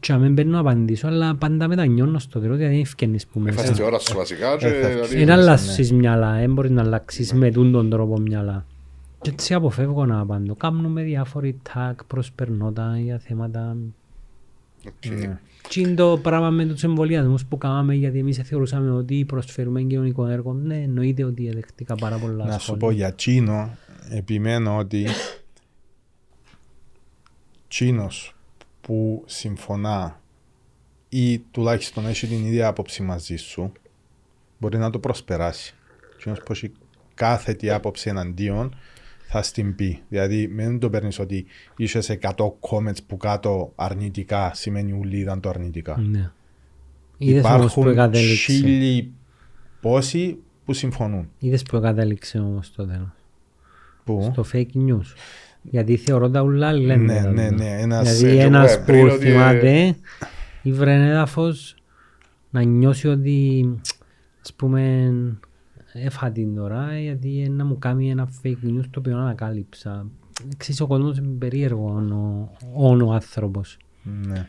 [0.00, 3.40] Και αν δεν παίρνω να απαντήσω, αλλά πάντα μετανιώνω στο τέλος, γιατί δεν ευκαινείς που
[3.40, 3.82] Με φάσεις μέσα.
[3.82, 4.66] την ώρα σου βασικά και...
[4.66, 8.66] Ε, θα δηλαδή- Δεν αλλάσεις μυαλά, δεν μπορείς να αλλάξεις με τούν τον τρόπο μυαλά.
[9.20, 10.54] Και έτσι αποφεύγω να απαντώ.
[10.54, 13.76] Κάνουμε διάφοροι tag, προσπερνώ τα για θέματα.
[14.86, 15.12] Οκ.
[15.12, 15.38] Ναι.
[15.68, 20.26] Τι είναι το πράγμα με τους εμβολιασμούς που κάναμε γιατί εμείς θεωρούσαμε ότι προσφέρουμε κοινωνικό
[20.26, 20.52] έργο.
[20.52, 22.86] Ναι, εννοείται ότι εδεχτήκα πάρα πολλά Να σου σχόλια.
[22.86, 23.70] πω για τζείνο,
[24.10, 25.06] επιμένω ότι
[27.68, 28.36] τζείνος
[28.88, 30.20] που συμφωνά
[31.08, 33.72] ή τουλάχιστον έχει την ίδια άποψη μαζί σου
[34.58, 35.74] μπορεί να το προσπεράσει.
[36.16, 36.72] Τσίνος που έχει
[37.14, 38.74] κάθετη άποψη εναντίον
[39.26, 40.02] θα στην πει.
[40.08, 41.46] Δηλαδή μην το παίρνεις ότι
[41.76, 45.98] είσαι σε 100 comments που κάτω αρνητικά σημαίνει ούλοι ήταν το αρνητικά.
[45.98, 46.30] Ναι.
[47.18, 48.52] Είδες όμως που Υπάρχουν εγκατέλειξε.
[48.52, 49.12] χίλιοι
[49.80, 51.30] πόσοι που συμφωνούν.
[51.38, 53.08] Είδες που εγκατέλειξε όμως το τέλος.
[54.04, 55.06] Που; Στο fake news.
[55.62, 56.96] Γιατί θεωρώ τα ουλά λένε.
[56.96, 57.50] Ναι, τα ναι, δουλειά.
[57.50, 57.80] ναι.
[57.80, 59.96] Ένας, Δηλαδή ε, ένας εγώ πριν που ότι, θυμάται
[60.62, 61.74] ήβρε έδαφος
[62.50, 63.68] να νιώσει ότι
[64.42, 65.10] ας πούμε
[65.92, 70.06] έφα την τώρα γιατί ε, να μου κάνει ένα fake news το οποίο ανακάλυψα.
[70.56, 73.76] Ξέρεις ο κόσμος είναι περίεργο όνο, όνο άνθρωπος.
[74.02, 74.46] ναι.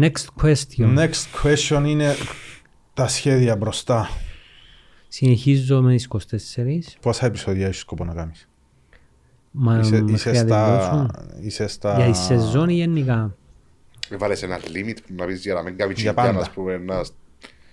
[0.00, 0.98] Next question.
[0.98, 2.14] Next question είναι
[2.94, 4.08] τα σχέδια μπροστά.
[5.08, 6.96] Συνεχίζω με τις 24.
[7.00, 8.48] Πόσα επεισόδια έχεις σκοπό να κάνεις;
[9.56, 11.10] Μα Είσαι, μέχρι είσαι, να στα, τελειώσουν.
[11.46, 11.94] είσαι στα...
[11.96, 13.36] Για η σεζόν ή γενικά;
[14.18, 16.38] Βάλες ένα limit που να πεις για να μην κάνει Για τσιγκιά, πάντα.
[16.38, 17.02] ας πούμε, να...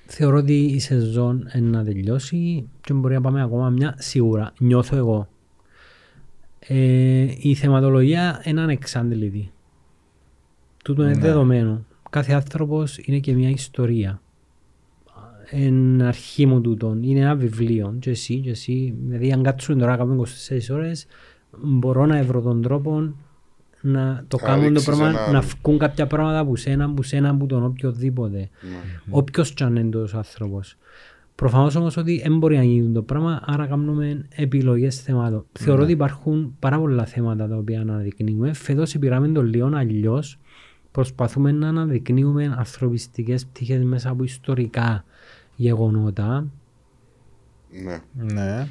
[0.05, 4.53] Θεωρώ ότι η σεζόν είναι να τελειώσει και μπορεί να πάμε ακόμα μια σίγουρα.
[4.59, 5.27] Νιώθω εγώ.
[6.59, 9.51] Ε, η θεματολογία είναι ανεξάντλητη.
[10.83, 11.19] Τούτο είναι Ναι.
[11.19, 11.85] δεδομένο.
[12.09, 14.21] Κάθε άνθρωπος είναι και μια ιστορία.
[15.49, 17.03] Εν αρχή μου τούτον.
[17.03, 17.95] Είναι ένα βιβλίο.
[17.99, 18.93] Και εσύ, και εσύ.
[19.07, 21.05] Δηλαδή αν κάτσουν τώρα κάπου 24 ώρες
[21.63, 23.13] μπορώ να βρω τον τρόπο
[23.81, 27.03] να το Να κάνουν το δείξεις πράγμα, ένα- να βγουν κάποια πράγματα από σένα, από
[27.03, 28.37] σένα, από τον οποιοδήποτε.
[28.37, 28.49] Ναι.
[29.09, 30.77] Όποιος κι αν είναι τόσος άνθρωπος.
[31.35, 35.45] Προφανώς όμως ότι δεν μπορεί να γίνει το πράγμα, άρα κάνουμε επιλογές θεμάτων.
[35.59, 38.53] Θεωρώ ότι υπάρχουν πάρα πολλά θέματα τα οποία αναδεικνύουμε.
[38.53, 40.39] Φέτος πήραμε το λίγο αλλιώς.
[40.91, 45.03] Προσπαθούμε να αναδεικνύουμε ανθρωπιστικές πτυχές μέσα από ιστορικά
[45.55, 46.45] γεγονότα.
[47.83, 48.01] Ναι.
[48.33, 48.67] Ναι.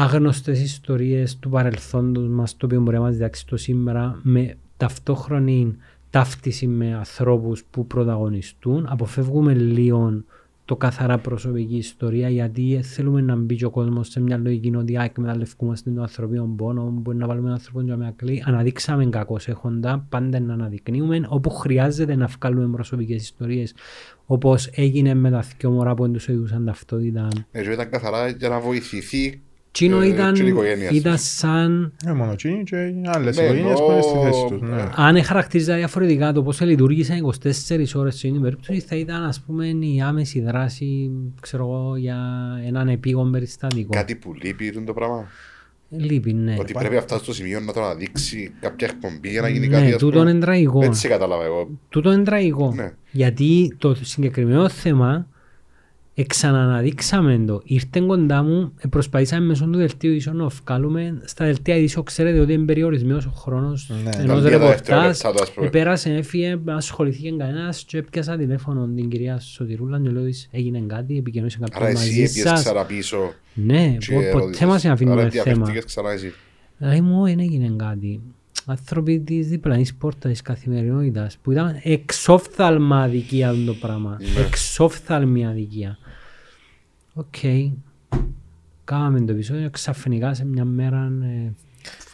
[0.00, 5.76] Άγνωστες ιστορίες του παρελθόντος μας το οποίο μπορεί να μας διδάξει το σήμερα με ταυτόχρονη
[6.10, 8.86] ταύτιση με ανθρώπους που πρωταγωνιστούν.
[8.88, 10.22] Αποφεύγουμε λίγο
[10.64, 14.96] το καθαρά προσωπική ιστορία γιατί θέλουμε να μπει και ο κόσμος σε μια λογική ότι
[14.96, 18.42] «Α, εκμεταλλευκούμαστε τον ανθρωπίνο πόνο, μπορεί να βάλουμε τον άνθρωπο για μια κλή.
[18.46, 23.74] Αναδείξαμε κακώς έχοντα, πάντα να αναδεικνύουμε όπου χρειάζεται να βγάλουμε προσωπικές ιστορίες
[24.26, 27.28] όπως έγινε με τα δυο μωρά που τους οδηγούσαν ταυτότητα.
[27.52, 29.42] Ναι, και ήταν καθαρά για να βοηθηθεί
[29.78, 31.24] Τσίνο ε, ήταν, και η οικογένειας ήταν σου.
[31.24, 34.60] σαν Ε, μόνο εκείνοι και άλλες Ναι, οικογένειες εννοώ- που είναι στη θέση τους.
[34.60, 34.88] Ναι.
[34.94, 39.66] αν χαρακτηρίζα διαφορετικά το πώς λειτουργήσε 24 ώρες σε την περίπτωση θα ήταν ας πούμε
[39.66, 41.10] η άμεση δράση
[41.40, 42.18] ξέρω εγώ, για
[42.66, 43.88] έναν επίγον περιστατικό.
[43.92, 45.26] κάτι που λείπει είναι το πράγμα;
[45.90, 46.56] Λείπει, ναι.
[46.58, 49.82] Ότι πρέπει να φτάσει στο σημείο να το αναδείξει κάποια εκπομπή για να γίνει κάτι.
[49.86, 50.30] Ναι, ας τούτο πούμε.
[50.30, 50.84] είναι τραγικό.
[50.84, 51.68] Έτσι κατάλαβα εγώ.
[51.88, 52.72] Τούτο είναι τραγικό.
[52.76, 52.92] Ναι.
[53.10, 55.26] Γιατί το συγκεκριμένο θέμα
[56.20, 57.60] εξαναναδείξαμε το.
[57.64, 62.04] Ήρθε κοντά μου, ε, προσπαθήσαμε μέσω του δελτίου ειδήσεων να βγάλουμε στα δελτία ειδήσεων.
[62.04, 64.10] Ξέρετε ότι είναι περιορισμένος ο χρόνος Ναι.
[64.16, 64.68] ενός Τα λίγα ρεπορτάζ.
[64.76, 65.66] δευτερόλεπτα του, ας πούμε.
[65.66, 71.16] Επέρασε, έφυγε, ασχοληθήκε κανένας και έπιασα τηλέφωνο την κυρία Σωτηρούλα και λέω της έγινε κάτι,
[71.16, 72.62] επικοινωνήσε Άρα κάποιον εσύ μαζί έπιες σας.
[72.62, 74.66] ξανά πίσω Ναι, και πο- ποτέ ερώτησες.
[74.66, 75.44] μας δεν Άρα αφήνουμε θέμα.
[75.44, 76.32] διαφερθήκες ξανά εσύ.
[76.78, 78.20] Λέει μου, δεν έγινε κάτι.
[78.70, 84.16] Άνθρωποι της διπλανής πόρτας τη καθημερινότητας που ήταν εξόφθαλμα αδικία το πράγμα.
[84.20, 84.40] Ναι.
[84.46, 85.98] Εξόφθαλμη αδικία.
[87.18, 87.34] Οκ.
[88.84, 91.52] Κάναμε το επεισόδιο ξαφνικά σε μια μέρα ε,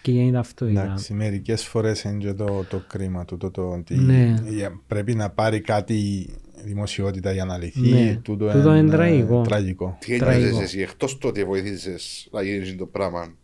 [0.02, 0.82] και γίνει ταυτότητα.
[0.85, 4.35] Εντάξει, μερικές φορές είναι και το, το κρίμα του, το, το ότι Ναι.
[4.48, 6.28] για- πρέπει να πάρει κάτι
[6.64, 7.81] δημοσιότητα για να λυθεί.
[7.89, 8.16] Ναι.
[8.22, 9.40] Τούτο, Τούτο είναι είναι τραγικό.
[9.43, 9.97] τραγικό.
[10.01, 10.47] Τι Τραγικό.
[10.47, 13.35] ένιωσες εσύ, εκτός το ότι βοηθήσεις να γίνει το πράγμα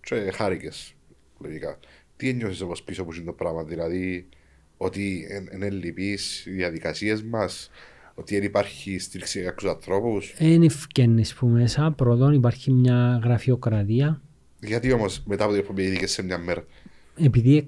[0.00, 0.94] και χάρηκες,
[1.40, 1.78] λογικά.
[2.16, 4.28] Τι ένιωσες όπως πίσω από το πράγμα, δηλαδή
[4.76, 7.70] ότι είναι λυπείς οι διαδικασίες μας,
[8.14, 10.34] ότι δεν υπάρχει στήριξη για κάποιους ανθρώπους.
[10.38, 11.90] Δεν ευκαινείς που μέσα.
[11.96, 14.20] Πρώτον υπάρχει μια γραφειοκρατία.
[14.60, 16.64] Γιατί όμως μετά από την εκπομπή ειδικές σε μια μέρα.
[17.16, 17.66] Επειδή,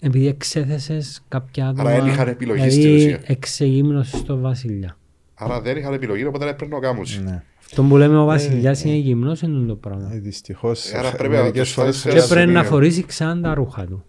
[0.00, 1.90] επειδή εξέθεσες κάποια άτομα.
[1.90, 3.20] δεν είχαν επιλογή στην δηλαδή ουσία.
[3.26, 4.96] εξεγύμνωσες στο βασιλιά.
[5.34, 7.04] Άρα δεν είχαν επιλογή, οπότε δεν έπρεπε να κάνουν.
[7.24, 7.42] Ναι.
[7.66, 10.10] Αυτό που λέμε ο βασιλιάς είναι γυμνός είναι το πράγμα.
[10.14, 12.70] Ε, δυστυχώς, Άρα πρέπει να μερικές το φορές στάσεις σε Και ένα πρέπει να σημείο.
[12.76, 14.04] φορήσει ξανά τα ρούχα του.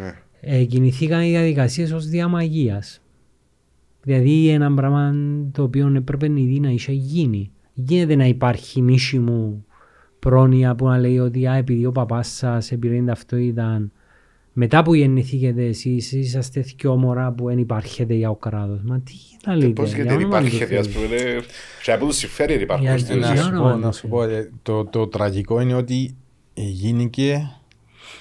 [0.00, 0.14] Ναι.
[0.40, 3.01] Ε, κινηθήκαν οι διαδικασίες ως διαμαγείας.
[4.02, 5.14] Δηλαδή ένα πράγμα
[5.52, 7.50] το οποίο έπρεπε ήδη να είχε γίνει.
[7.74, 9.64] Γίνεται να υπάρχει μίση μου
[10.18, 13.90] πρόνοια που να λέει ότι α, επειδή ο παπάς σας επειδή είναι ταυτότητα
[14.52, 18.80] μετά που γεννηθήκετε εσείς είσαστε δυο μωρά που δεν υπάρχετε για ο κράτος.
[18.84, 19.12] Μα τι
[19.42, 19.72] θα Και λέτε.
[19.72, 20.78] πώς για γιατί δεν όνομα του υπάρχει, Θεού.
[20.78, 21.40] ας πούμε, είναι-
[21.84, 23.42] και από τους συμφέρει δεν υπάρχουν Για- στην για- Να ουσία.
[23.44, 24.10] σου όνομα πω, του να σου Θεού.
[24.10, 26.16] πω, ε, το, το τραγικό είναι ότι
[26.54, 27.50] γίνηκε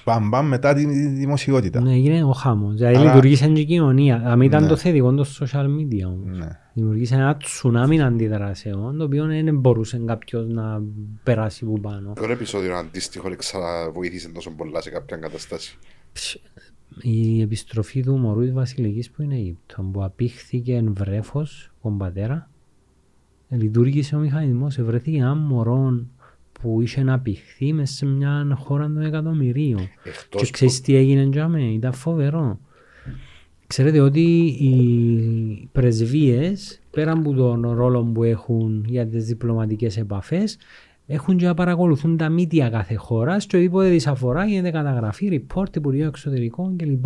[0.06, 1.82] Μπαμ, μπαμ, μετά τη δημοσιότητα.
[1.82, 2.74] Ναι, έγινε ο χάμος.
[2.76, 4.22] Δηλαδή Άρα- λειτουργήσε και η κοινωνία.
[4.26, 4.70] Αν ήταν Ναι.
[4.70, 6.38] το θετικό το social media όμως.
[6.38, 6.60] Ναι.
[6.74, 10.82] Δημιουργήσε ένα τσουνάμι αντιδράσεων, το οποίο δεν μπορούσε κάποιος να
[11.24, 12.14] περάσει που πάνω.
[12.14, 15.78] Ποιο επεισόδιο αντίστοιχο ξαναβοήθησε τόσο πολλά σε κάποια κατάσταση.
[17.02, 22.50] Η επιστροφή του μωρού της Βασιλικής που είναι Αίγυπτο, που απήχθηκε βρέφος, τον πατέρα,
[23.50, 26.06] ε, λειτουργήσε ο μηχανισμός, ευρέθηκε ένα μωρό
[26.62, 29.82] που είχε να απηχθεί μέσα σε μια χώρα των εκατομμυρίων.
[30.04, 32.60] Εκτός Και που- ξέρεις τι έγινε για μέ, ήταν φοβερό.
[33.68, 40.58] Ξέρετε ότι οι πρεσβείες, πέραν από τον ρόλο που έχουν για τις διπλωματικές επαφές,
[41.08, 46.08] έχουν και να παρακολουθούν τα μύτια κάθε χώρας και οτιδήποτε δυσαφορά γίνεται καταγραφή, report, Υπουργείο
[46.08, 47.06] Εξωτερικών κλπ.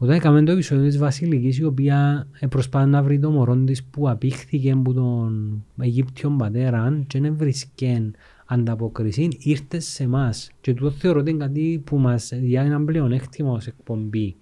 [0.00, 4.08] Όταν έκαμε το επεισόδιο της Βασιλικής η οποία προσπάθησε να βρει το μωρό της που
[4.10, 8.10] απήχθηκε από τον Αιγύπτιο πατέρα και δεν βρίσκε
[8.50, 10.50] ανταποκρισή, ήρθες σε εμάς.
[10.60, 14.36] Και τούτο θεωρώ ότι είναι κάτι που μας διά ένα πλεονέκτημα ως εκπομπή.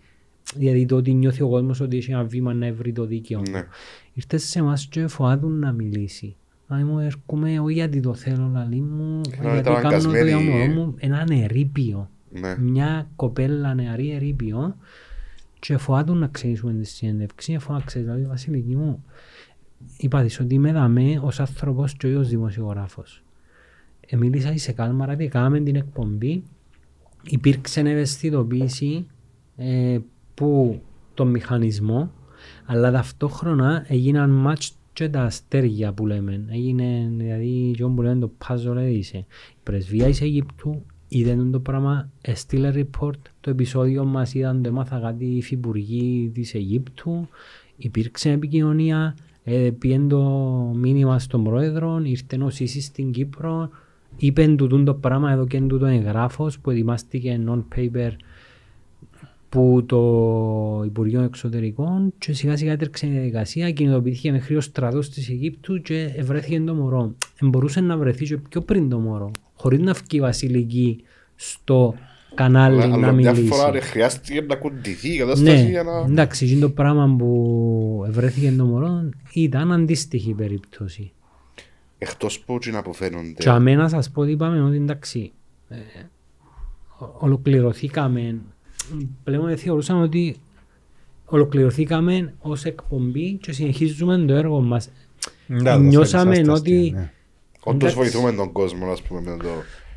[0.54, 3.42] Δηλαδή το ότι νιώθει ο κόσμος ότι έχει ένα βήμα να βρει το δίκαιο.
[3.50, 3.66] Ναι.
[4.12, 6.36] Ήρθες σε εμάς και φοάδουν να μιλήσει.
[6.68, 10.28] Αν μου έρχομαι, όχι γιατί το θέλω, λαλή μου, Ενώ γιατί ήταν κάνω το αγκασμένοι.
[10.28, 12.10] για μωρό μου, έναν ερείπιο.
[12.30, 12.56] Ναι.
[12.58, 14.76] Μια κοπέλα νεαρή ερείπιο
[15.58, 19.04] και φοάδουν να ξέρουμε τη συνέντευξη, φώναξε, δηλαδή Βασιλική μου,
[19.98, 23.22] είπα της ότι είμαι δαμέ ως άνθρωπος και όχι ως δημοσιογράφος.
[24.06, 26.42] Ε, μίλησα σε κάλμαρα και κάναμε την εκπομπή,
[27.24, 29.06] υπήρξε ευαισθητοποίηση
[29.56, 29.98] ε,
[30.34, 30.80] που
[31.14, 32.10] τον μηχανισμό,
[32.66, 36.44] αλλά ταυτόχρονα έγιναν match και τα αστέρια που λέμε.
[36.48, 39.16] Έγινε, δηλαδή, και που λέμε το puzzle έδισε.
[39.50, 44.98] Η πρεσβεία της Αιγύπτου είδε το πράγμα, έστειλε report, το επεισόδιο μας είδαν το έμαθα
[44.98, 47.28] κάτι οι υφυπουργοί της Αιγύπτου,
[47.76, 50.22] υπήρξε επικοινωνία, ε, πήγαινε το
[50.74, 53.68] μήνυμα στον πρόεδρο, ήρθε ο Σίσης στην Κύπρο,
[54.16, 58.10] είπε τούτο το πράγμα εδώ και τούτο εγγράφος που ετοιμάστηκε non-paper
[59.48, 65.28] που το Υπουργείο Εξωτερικών και σιγά σιγά έτρεξε η διαδικασία, κινητοποιήθηκε μέχρι ο στρατός της
[65.28, 67.14] Αιγύπτου και βρέθηκε το μωρό.
[67.42, 71.02] Ε, μπορούσε να βρεθεί και πιο πριν το μωρό, χωρίς να βγει η Βασιλική
[71.34, 71.94] στο
[72.34, 73.46] κανάλι Αλλά να μια μιλήσει.
[73.54, 75.98] φορά ρε, χρειάστηκε να κουντηθεί η κατάσταση Ναι, για να...
[76.08, 81.12] εντάξει, εκείνο το πράγμα που βρέθηκε το μωρό ήταν αντίστοιχη περίπτωση.
[81.98, 83.32] Εκτός που και να αποφαίνονται.
[83.42, 85.32] Και αμένα σας πω ότι είπαμε ότι εντάξει,
[85.68, 85.76] ε,
[86.98, 88.38] ο- ολοκληρωθήκαμε,
[89.24, 90.36] πλέον θεωρούσαμε ότι
[91.24, 94.88] ολοκληρωθήκαμε ως εκπομπή και συνεχίζουμε το έργο μας.
[95.46, 97.10] Ναι, το Νιώσαμε θέλεις, άστα ότι- αστεία, ναι.
[97.60, 97.96] Όντως εντάξει.
[98.10, 99.48] βοηθούμε τον κόσμο, ας πούμε, με το...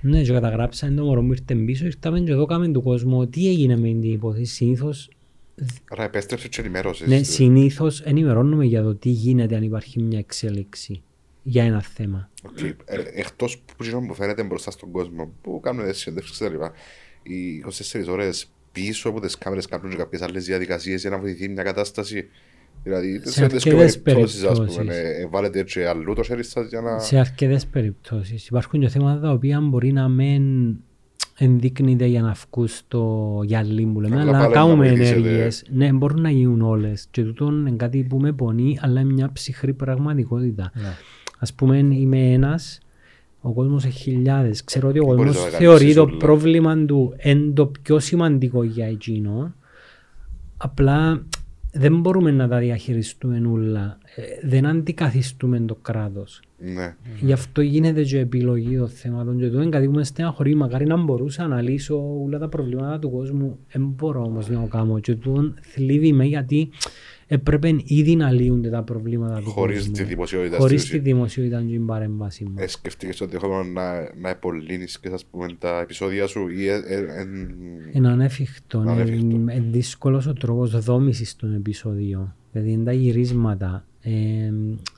[0.01, 3.47] Ναι, και καταγράψαμε το μωρό μου ήρθε πίσω, ήρθαμε και εδώ κάμε του κόσμου τι
[3.49, 4.53] έγινε με την υπόθεση.
[4.53, 5.09] Συνήθως,
[5.89, 7.07] Άρα επέστρεψε και ενημέρωσες.
[7.07, 11.01] ναι, συνήθως ενημερώνουμε για το τι γίνεται αν υπάρχει μια εξέλιξη
[11.43, 12.29] για ένα θέμα.
[12.49, 12.61] Οκ.
[12.61, 12.75] Ε,
[13.13, 16.71] Εκτός που γίνον που φαίνεται μπροστά στον κόσμο, που κάνουν τις συνέντευξεις και τα λοιπά,
[17.23, 17.63] οι
[18.07, 21.63] 24 ώρες πίσω από τις κάμερες κάνουν και κάποιες άλλες διαδικασίες για να βοηθεί μια
[21.63, 22.27] κατάσταση.
[22.83, 25.01] Δηλαδή, Σε σε αυτές τις αρκετές περιπτώσεις, ας πούμε, περιπτώσεις.
[25.03, 26.99] ε, ε, βάλετε και αλλού το χέρι σας για να...
[26.99, 28.47] Σε αρκετές περιπτώσεις.
[28.47, 30.75] Υπάρχουν και θέματα τα οποία μπορεί να μην
[31.37, 35.19] ενδείκνυται για να βγουν στο γυαλί μου λέμε, Αλλά αλλά να πάλι να κάνουμε βοηθήσετε.
[35.19, 35.63] ενέργειες.
[35.69, 37.07] Ναι, μπορούν να γίνουν όλες.
[37.11, 40.71] Και τούτο είναι κάτι που με πονεί, αλλά είναι μια ψυχρή πραγματικότητα.
[40.75, 40.93] Ναι.
[41.39, 42.79] Ας πούμε είμαι ένας,
[43.41, 44.63] ο κόσμος έχει χιλιάδες.
[44.63, 46.17] Ξέρω ότι ο Μπορείς κόσμος να τα κάνεις θεωρεί το όλα.
[46.17, 49.53] πρόβλημα του εν το πιο σημαντικό για εκείνο.
[50.57, 51.23] Απλά
[51.71, 53.97] δεν μπορούμε να τα διαχειριστούμε όλα.
[54.15, 56.41] Ε, δεν αντικαθιστούμε το κράτος.
[56.57, 56.95] Ναι.
[57.19, 60.55] Γι' αυτό γίνεται και επιλογή των θέματων και το είναι κάτι που με στεναχωρεί.
[60.55, 63.57] Μακάρι να μπορούσα να λύσω όλα τα προβλήματα του κόσμου.
[63.71, 66.69] Δεν μπορώ όμως να το κάνω και το θλίβει με γιατί
[67.31, 69.93] έπρεπε ήδη να λύονται τα προβλήματα του Χωρίς κόσμου.
[69.93, 72.53] τη δημοσιότητα Χωρίς στην τη δημοσιότητα και την παρέμβαση μου.
[72.57, 76.73] Ε, σκεφτήκες ότι έχω να, να επολύνεις και ας πούμε τα επεισόδια σου ή ε,
[76.73, 77.25] ε, ε,
[77.91, 78.79] Είναι ανέφικτο.
[78.79, 79.25] Ανέφικτο.
[79.25, 82.35] Είναι είναι δύσκολος ο τρόπος δόμησης των επεισοδίων.
[82.51, 84.11] Δηλαδή είναι τα γυρίσματα, ε,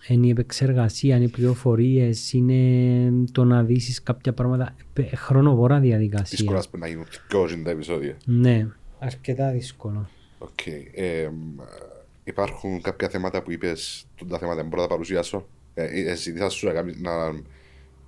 [0.08, 4.76] είναι η επεξεργασία, είναι οι πληροφορίες, είναι το να δεις κάποια πράγματα.
[4.94, 6.38] Ε, Χρονοβόρα διαδικασία.
[6.38, 8.18] δύσκολα ας πούμε, να γίνουν πιο τα επεισόδια.
[8.26, 8.68] Ναι,
[9.00, 10.10] αρκετά δύσκολο.
[10.38, 10.66] Οκ.
[10.94, 11.62] Ε, μ,
[12.32, 15.48] υπάρχουν κάποια θέματα που είπες, του τα θέματα δεν μπορώ να τα παρουσιάσω.
[15.74, 17.32] Ε, ε, ζητήσα σου να, κάνεις- να,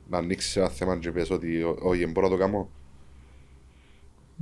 [0.09, 2.69] να ανοίξεις ένα θέμα και πες ότι «Ω- όχι, δεν μπορώ να το κάνω.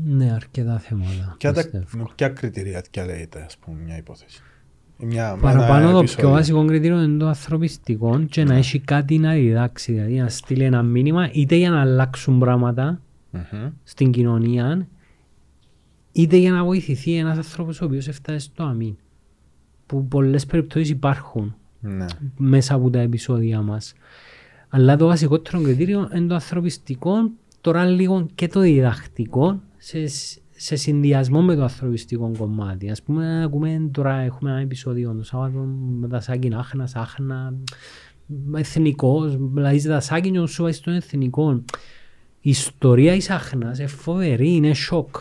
[0.06, 1.36] Ναι, αρκετά θέματα.
[1.38, 2.10] Ποια, τα, πιστεύω.
[2.16, 4.42] ποια κριτηρία ποια λέγεται, ας πούμε, μια υπόθεση;
[4.98, 6.24] Μια, Παραπάνω ένα το επεισόδιο.
[6.26, 9.92] πιο βασικό κριτήριο είναι το ανθρωπιστικό και να έχει κάτι να διδάξει.
[9.94, 13.02] Δηλαδή να στείλει ένα μήνυμα είτε για να αλλάξουν πράγματα
[13.32, 13.70] Μμμ.
[13.84, 14.88] στην κοινωνία,
[16.12, 18.96] είτε για να βοηθηθεί ένας άνθρωπος ο οποίος έφτασε στο αμήν.
[19.92, 22.06] Που πολλές περιπτώσεις υπάρχουν Ναι.
[22.38, 23.94] μέσα από τα επεισόδια μας.
[24.70, 27.14] Αλλά το βασικότερο κριτήριο είναι το ανθρωπιστικό,
[27.62, 30.08] τώρα λίγο και το διδακτικό σε,
[30.52, 32.90] σε συνδυασμό με το ανθρωπιστικό κομμάτι.
[32.90, 35.60] Ας πούμε, ακούμε τώρα, έχουμε ένα επεισόδιο το Σάββατο
[36.00, 37.54] με δασάκι άχνα, άχνα,
[38.56, 41.66] εθνικός, δηλαδή δασάκι και σου βάζει των εθνικών.
[42.42, 45.16] Η ιστορία της Άχνας είναι φοβερή, είναι σοκ.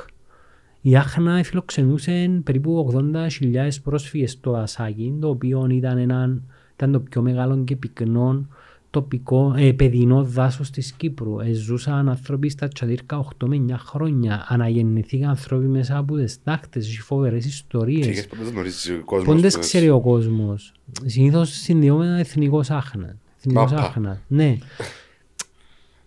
[0.82, 6.38] Η Άχνα φιλοξενούσε περίπου 80.000 πρόσφυγες στο Ασάκι, το οποίο ήταν, ένα,
[6.74, 8.46] ήταν το πιο μεγάλο και πυκνό
[8.90, 11.40] τοπικό, ε, παιδινό δάσος της Κύπρου.
[11.40, 14.44] Ε, ζούσαν άνθρωποι στα τσαδίρκα 8 με 9 χρόνια.
[14.48, 18.20] Αναγεννηθήκαν άνθρωποι μέσα από τις τάχτες, έχει φοβερές ιστορίες.
[18.20, 19.34] Και πότε γνωρίζεις ο κόσμος.
[19.34, 20.72] Πόντες που- ξέρει ο κόσμος.
[21.04, 23.16] Συνήθως συνδυόμενα εθνικός άχνα.
[23.38, 23.82] Εθνικός Μάπα.
[23.84, 24.20] άχνα.
[24.26, 24.58] Ναι.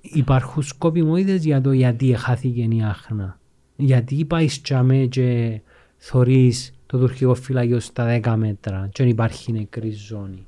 [0.01, 3.39] Υπάρχουν σκοπιμότητες για το γιατί χάθηκε η άχνα.
[3.75, 5.59] Γιατί πάεις τσαμέ και
[5.97, 10.45] θωρείς το τουρκικό φυλακείο στα 10 μέτρα και δεν υπάρχει νεκρή ζώνη.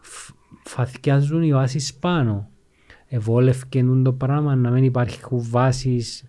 [0.00, 0.30] Φ-
[0.64, 2.48] Φαθιάζουν οι βάσεις πάνω.
[3.08, 6.24] Εβόλευκεν το πράγμα να μην υπάρχουν βάσεις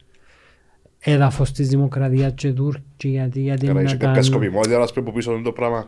[0.99, 4.23] έδαφος της δημοκρατίας και Τούρκοι γιατί, γιατί Άρα να είχε κάποια κάνουν...
[4.23, 5.88] σκοπιμότητα να σπρέπω πίσω το πράγμα.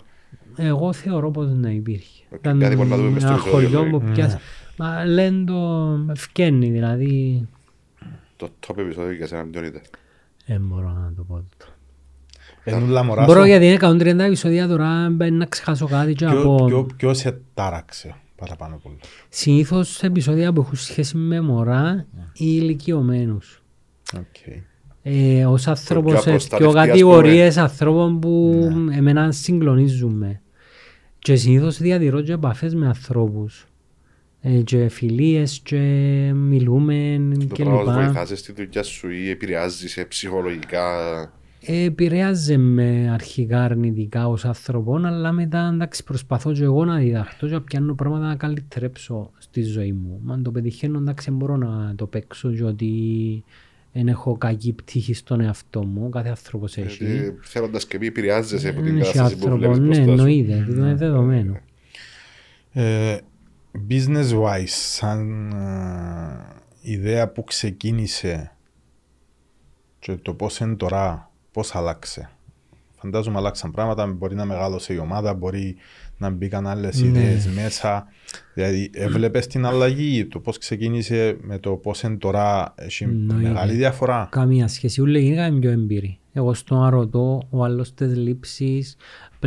[0.57, 2.23] Εγώ θεωρώ πως ναι υπήρχε.
[2.29, 4.05] Οκ, Ήταν κάτι μπορεί να δούμε μες στο ένα επεισόδιο, χωριό δηλαδή.
[4.05, 4.39] που πιάσε.
[4.77, 7.47] Μα λένε το ευκένει δηλαδή.
[8.35, 9.81] Το top επεισόδιο για σένα ποιον ήταν.
[10.45, 11.43] Δεν μπορώ να το πω.
[11.57, 11.65] το.
[12.63, 13.45] Ενούλα μωρά Μπορώ σου.
[13.47, 16.65] γιατί είναι 130 επεισόδια τώρα μπαίνει να ξεχάσω κάτι και να Ποιο- πω.
[16.65, 18.97] ποιο- Ποιο σε τάραξε παραπάνω πολύ.
[19.29, 23.61] Συνήθως επεισόδια που έχουν σχέση με μωρά ή ηλικιωμένους.
[24.17, 24.53] Οκ.
[25.03, 28.53] Ε, ως άνθρωπος πιο σε πιο προστατευτή, ας κατηγορίες ανθρώπων που
[28.91, 30.23] εμένα συγκλονίζουν
[31.19, 33.65] Και συνήθως διατηρώ και επαφές με ανθρώπους.
[34.47, 35.77] Ε, και φιλίες και
[36.35, 37.93] μιλούμε Το και πράγμα λοιπά.
[38.03, 40.83] βοηθάζεις στη δουλειά σου ή επηρεάζεις σε ψυχολογικά;
[41.61, 47.47] Ε, επηρεάζει με αρχικά αρνητικά ως άνθρωπον, αλλά μετά εντάξει, προσπαθώ και εγώ να διδαχτώ
[47.47, 50.21] και να πιάνω πράγματα να καλυτερέψω στη ζωή μου.
[50.27, 52.89] Αν το πετυχαίνω, εντάξει, μπορώ να το παίξω γιατί
[53.93, 56.09] δεν έχω κακή πτύχη στον εαυτό μου.
[56.09, 57.05] Κάθε άνθρωπος έχει.
[57.05, 60.09] Γιατί θέλοντας και πει επηρεάζεσαι από την Έχει κατάσταση που άνθρωπο, βλέπεις ναι, μπροστά σου.
[60.09, 61.59] εννοείται, αυτό είναι δεδομένο.
[63.75, 68.51] Ε, business wise, σαν ε, ιδέα που ξεκίνησε
[69.99, 72.29] και το πώς είναι τώρα, πώς άλλαξε.
[72.97, 75.75] Φαντάζομαι αλλάξαν πράγματα, μπορεί να μεγάλωσε η ομάδα, μπορεί
[76.17, 77.07] να μπήκαν άλλες Ναι.
[77.07, 78.07] ιδέες μέσα.
[78.53, 83.47] Δηλαδή, έβλεπες την αλλαγή, το πώς ξεκίνησε με το πώς είναι τώρα, έχει Εννοείται.
[83.47, 84.27] μεγάλη διαφορά.
[84.31, 86.19] Καμία σχέση, ούλε γίνηκαν πιο εμπειροί.
[86.33, 88.95] Εγώ στον αρωτώ, ο άλλος τις λήψεις,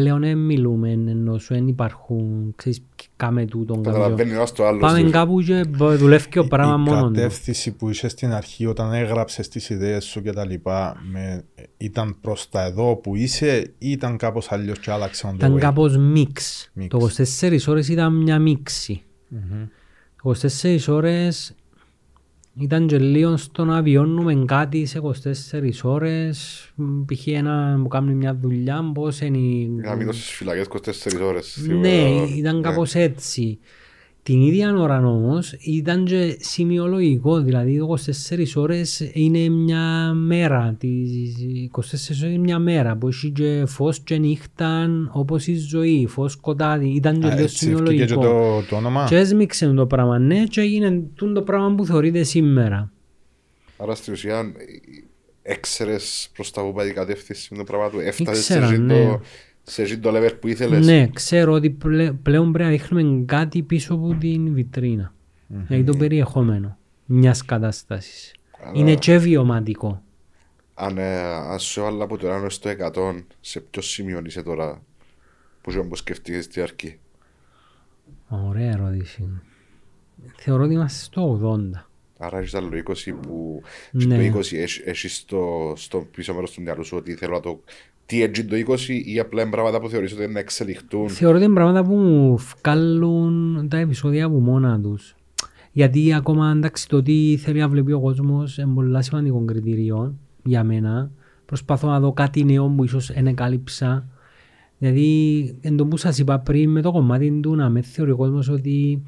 [0.00, 2.82] πλέον δεν μιλούμε, ενώ σου δεν υπάρχουν, ξέρεις,
[3.16, 3.92] κάμε τούτον κάποιο.
[3.92, 4.80] Καταλαβαίνει ο ένας το άλλος.
[4.80, 7.12] Πάμε κάπου και μπο- δουλεύει και ο πράγμα η μόνο του.
[7.14, 11.44] κατεύθυνση που είσαι στην αρχή όταν έγραψες τις ιδέες σου και τα λοιπά με,
[11.76, 15.54] ήταν προς τα εδώ που είσαι ή ήταν κάπως αλλιώς και άλλαξε on the Ήταν
[15.56, 16.70] way; κάπως μίξ.
[16.80, 16.86] Mix.
[16.88, 19.02] Το 24 ώρες ήταν μια μίξη.
[19.28, 19.64] Μμμ.
[20.22, 21.54] 24 ώρες
[22.60, 25.10] ήταν και λίγο στο να βιώνουμε κάτι σε 24
[25.82, 26.70] ώρες.
[26.74, 27.26] Μ, Π.χ.
[27.26, 29.68] ένα που κάνει μια δουλειά, πώς είναι η...
[29.68, 31.56] Να μείνω στις φυλακές 24 ώρες.
[31.66, 32.36] Ναι, σίγουρα.
[32.36, 32.62] ήταν Ναι.
[32.62, 33.58] κάπως έτσι.
[34.28, 41.34] Την ίδια ώρα όμω ήταν και σημειολογικό, δηλαδή 24 ώρες είναι μια μέρα, τις
[41.70, 46.32] 24 ώρες είναι μια μέρα που έχει και φως και νύχτα όπως η ζωή, φως
[46.32, 48.20] σκοτάδι, ήταν και Α, λίγο έτσι ευκήκε και σημειολογικό.
[48.20, 49.06] το, το όνομα.
[49.08, 52.92] Και έσμιξε το πράγμα, ναι, και έγινε τούτο το πράγμα που θεωρείται σήμερα.
[53.76, 54.52] Άρα στην ουσία
[55.42, 57.98] έξερες προς τα που πάει η κατεύθυνση με το πράγμα του.
[58.00, 59.04] Έφτασες σε Ήξερα, ζήν ναι.
[59.04, 59.20] το-
[59.68, 60.86] σε ζήν το level που ήθελες.
[60.86, 65.12] Ναι, ξέρω ότι πλέ- πλέον πρέπει να δείχνουμε κάτι πίσω από την βιτρίνα.
[65.46, 68.34] Δηλαδή το περιεχόμενο μιας κατάστασης.
[68.62, 70.02] Αλλά- Είναι και βιωματικό.
[70.74, 74.42] Αν, ε, αν σου έβαλα από το 1 έως το 100, σε ποιο σημείο είσαι
[74.42, 74.82] τώρα
[75.62, 76.98] που σου όπως σκεφτείς στη αρχή.
[78.28, 79.28] Ωραία ερώτηση.
[80.36, 81.86] Θεωρώ ότι είμαστε στο 80.
[82.18, 84.02] Άρα έχεις άλλο 20 που Ναι.
[84.04, 87.40] και το 20 έχεις- έχεις στο, στο πίσω μέρος του μυαλού σου ότι θέλω να
[87.40, 87.60] το...
[88.08, 91.08] Τι έτσι το 20 ή απλά είναι πράγματα που θεωρείς ότι είναι να εξελιχτούν.
[91.08, 95.14] Θεωρώ ότι είναι πράγματα που μου βγάλουν τα επεισόδια από μόνα τους.
[95.72, 100.14] Γιατί ακόμα εντάξει το τι θέλει να βλέπει ο κόσμος είναι πολύ σημαντικό κριτήριο
[100.44, 101.10] για μένα.
[101.46, 104.08] Προσπαθώ να δω κάτι νέο που ίσως δεν εκάλυψα.
[104.78, 108.16] Δηλαδή, εν το που σας είπα πριν με το κομμάτι του να με θεωρεί ο
[108.16, 109.02] κόσμος ότι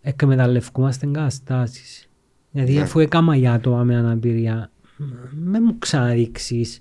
[0.00, 2.08] εκμεταλλευκούμαστε εγκαταστάσεις.
[2.50, 2.80] Δηλαδή, Ναι.
[2.80, 4.70] αφού έκαμα για άτομα με αναπηρία,
[5.30, 6.78] με μου ξαναδείξεις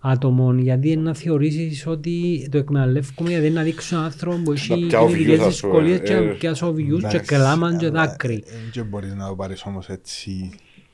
[0.00, 4.52] άτομων, γιατί είναι να θεωρήσεις ότι το εκμεταλλεύκουμε, γιατί είναι να δείξω έναν άνθρωπο που
[4.52, 5.72] έχει πιάω views, γεννητικές ας πούμε.
[5.72, 8.34] δυσκολίες και Ε, να πιάσω views και Εντάξει, κλάμαν και αλλά, δάκρυ.
[8.46, 10.50] ε, Και μπορείς να το πάρεις όμως έτσι.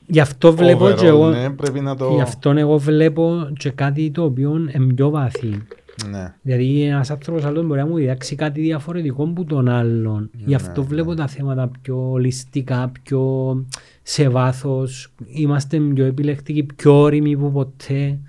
[0.07, 2.11] Γι' αυτό βλέπω overall, και εγώ, ναι, πρέπει να το...
[2.15, 5.61] γι' αυτό εγώ βλέπω και κάτι το οποίο είναι πιο βαθύ.
[6.09, 6.33] Ναι.
[6.41, 10.29] Δηλαδή ένας άνθρωπος άλλος μπορεί να μου διδάξει κάτι διαφορετικό από τον άλλον.
[10.45, 13.55] Γι' αυτό ναι, βλέπω τα θέματα πιο ολιστικά, πιο
[14.03, 15.11] σε βάθος.
[15.25, 18.19] Είμαστε πιο επιλεκτικοί, πιο όριμοι που ποτέ.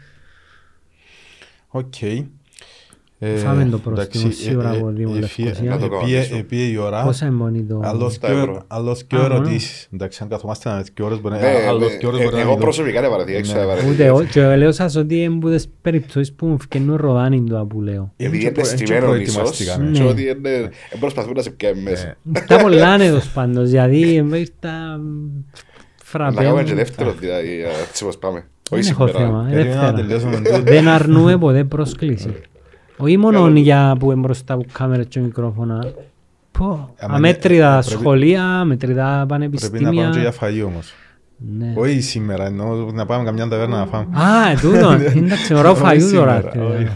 [1.77, 1.94] Οκ.
[3.36, 5.55] Φάμε το πρόστιμο εντάξει, σίγουρα ε, από ε, Δήμο ε, Λευκοσία.
[5.62, 6.36] ε, Να το ε, κάνω πήγε- πίσω.
[6.36, 7.05] ε, πήγε η ώρα.
[7.05, 7.81] Πόσα είναι μόνοι το...
[7.85, 9.35] Άλλος Στα και ευρώ; ο- άλλος και Α, μόνο.
[9.35, 9.89] ερωτήσεις.
[9.94, 11.40] Εντάξει, αν καθόμαστε να και ώρες μπορεί να...
[11.40, 12.62] Ναι, άλλος ναι, και ώρες ε, μπορεί να Εγώ μιλώ.
[12.62, 13.93] προσωπικά δεν βαρέθηκα, έξω δεν βαρέθηκα.
[13.93, 14.24] Ούτε εγώ.
[14.24, 18.12] Και λέω σας ότι είναι από τις περιπτώσεις που μου φκαινούν ροδάνι το που λέω.
[18.16, 19.90] Επειδή και είναι προ- και στημένο ίσως προετοιμαστήκαμε.
[19.90, 20.09] και Ναι.
[20.09, 20.51] ότι είναι-
[20.90, 22.16] ε, προσπαθούμε να σε πιάμε μέσα.
[22.47, 25.01] Τα πολλά ανέδος πάντως, δηλαδή ήρθα
[26.19, 26.74] Να κάνουμε και φραπέ.
[26.74, 28.44] δεύτερο δηλαδή, ε, έτσι όπως πάμε.
[28.70, 29.24] Δεν Όχι έχω σήμερα.
[29.26, 30.06] θέμα, ε, Περίμενα να Δευτέρα.
[30.09, 30.62] τελειώσουμε τούτο.
[30.72, 32.34] Δεν αρνούμε ποτέ πρόσκληση.
[32.98, 35.93] Όχι μόνο για που είναι μπροστά από κάμερες και μικρόφωνα.
[36.52, 40.32] Πω, Άμα αμέτρητα είναι- πρέπει- σχολεία, αμέτρητα Πρέπει να πάμε και για πανεπιστήμια.
[40.32, 40.93] φαγή όμως.
[41.59, 41.72] Ναι.
[41.76, 44.16] Όχι σήμερα, εννοώ να πάμε καμιά ταβέρνα να φάμε.
[44.20, 44.90] Α, τούτο.
[45.24, 46.51] Εντάξει, ωραίο Όχι φαγιού τώρα.
[46.52, 46.86] σήμερα, όχι.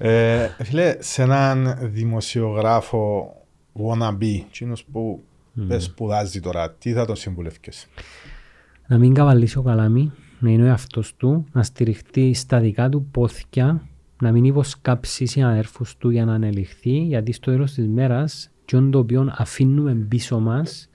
[0.00, 3.32] Ε, Φίλε, σε έναν δημοσιογράφο
[3.74, 7.86] wannabe, εκείνος που δεν σπουδάζει τώρα, τι θα τον συμβουλεύκες;
[8.86, 13.08] Να μην καβαλήσει ο καλάμι, να είναι ο εαυτός του, να στηριχτεί στα δικά του
[13.10, 13.88] πόθηκια,
[14.22, 18.98] να μην υποσκάψει συναδέρφους του για να ανελιχθεί, γιατί στο τέλος της μέρας, και το
[18.98, 20.90] οποίο αφήνουμε πίσω μας,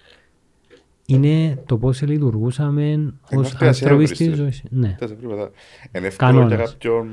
[1.05, 3.69] είναι το πώς λειτουργούσαμε ως Είμαστε άνθρωποι
[4.03, 4.15] ασιάβριστοι.
[4.15, 4.51] στη ζωή.
[4.69, 4.95] Ναι.
[4.99, 5.51] Τέσσερα βήματα.
[5.95, 6.69] Είναι εύκολο για Κανόνας.
[6.71, 7.07] κάποιον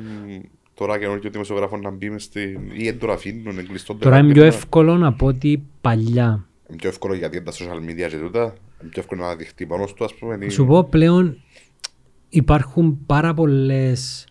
[0.74, 2.60] τώρα καινούργιο δημοσιογράφος να μπει μες στην...
[2.72, 4.62] ή εν τώρα αφήνουν, είναι κλειστό το Τώρα είναι πιο επάγγελμα.
[4.62, 6.44] εύκολο να πω ότι παλιά.
[6.68, 8.42] Είναι πιο εύκολο γιατί είναι τα social media και τούτα.
[8.80, 10.38] Είναι πιο εύκολο να δειχτεί μόνος του, ας πούμε.
[10.40, 11.36] ή- Σου πω πλέον
[12.30, 14.26] υπάρχουν πάρα πολλές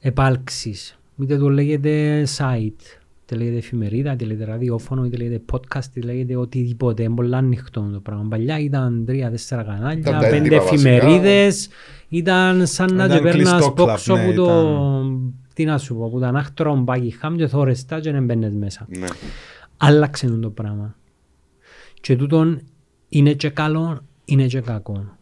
[0.00, 0.98] επάλξεις.
[1.22, 2.80] Είτε το λέγεται site,
[3.22, 7.02] είτε λέγεται εφημερίδα, είτε λέγεται ραδιόφωνο, είτε λέγεται podcast, είτε λέγεται οτιδήποτε.
[7.02, 8.28] Είναι πολλά ανοιχτό το πράγμα.
[8.28, 10.90] Παλιά ήταν τρία-τέσσερα κανάλια, Ήταν τα πέντε έντυπα βασικά.
[10.90, 11.68] εφημερίδες.
[12.08, 14.42] Ήταν σαν να Ήταν και παίρνας κλειστό κλαμπ, πόξο ναι, που το...
[14.44, 18.54] ήταν- Τι να σου πω, που ήταν άκτρο Buckingham και θόρες τα και δεν μπαίνες
[18.54, 18.86] μέσα.
[18.98, 19.06] Ναι.
[19.76, 20.96] Άλλαξε το πράγμα.
[22.00, 22.60] Και τούτον
[23.08, 25.18] είναι και καλό, είναι και κακό.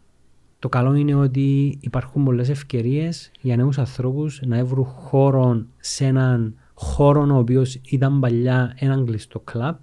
[0.59, 6.55] Το καλό είναι ότι υπάρχουν πολλές ευκαιρίες για νέους ανθρώπους να βρουν χώρο σε έναν
[6.73, 9.75] χώρο ο οποίος ήταν παλιά έναν κλειστό κλαμπ.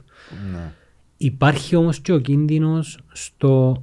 [0.53, 0.73] Ναι.
[1.17, 3.83] Υπάρχει όμως και ο κίνδυνος στο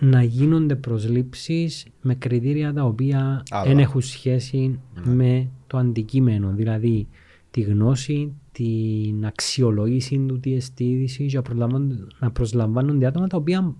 [0.00, 3.64] να γίνονται προσλήψεις με κριτήρια τα οποία Άλλα.
[3.64, 6.52] δεν έχουν σχέση με το αντικείμενο.
[6.54, 7.08] Δηλαδή
[7.50, 13.36] τη γνώση, την αξιολόγηση του τι εστί είδηση και να προσλαμβάνονται- να προσλαμβάνονται άτομα τα
[13.36, 13.74] οποία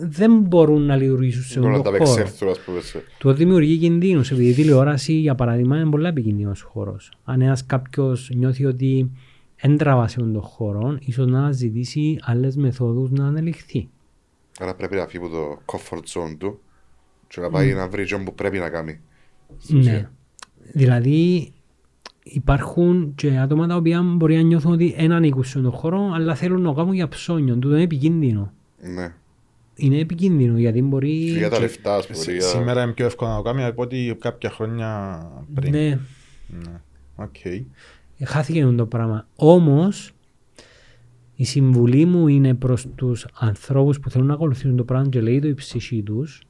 [0.00, 2.12] δεν μπορούν να λειτουργήσουν σε Μπορούν να αυτό τα το χώρο.
[2.20, 2.80] απεξέλθουν, ας πούμε.
[2.80, 7.12] σε- Το δημιουργεί κινδύνους, επειδή η τηλεόραση για παράδειγμα είναι πολύ επικίνδυνος χώρος.
[7.24, 9.10] Αν ένας κάποιος νιώθει ότι
[9.60, 13.88] δεν τραβά σε αυτόν τον χώρο, ίσως να αναζητήσει άλλες μεθόδους να ανελιχθεί.
[14.58, 16.58] Άρα πρέπει να φύγει από το comfort zone του
[17.28, 19.00] και να πάει να βρει τζείνον που πρέπει να κάνει.
[19.68, 20.08] Ναι.
[20.72, 21.52] Δηλαδή
[22.22, 26.10] υπάρχουν και άτομα τα οποία μπορεί να νιώθουν ότι δεν ανήκουν σε αυτόν τον χώρο,
[26.14, 27.54] αλλά θέλουν να κάνουν για ψώνιο.
[27.54, 28.52] Τούτο είναι επικίνδυνο.
[28.94, 29.14] Ναι.
[29.84, 31.24] Είναι επικίνδυνο γιατί μπορεί...
[31.32, 32.18] Και για τα λεφτά, ας πούμε.
[32.18, 35.20] Σ- για- Σήμερα είναι πιο εύκολο να το κάνει από ότι κάποια χρόνια
[35.54, 35.70] πριν.
[35.72, 35.88] Ναι,
[36.48, 36.80] Ναι.
[37.16, 37.36] Οκ.
[38.24, 39.26] χάθηκε το πράγμα.
[39.36, 40.12] Όμως,
[41.36, 45.38] η συμβουλή μου είναι προς τους ανθρώπους που θέλουν να ακολουθήσουν το πράγμα και λέει
[45.40, 46.42] το η ψυχή τους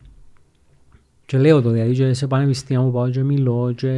[1.27, 3.93] και λέω το δηλαδή και σε πανεπιστήμια που πάω και μιλώ και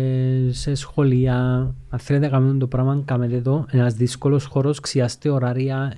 [0.51, 1.37] σε σχολεία
[1.89, 5.95] αν θέλετε να κάνετε το πράγμα κάνετε το ένας δύσκολος χώρος ξιάστε ωράρια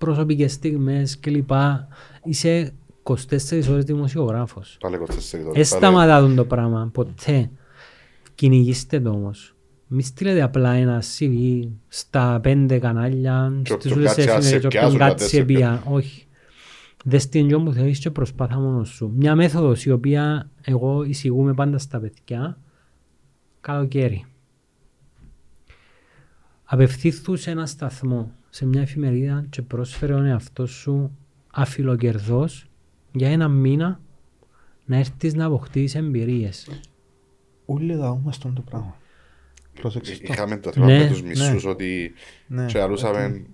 [0.00, 1.50] προσωπικές στιγμές κλπ
[2.24, 2.72] είσαι
[3.02, 3.14] 24
[3.70, 7.50] ώρες δημοσιογράφος Πάλι 24 ώρες, δεν πάλι- σταματά το πράγμα, ποτέ.
[8.34, 9.54] Κυνηγήστε το όμως.
[9.86, 14.44] Μη στείλετε απλά ένα CV στα πέντε κανάλια, Και στις όποιον όλες τις κάτσει, ας
[14.46, 15.82] σε εφημερίδες, όποιον πιάσουν, να κάτσει σε επία.
[15.86, 16.26] Όχι.
[17.04, 19.12] Δες την τζο που θέλεις και προσπάθα μόνος σου.
[19.16, 22.58] Μια μέθοδος η οποία εγώ εισηγούμε πάντα στα παιδιά,
[23.60, 24.24] καλοκαίρι.
[26.64, 31.16] Απευθύθου σε ένα σταθμό, σε μια εφημερίδα και πρόσφερε ο εαυτό σου
[31.52, 32.66] αφιλοκερδός
[33.12, 34.00] για ένα μήνα
[34.84, 36.68] να έρθεις να αποκτήσεις εμπειρίες.
[37.66, 38.96] Όλοι δαούμε στον το πράγμα.
[39.80, 40.18] Πρόσεξε το.
[40.32, 41.28] Είχαμε το θέμα Ναι, με τους ναι.
[41.28, 42.12] μισούς ότι
[42.46, 42.66] Ναι.
[42.66, 43.44] και αλούσαμε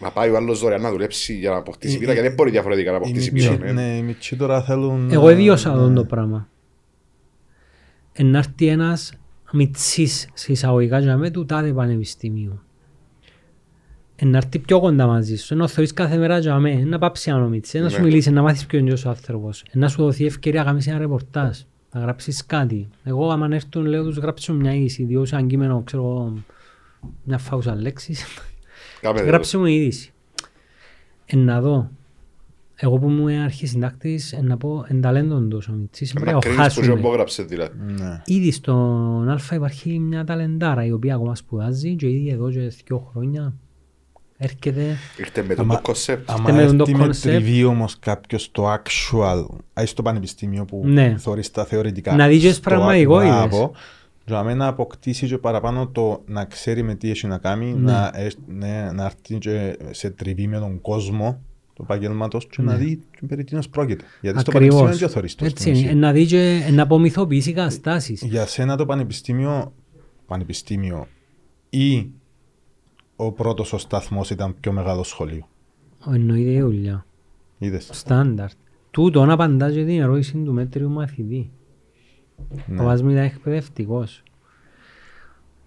[0.00, 2.36] να πάει ο άλλος δωρεάν να δουλέψει για να αποκτήσει Ε, πείρα ε, γιατί δεν
[2.36, 3.72] μπορεί διαφορετικά να Οι αποκτήσει μητσί- πείρα.
[3.72, 3.82] ναι.
[3.82, 5.10] Ναι, οι μητσί τώρα θέλουν...
[5.10, 5.80] Εγώ ε, εβίωσα ναι.
[5.82, 6.48] αυτό το πράγμα.
[8.12, 9.12] Εν να έρθει ένας
[9.52, 12.60] μητσής σε εισαγωγικά για με του τάδε πανεπιστημίου.
[14.18, 17.30] Εν να έρθει πιο κοντά μαζί σου, ενώ θεωρείς κάθε μέρα για με, να πάψει
[17.30, 18.04] ένα μητσί, να σου Ναι.
[18.06, 20.98] μιλήσεις, να μάθεις ποιος είναι ο άνθρωπος, εν να σου δοθεί ευκαιρία να κάνεις ένα
[20.98, 21.58] ρεπορτάζ,
[21.92, 22.88] να γράψεις κάτι.
[23.04, 26.32] Εγώ άμα έρθουν λέω τους γράψω μια είδηση, διότι σαν κείμενο ξέρω εγώ,
[27.24, 28.24] μια φάουσα λέξης,
[29.00, 29.26] Κάμε το.
[29.30, 30.12] Γράψε μου είδηση.
[31.26, 31.90] Ε, να δω
[32.76, 36.32] Εγώ που μου είναι αρχισυντάκτης, ε, να πω εν ταλέντον τους ο Μιτσής, πρέπει Να
[36.32, 37.00] να κρίνεις που χάσουμε.
[37.00, 37.76] και έγραψε δηλαδή.
[37.98, 38.22] Ναι.
[38.24, 42.98] Ήδη στον Α υπάρχει μια ταλεντάρα η οποία ακόμα σπουδάζει και ήδη εδώ και δύο
[43.12, 43.54] χρόνια
[44.36, 46.30] έρχεται Ήρθε με το Άμα- το κόνσεπτ.
[46.30, 47.16] Άμα με τον έρθει το με concept.
[47.16, 51.14] τριβεί όμως κάποιος το actual, ας στο πανεπιστήμιο που Ναι.
[51.18, 52.14] θωρείς τα θεωρητικά.
[52.14, 53.34] Να δεις και στο πραγματικότητες.
[53.34, 53.72] μπράβο,
[54.26, 58.12] Για μένα να αποκτήσει και παραπάνω το να ξέρει με τι έχει να κάνει, να,
[58.14, 61.40] έσ- ναι, να έρθει και σε τριβή με τον κόσμο
[61.74, 64.04] του επαγγελματός και να δει περί τίνος πρόκειται.
[64.20, 64.90] Γιατί στο πανεπιστήμιο Ναι.
[64.90, 64.98] Ακριβώς.
[64.98, 65.84] δεν θωρείς το Έτσι στην είναι.
[65.86, 65.94] ουσία.
[65.94, 68.22] Να δει και να απομυθοποιήσει καταστάσεις.
[68.22, 69.72] Για σένα το πανεπιστήμιο,
[70.26, 71.06] πανεπιστήμιο
[71.70, 72.06] ή
[73.16, 75.48] ο πρώτος ο σταθμός ήταν πιο μεγάλο σχολείο.
[76.14, 77.06] Εννοείται η δουλειά.
[77.58, 77.88] Είδες.
[77.92, 78.56] Στάνταρτ.
[78.90, 81.50] Τούτο να απαντάς και την ερώτηση του μέτριου μαθητή.
[82.38, 82.76] Ο Ναι.
[82.76, 84.22] παπάς μου ήταν εκπαιδευτικός.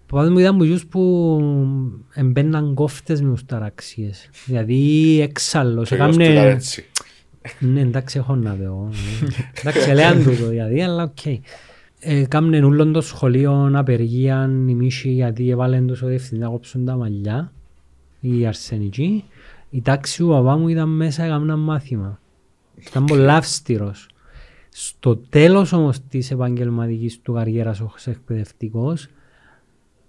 [0.02, 1.40] Ο παπάς μου ήταν από εκείνους που
[2.14, 4.30] εμπαίναν κόφτες με τους ταραξίες.
[4.46, 5.88] Δηλαδή έξαλλος.
[5.88, 6.24] Και εγώ Έκαμνε...
[6.24, 6.84] ήταν έτσι.
[7.58, 8.88] Ναι, εντάξει, έχω να δω.
[9.60, 11.26] Εντάξει, λέαν τούτο δηλαδή, αλλά οκ.
[11.26, 11.40] Ε,
[12.28, 16.96] Κάμνε ούλον το σχολείο απεργία η μίση γιατί έβαλαν τους ο διευθυντή να κόψουν τα
[16.96, 17.52] μαλλιά,
[18.20, 19.24] οι αρσενικοί.
[19.70, 22.20] Η τάξη του παπά μου ήταν μέσα, έκανα μάθημα.
[22.88, 24.08] Ήταν πολύ αυστηρός.
[24.68, 29.08] Στο τέλος όμως της επαγγελματικής του καριέρας ως εκπαιδευτικός,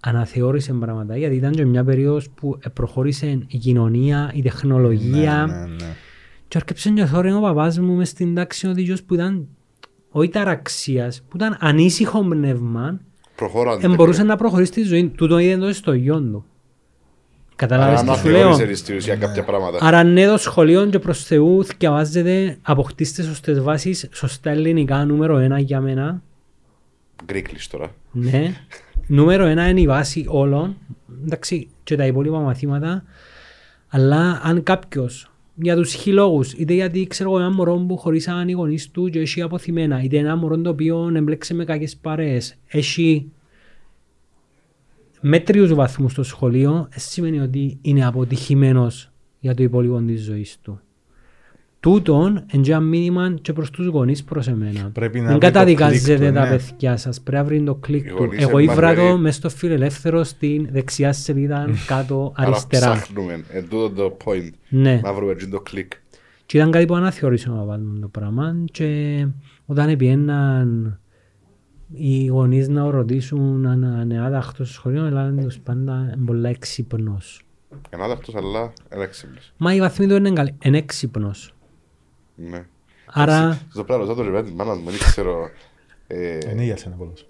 [0.00, 5.46] αναθεώρησε πράγματα γιατί ήταν και μια περίοδος που προχώρησε η κοινωνία, η τεχνολογία.
[5.46, 5.94] Ναι, ναι, ναι.
[6.48, 9.48] Και έρκεψε και θόρυβε ο παπάς μου μες στην τάξη ο δίγιος που ήταν
[10.12, 13.00] όχι ταραξίας, που ήταν ανήσυχο πνεύμα,
[13.36, 13.80] Προχώραν.
[13.80, 15.14] δεν μπορούσε να προχωρήσει τη ζωή του.
[15.14, 16.44] Τούτο είδε το στο γιον του.
[17.56, 19.78] Καταλάβες τι σου λέω; Αναθεώρησε στην ουσία κάποια πράγματα.
[19.80, 25.58] Άρα ναι το σχολείο και προς Θεού διαβάζετε, αποκτήστε σωστές βάσεις, σωστά ελληνικά νούμερο ένα
[25.58, 26.22] για μένα.
[27.24, 27.94] Γκρίκλεις τώρα.
[28.12, 28.54] Ναι.
[29.06, 30.76] Νούμερο ένα είναι η βάση όλων.
[31.24, 33.04] Εντάξει, και τα υπόλοιπα μαθήματα.
[33.88, 38.52] Αλλά αν κάποιος για τους χιλόγους, είτε γιατί ξέρω εγώ ένα μωρό που χωρίσαν οι
[38.52, 43.30] γονείς του και έχει αποθυμένα, είτε ένα μωρό το οποίο εμπλέξε με κακές παρέες, έχει
[45.20, 49.10] μέτριους βαθμούς στο σχολείο, δεν σημαίνει ότι είναι αποτυχημένος
[49.40, 50.80] για το υπόλοιπο της ζωής του.
[51.82, 54.90] Τούτον είναι και ένα μήνυμα και προς τους γονείς προς εμένα.
[54.92, 56.56] Πρέπει να Δεν βρει το καταδικάζετε κλικ του, τα ναι.
[56.56, 58.16] παιδιά σας, πρέπει να βρει το κλικ Οι του.
[58.16, 59.18] γονείς Εγώ είναι ήβρα το μαγκαροί.
[59.20, 62.92] μες στο φιλελεύθερο στην δεξιά σελίδα κάτω Άρα αριστερά.
[62.92, 63.44] ψάχνουμε.
[63.48, 64.50] Εν τούτο το point.
[64.68, 65.00] Ναι.
[65.04, 65.92] Να βρούμε έτσι το κλικ.
[66.46, 69.26] Και ήταν κάτι που αναθεώρησε ο παπάς μου το πράγμα και
[69.66, 70.98] όταν πιέναν
[71.92, 77.42] οι γονείς να ρωτήσουν αν είναι άδαχτος στο σχολείο, έλεγαν τους πάντα «Είναι πολλά έξυπνος.
[77.90, 79.52] Ενάδαχτος αλλά ελέξιμπλος.
[79.56, 80.54] Μα η βαθμή του είναι καλή.
[80.62, 81.54] Είναι έξυπνος.
[82.50, 82.62] Ναι.
[83.06, 85.50] Άρα, Στο πράγμα ρωτάω το ρεβέ της μάνας μου, δεν ξέρω.
[86.06, 87.26] ε, Είναι για σένα πολλός.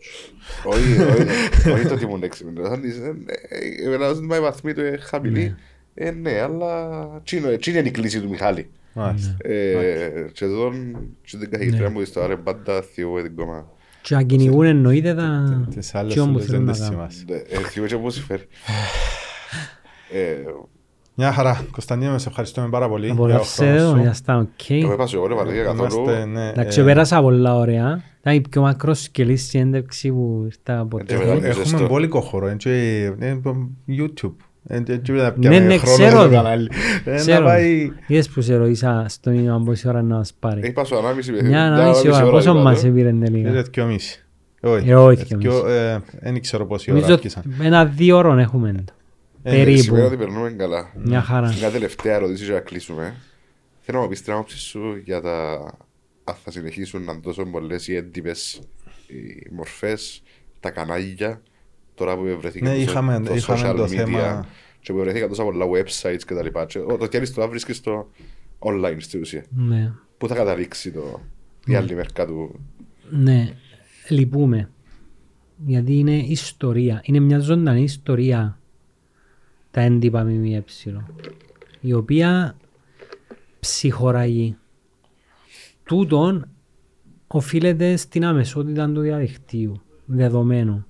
[0.65, 2.69] Όχι, όχι, όχι το ότι ήμουν έξυπνος.
[2.71, 3.15] Αν είσαι,
[3.49, 5.55] ε, ε, Εμένα η βαθμή του είναι χαμηλή.
[5.95, 8.71] Ε, ναι, αλλά τσίνο, τσίνο είναι η κλίση του Μιχάλη.
[8.95, 9.37] Μάλιστα.
[9.39, 10.73] Ε, Και εδώ,
[11.25, 13.67] και την καθηγητρία μου στο άρε πάντα θυώ την κόμμα.
[14.03, 17.11] και να κυνηγούν εννοείται τα Τις άλλες ποιον που ούλες θέλουν δεν να τις κάνουν.
[17.11, 17.45] θυμάσαι.
[17.49, 18.43] Ε, Θυώ και πώς φέρει.
[21.17, 21.65] Ε, Μια χαρά.
[21.71, 23.05] Κωνσταντίνο, σε ευχαριστούμε πάρα πολύ.
[23.05, 24.03] για ο Απολαύσε χρόνος το, σου.
[24.03, 24.71] για στα οκ.
[24.71, 26.03] Εγώ είπα σου, εγώ δεν βαρέθηκα καθόλου.
[26.03, 28.03] Είμαστε, ναι, Εντάξει, ε, πέρασα πολλά ωραία.
[28.21, 31.15] Ήταν η πιο μακροσκελή συνέντευξη που ήρθα ποτέ.
[31.15, 31.35] Ε, βέβαια.
[31.35, 31.87] Έχουμε Ζεστό.
[31.87, 32.71] μπόλικο χώρο, έτσι,
[33.21, 33.37] ε,
[33.89, 34.33] YouTube.
[34.67, 36.35] Ε, ε, έτσι, να Ναι, πιάμε ναι, χρόνο ξέρω στο το.
[36.35, 36.69] κανάλι.
[37.05, 37.45] Ε, Να Ξέρω.
[37.45, 37.91] πάει...
[38.07, 40.67] Είδες που σε ρωτήσα στο μήνυμα πόση ώρα να μας πάρει.
[40.67, 42.87] Είπα σου ανάμιση Μια ανάμιση ώρα, πόσο είπα μας το.
[42.87, 43.63] έπειρε Είναι τελικά.
[43.63, 44.25] δυο μισή.
[44.61, 45.75] Όχι, Ε, όχι ε, δυο δυο- μισή.
[45.77, 47.43] ε, Δεν ξέρω πόση ώρα Νομίζω άρχισαν.
[47.63, 48.85] ένα δύο ώρων έχουμε.
[49.43, 49.51] Το.
[49.51, 50.17] Ε, Σημαίνει ότι Περίπου.
[50.17, 50.93] περνούμε καλά.
[51.05, 51.55] Μια χαρά.
[51.59, 53.15] Μια τελευταία ερώτηση για να κλείσουμε.
[53.81, 55.53] Θέλω να μου πεις την άποψη σου για τα...
[56.25, 58.61] αν θα συνεχίσουν να τόσο πολλές οι έντυπες
[59.07, 60.23] οι μορφές,
[60.61, 61.43] τα κανάλια,
[61.95, 64.47] τώρα που βρεθήκε Ναι, τόσο- είχαμε- το είχαμε social το media θέμα.
[64.81, 66.65] και που βρεθήκαν τόσα πολλά websites και τα λοιπά.
[66.67, 68.11] Και ο- Το κέρδος τώρα βρίσκεις στο
[68.59, 69.45] online στη ουσία.
[69.51, 69.93] Ναι.
[70.19, 71.21] Πού θα καταλήξει το,
[71.67, 72.61] η άλλη μερικά του.
[73.11, 73.55] Ναι,
[74.09, 74.71] λυπούμε.
[75.67, 77.01] Γιατί είναι ιστορία.
[77.05, 78.59] Είναι μια ζωντανή ιστορία
[79.73, 80.65] τα έντυπα ΜΜΕ.
[81.81, 82.57] Η οποία
[83.61, 84.57] ψυχοραγεί.
[85.85, 86.49] Τούτον
[87.27, 90.87] οφείλεται στην αμεσότητα του διαδικτύου δεδομένου.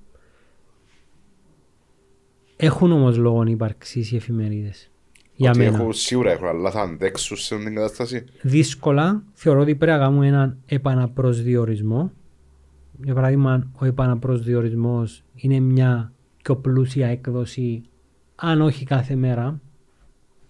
[2.55, 4.91] Έχουν όμως λόγο ύπαρξης οι εφημερίδες.
[5.35, 5.77] Για ότι μένα.
[5.77, 8.23] έχουν, σίγουρα έχουν, αλλά θα αντέξουν σε την κατάσταση.
[8.41, 12.11] δύσκολα θεωρώ ότι πρέπει να κάνουμε έναν επαναπροσδιορισμό.
[13.03, 16.11] Για παράδειγμα, ο επαναπροσδιορισμός είναι μια
[16.43, 17.83] πιο πλούσια έκδοση,
[18.45, 19.59] αν όχι κάθε μέρα,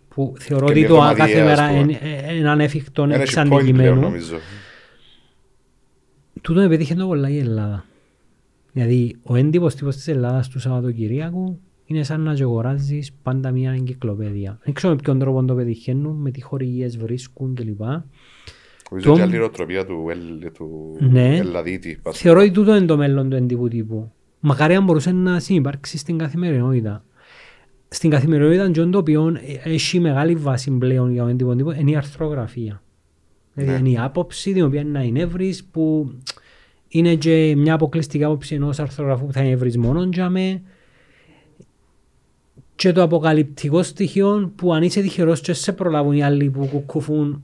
[0.08, 1.80] που θεωρώ Και ότι μια το εβδομαδιαία, κάθε ας μέρα πούμε.
[1.80, 4.00] είναι ε, είναι ανέφικτο Ένα εξ έχει point πλέον αντικειμένου.
[4.02, 4.36] νομίζω.
[6.42, 7.86] Τούτο με πετύχε το πολλά η Ελλάδα.
[8.74, 14.60] Δηλαδή, ο έντυπος τύπος της Ελλάδας του Σαββατοκυριακού είναι σαν να αγοράζεις πάντα μια εγκυκλοπαίδεια.
[14.64, 17.80] Δεν ξέρω με ποιον τρόπο το πετυχαίνουν, με τι χορηγίες βρίσκουν κλπ.
[17.80, 21.38] Νομίζω Το- και άλλη νοοτροπία του, Ελ- του Ναι.
[21.38, 22.00] Ελλαδίτη.
[22.04, 24.12] ας Θεωρώ ότι τούτο είναι το μέλλον του εντύπου τύπου.
[24.40, 27.04] Μακάρι αν μπορούσε να συνυπάρξει στην καθημερινότητα.
[27.94, 31.96] Στην καθημερινότητα και το οποίο έχει μεγάλη βάση πλέον για τον εντύπου τύπου είναι η
[31.96, 32.82] αρθρογραφία.
[33.54, 33.78] Δηλαδή Ναι.
[33.80, 36.12] είναι η άποψη την οποία να είναι εύρης που
[36.88, 40.62] είναι και μια αποκλειστική άποψη ενός αρθρογραφού που θα είναι εύρης μόνον για με
[42.76, 47.44] και το αποκαλυπτικό στοιχείο που αν είσαι τυχερός και σε προλάβουν οι άλλοι που κουκουφούν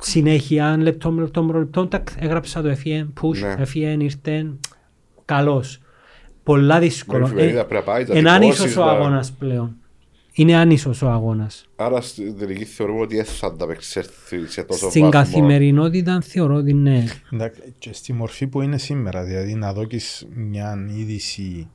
[0.00, 3.54] συνέχεια λεπτό με λεπτό με λεπτό τακ, έγραψα το έφυγε push, Ναι.
[3.58, 4.52] έφυγε, ήρθε
[5.24, 5.79] καλός
[6.54, 9.32] πολλά Με δύσκολο εφημερίδα Ε, πρέπει να πάει, τα είναι τυπώσεις, άνισος ο να- αγώνας
[9.32, 9.74] πλέον
[10.32, 15.02] είναι άνισος ο αγώνας Άρα στην τελική θεωρούμε ότι δεν θα ανταπεξέλθει σε τόσο στην
[15.02, 15.20] βάθμο.
[15.22, 20.86] καθημερινότητα θεωρώ ότι ναι Εντάξει, Και στη μορφή που είναι σήμερα, δηλαδή να δώκεις μια
[20.96, 21.68] είδηση,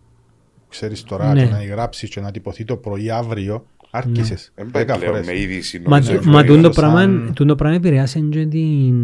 [0.70, 1.46] ξέρεις τώρα, Ναι.
[1.46, 4.52] και να γράψεις και να τυπωθεί το πρωί αύριο, άρχισες.
[4.56, 5.28] Δεν πάει Δέκα πλέον φορές.
[5.28, 5.80] με είδηση.
[5.86, 6.56] Μα, νομίζω, μα εφημερίδα.
[6.56, 8.96] τούτο σαν- πράγμα, τούτο πράγμα επηρεάσε και την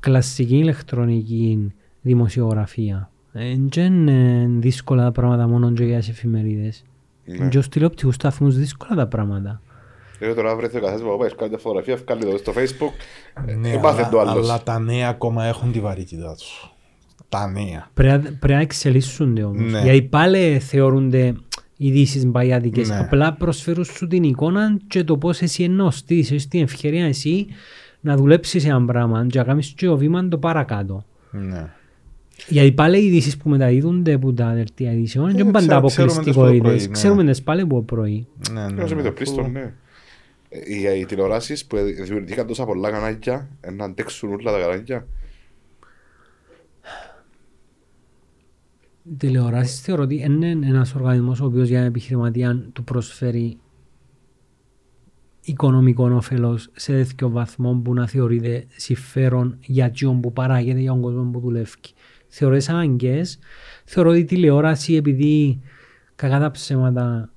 [0.00, 3.10] κλασική ηλεκτρονική δημοσιογραφία.
[3.36, 6.84] Δεν είναι δύσκολα τα πράγματα μόνο και για τις εφημερίδες.
[7.24, 7.36] Ναι.
[7.36, 9.60] Και στους τηλεοπτικούς σταθμούς δύσκολα τα πράγματα.
[10.20, 12.92] Λέω τώρα βρέθηκε ο καθένας που πάει, κάνει μια φωτογραφία, βγάλει το στο facebook,
[13.58, 14.48] Ναι, ε, μάθε το αλλά, άλλος.
[14.50, 16.74] αλλά τα νέα ακόμα έχουν τη βαρύτητά τους.
[17.28, 17.88] Τα νέα.
[17.94, 19.72] Πρέπει, να- πρέπει να εξελίσσονται όμως.
[19.72, 19.80] Ναι.
[19.82, 21.34] Γιατί πάλι θεωρούνται
[21.76, 22.88] ειδήσεις μπαγιάτικες.
[22.88, 22.98] Ναι.
[22.98, 26.30] Απλά προσφέρουν σου την εικόνα και το πώς εσύ εννοωστείς.
[26.30, 27.46] Έχεις την ευκαιρία εσύ
[28.00, 31.04] να δουλέψεις ένα πράγμα και να κάνεις και το βήμα το παρακάτω.
[31.30, 31.72] Ναι.
[32.48, 35.86] Γιατί πάλι οι ειδήσεις που μεταδίδονται από τα δελτία ειδήσεων είναι Ε, και πάντα ξέρω-
[35.86, 36.62] ξέρουμε τις αποκλειστικό το είδες.
[36.76, 36.92] πρωί, ναι.
[36.92, 38.26] Ξέρουμε τις πάλι από πρωί.
[38.52, 39.08] Ναι, ναι, Νομίζω με ναι.
[39.08, 39.72] το πλήστον, ναι.
[40.48, 40.58] Ε,
[40.96, 45.06] Οι, οι τηλεοράσεις που δημιουργήθηκαν τόσα πολλά κανάλια, ε, να αντέξουν όλα τα κανάλια.
[49.02, 53.58] Οι τηλεοράσεις θεωρώ ότι είναι ένας οργανισμός ο οποίος για έναν επιχειρηματία του προσφέρει
[55.44, 61.00] οικονομικό όφελος σε τέτοιο βαθμό που να θεωρείται συμφέρον για ποιον που παράγεται για τον
[61.00, 61.70] κόσμο που δουλεύει.
[62.36, 63.38] Θεωρώ τις αναγκές.
[63.84, 65.60] Θεωρώ ότι η τηλεόραση επειδή
[66.16, 67.32] κακά τα ψέματα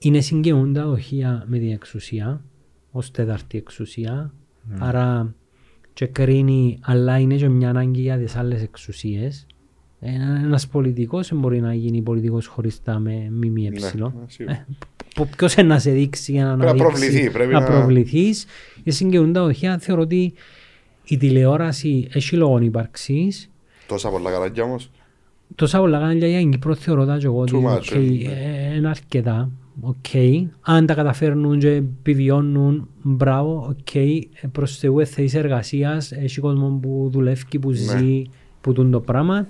[0.00, 2.44] είναι συγκαιούντα δοχεία με την εξουσία
[2.90, 4.32] ως τέταρτη εξουσία
[4.78, 5.34] άρα
[5.92, 9.46] και κρίνει αλλά είναι και μια ανάγκη για τις άλλες εξουσίες
[10.00, 13.60] ένα, ένας πολιτικός δεν μπορεί να γίνει πολιτικός χωριστά με ΜΜΕ.
[13.60, 13.78] Ναι, ναι,
[14.26, 14.66] σίγουρα.
[15.14, 17.66] Που ποιος είναι να σε δείξει για να Πρέπει να αναδείξει, προβληθεί, πρέπει να να-
[17.66, 18.46] προβληθείς.
[18.84, 20.32] Και συγκαιούν τα οχεία θεωρώ ότι
[21.10, 23.50] η τηλεόραση έχει λόγο ύπαρξης.
[23.86, 24.90] Τόσα πολλά κανάλια όμως.
[25.54, 27.98] Τόσα πολλά κανάλια για την Κύπρο θεωρώ τα και εγώ ότι Too much, OK, ε,
[28.70, 29.50] ε, είναι αρκετά.
[29.80, 30.04] οκ.
[30.60, 33.94] Αν τα καταφέρνουν και επιβιώνουν, μπράβο, οκ.
[33.94, 34.20] Ε,
[34.52, 37.76] Προς Θεού ε, θέσεις εργασίας, έχει κόσμο που δουλεύει, που Ναι.
[37.76, 38.22] ζει,
[38.60, 39.46] που τούν το πράγμα.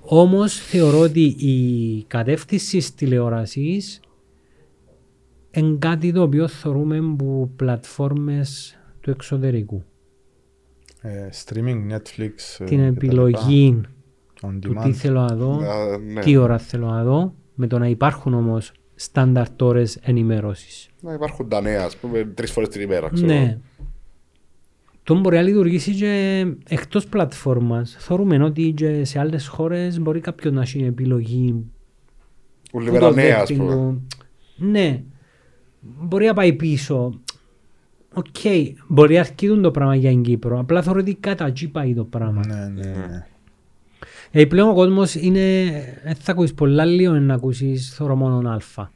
[0.00, 4.00] Όμως θεωρώ ότι η κατεύθυνση της τηλεόρασης
[5.50, 9.84] είναι κάτι το οποίο θεωρούμε που πλατφόρμες του εξωτερικού.
[11.06, 12.32] Ε, streaming, Netflix.
[12.58, 12.86] ε, Την κτλ.
[12.86, 13.80] επιλογή
[14.42, 14.82] On του demand.
[14.84, 16.20] τι θέλω να δω, Α, ναι.
[16.20, 20.88] τι ώρα θέλω να δω, με το να υπάρχουν όμως στάνταρτ ώρες ενημέρωσης.
[21.00, 23.08] Να υπάρχουν τα νέα, ας πούμε, τρεις φορές την ημέρα.
[23.12, 23.26] ξέρω.
[23.32, 23.58] Ναι.
[25.02, 27.96] Το μπορεί να λειτουργήσει και εκτός πλατφόρμας.
[27.98, 31.64] Θεωρούμε ότι και σε άλλες χώρες μπορεί κάποιος να έχει επιλογή
[32.72, 33.74] Ούλη που μέρα το νέα, ας δέχτην πούμε.
[33.74, 34.06] του.
[34.56, 35.02] Ναι.
[35.80, 37.20] Μπορεί να πάει πίσω.
[38.14, 38.26] Οκ.
[38.88, 40.58] Μπορεί να αρκετούν το πράγμα για την Κύπρο.
[40.58, 42.40] Απλά θεωρώ ότι κατά εκεί πάει το πράγμα.
[42.46, 43.26] Ναι, ναι, ναι.
[44.30, 45.40] Ε, πλέον ο κόσμος είναι...
[46.04, 48.92] Δεν θα ακούσεις πολλά λίγο να ακούσεις θεωρώ μόνο αλφα.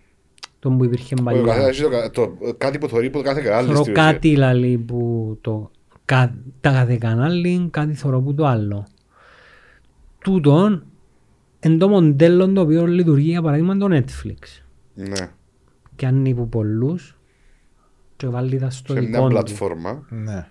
[0.59, 1.69] Τον που υπήρχε Ο καθένας παλιά.
[1.69, 4.05] έχει το κα- το- Κάτι που θεωρεί που το κάθε κανάλι Θεωρώ στην ουσία.
[4.12, 5.70] κάτι λαλή που το...
[6.05, 8.86] κα- Τα κάθε κανάλι, κάτι θεωρώ που το άλλο.
[10.19, 10.85] Τούτον,
[11.61, 14.62] εν το μοντέλο το οποίο λειτουργεί για παράδειγμα το Netflix.
[14.95, 15.31] Ναι.
[15.97, 17.18] και αν που πολλούς
[18.19, 19.28] και βάλει τα στο Σε δικό μια του.
[19.28, 20.07] πλατφόρμα.
[20.11, 20.47] Ναι.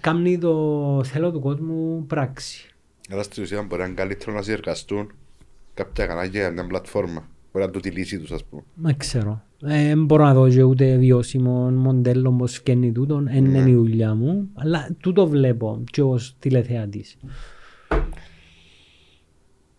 [0.00, 2.68] Κάνει το θέλω του κόσμου πράξη.
[3.10, 5.12] Αλλά στην ουσία μπορεί να είναι καλύτερο να συνεργαστούν
[5.74, 7.28] κάποια κανάλια για μια πλατφόρμα.
[7.52, 8.62] Μπορεί να το τη λύση τους, ας πούμε.
[8.74, 9.42] Δεν ξέρω.
[9.62, 13.24] Ε, Δεν μπορώ να δω και ούτε βιώσιμο μοντέλο πως φκένει τούτον.
[13.24, 13.58] Δεν Ναι.
[13.58, 14.48] είναι η δουλειά μου.
[14.54, 17.16] Αλλά τούτο βλέπω και ως τηλεθεατής.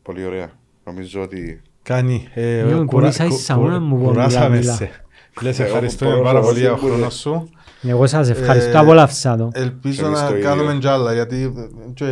[0.02, 0.52] Πολύ ωραία.
[0.86, 2.28] Νομίζω ότι Κάνει.
[2.34, 4.74] Ε, Ναι, μου κουρα- πονήσα η κου- σαούνα κου- μου που Κουράσαμε μιλά, μιλά.
[4.74, 5.06] σε.
[5.42, 6.96] Λες Ε, ευχαριστούμε όπως πάρα μπορώ, πολύ για τον σίγουρα.
[6.96, 7.50] χρόνο σου.
[7.88, 8.70] Εγώ σας ευχαριστώ.
[8.78, 9.50] Ε, Απολαύσα το.
[9.54, 10.48] Ελπίζω Εμείς να το ίδιο.
[10.50, 12.06] κάνουμε κι άλλα γιατί ε, και,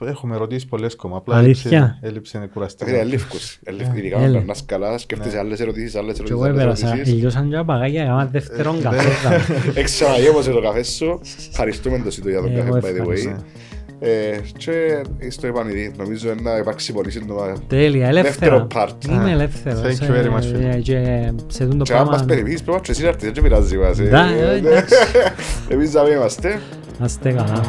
[0.00, 1.16] ε, έχουμε ρωτήσει πολλές ακόμα.
[1.16, 2.90] Απλά Αλήθεια; έλειψε- έλειψε είναι κουραστικό.
[2.90, 3.58] είναι ελεύκος.
[3.94, 4.26] Ειδικά Έλε.
[4.26, 6.94] να περνάς καλά, σκέφτεσαι άλλες ερωτήσεις, άλλες Και εγώ ερωτήσεις, άλλες έπαιρασα.
[6.94, 7.14] ερωτήσεις.
[7.18, 8.02] Ελειώσαν και τα παγάκια.
[8.02, 9.80] Έκανα δεύτερον Ε, καφέ.
[9.80, 11.20] Εξαναγέμωσε το καφέ σου.
[11.50, 13.30] Ευχαριστούμε το σύντο για τον Εγώ καφέ, by the ευχαριστώ.
[13.30, 13.42] way.
[14.04, 17.52] Ε, Και στο επανειδή, νομίζω να υπάρξει πολύ σύντομα.
[17.68, 18.56] Τέλεια, ελεύθερα.
[18.58, 19.04] Δεύτερο part.
[19.10, 19.80] Είμαι ελεύθερος.
[19.80, 20.68] Thank you very much, ε, φίλε.
[20.74, 22.24] ε, Και σε τούτο Και αν μας πράγμα...
[22.26, 23.98] περιποιείς πρέπει να και εσύ να έρθεις, δεν πειράζει μας.
[23.98, 24.02] ε.
[24.02, 24.94] Ναι, ε, εντάξει.
[25.68, 26.60] Εμείς θα είμαστε.
[26.98, 27.62] Να είστε καλά.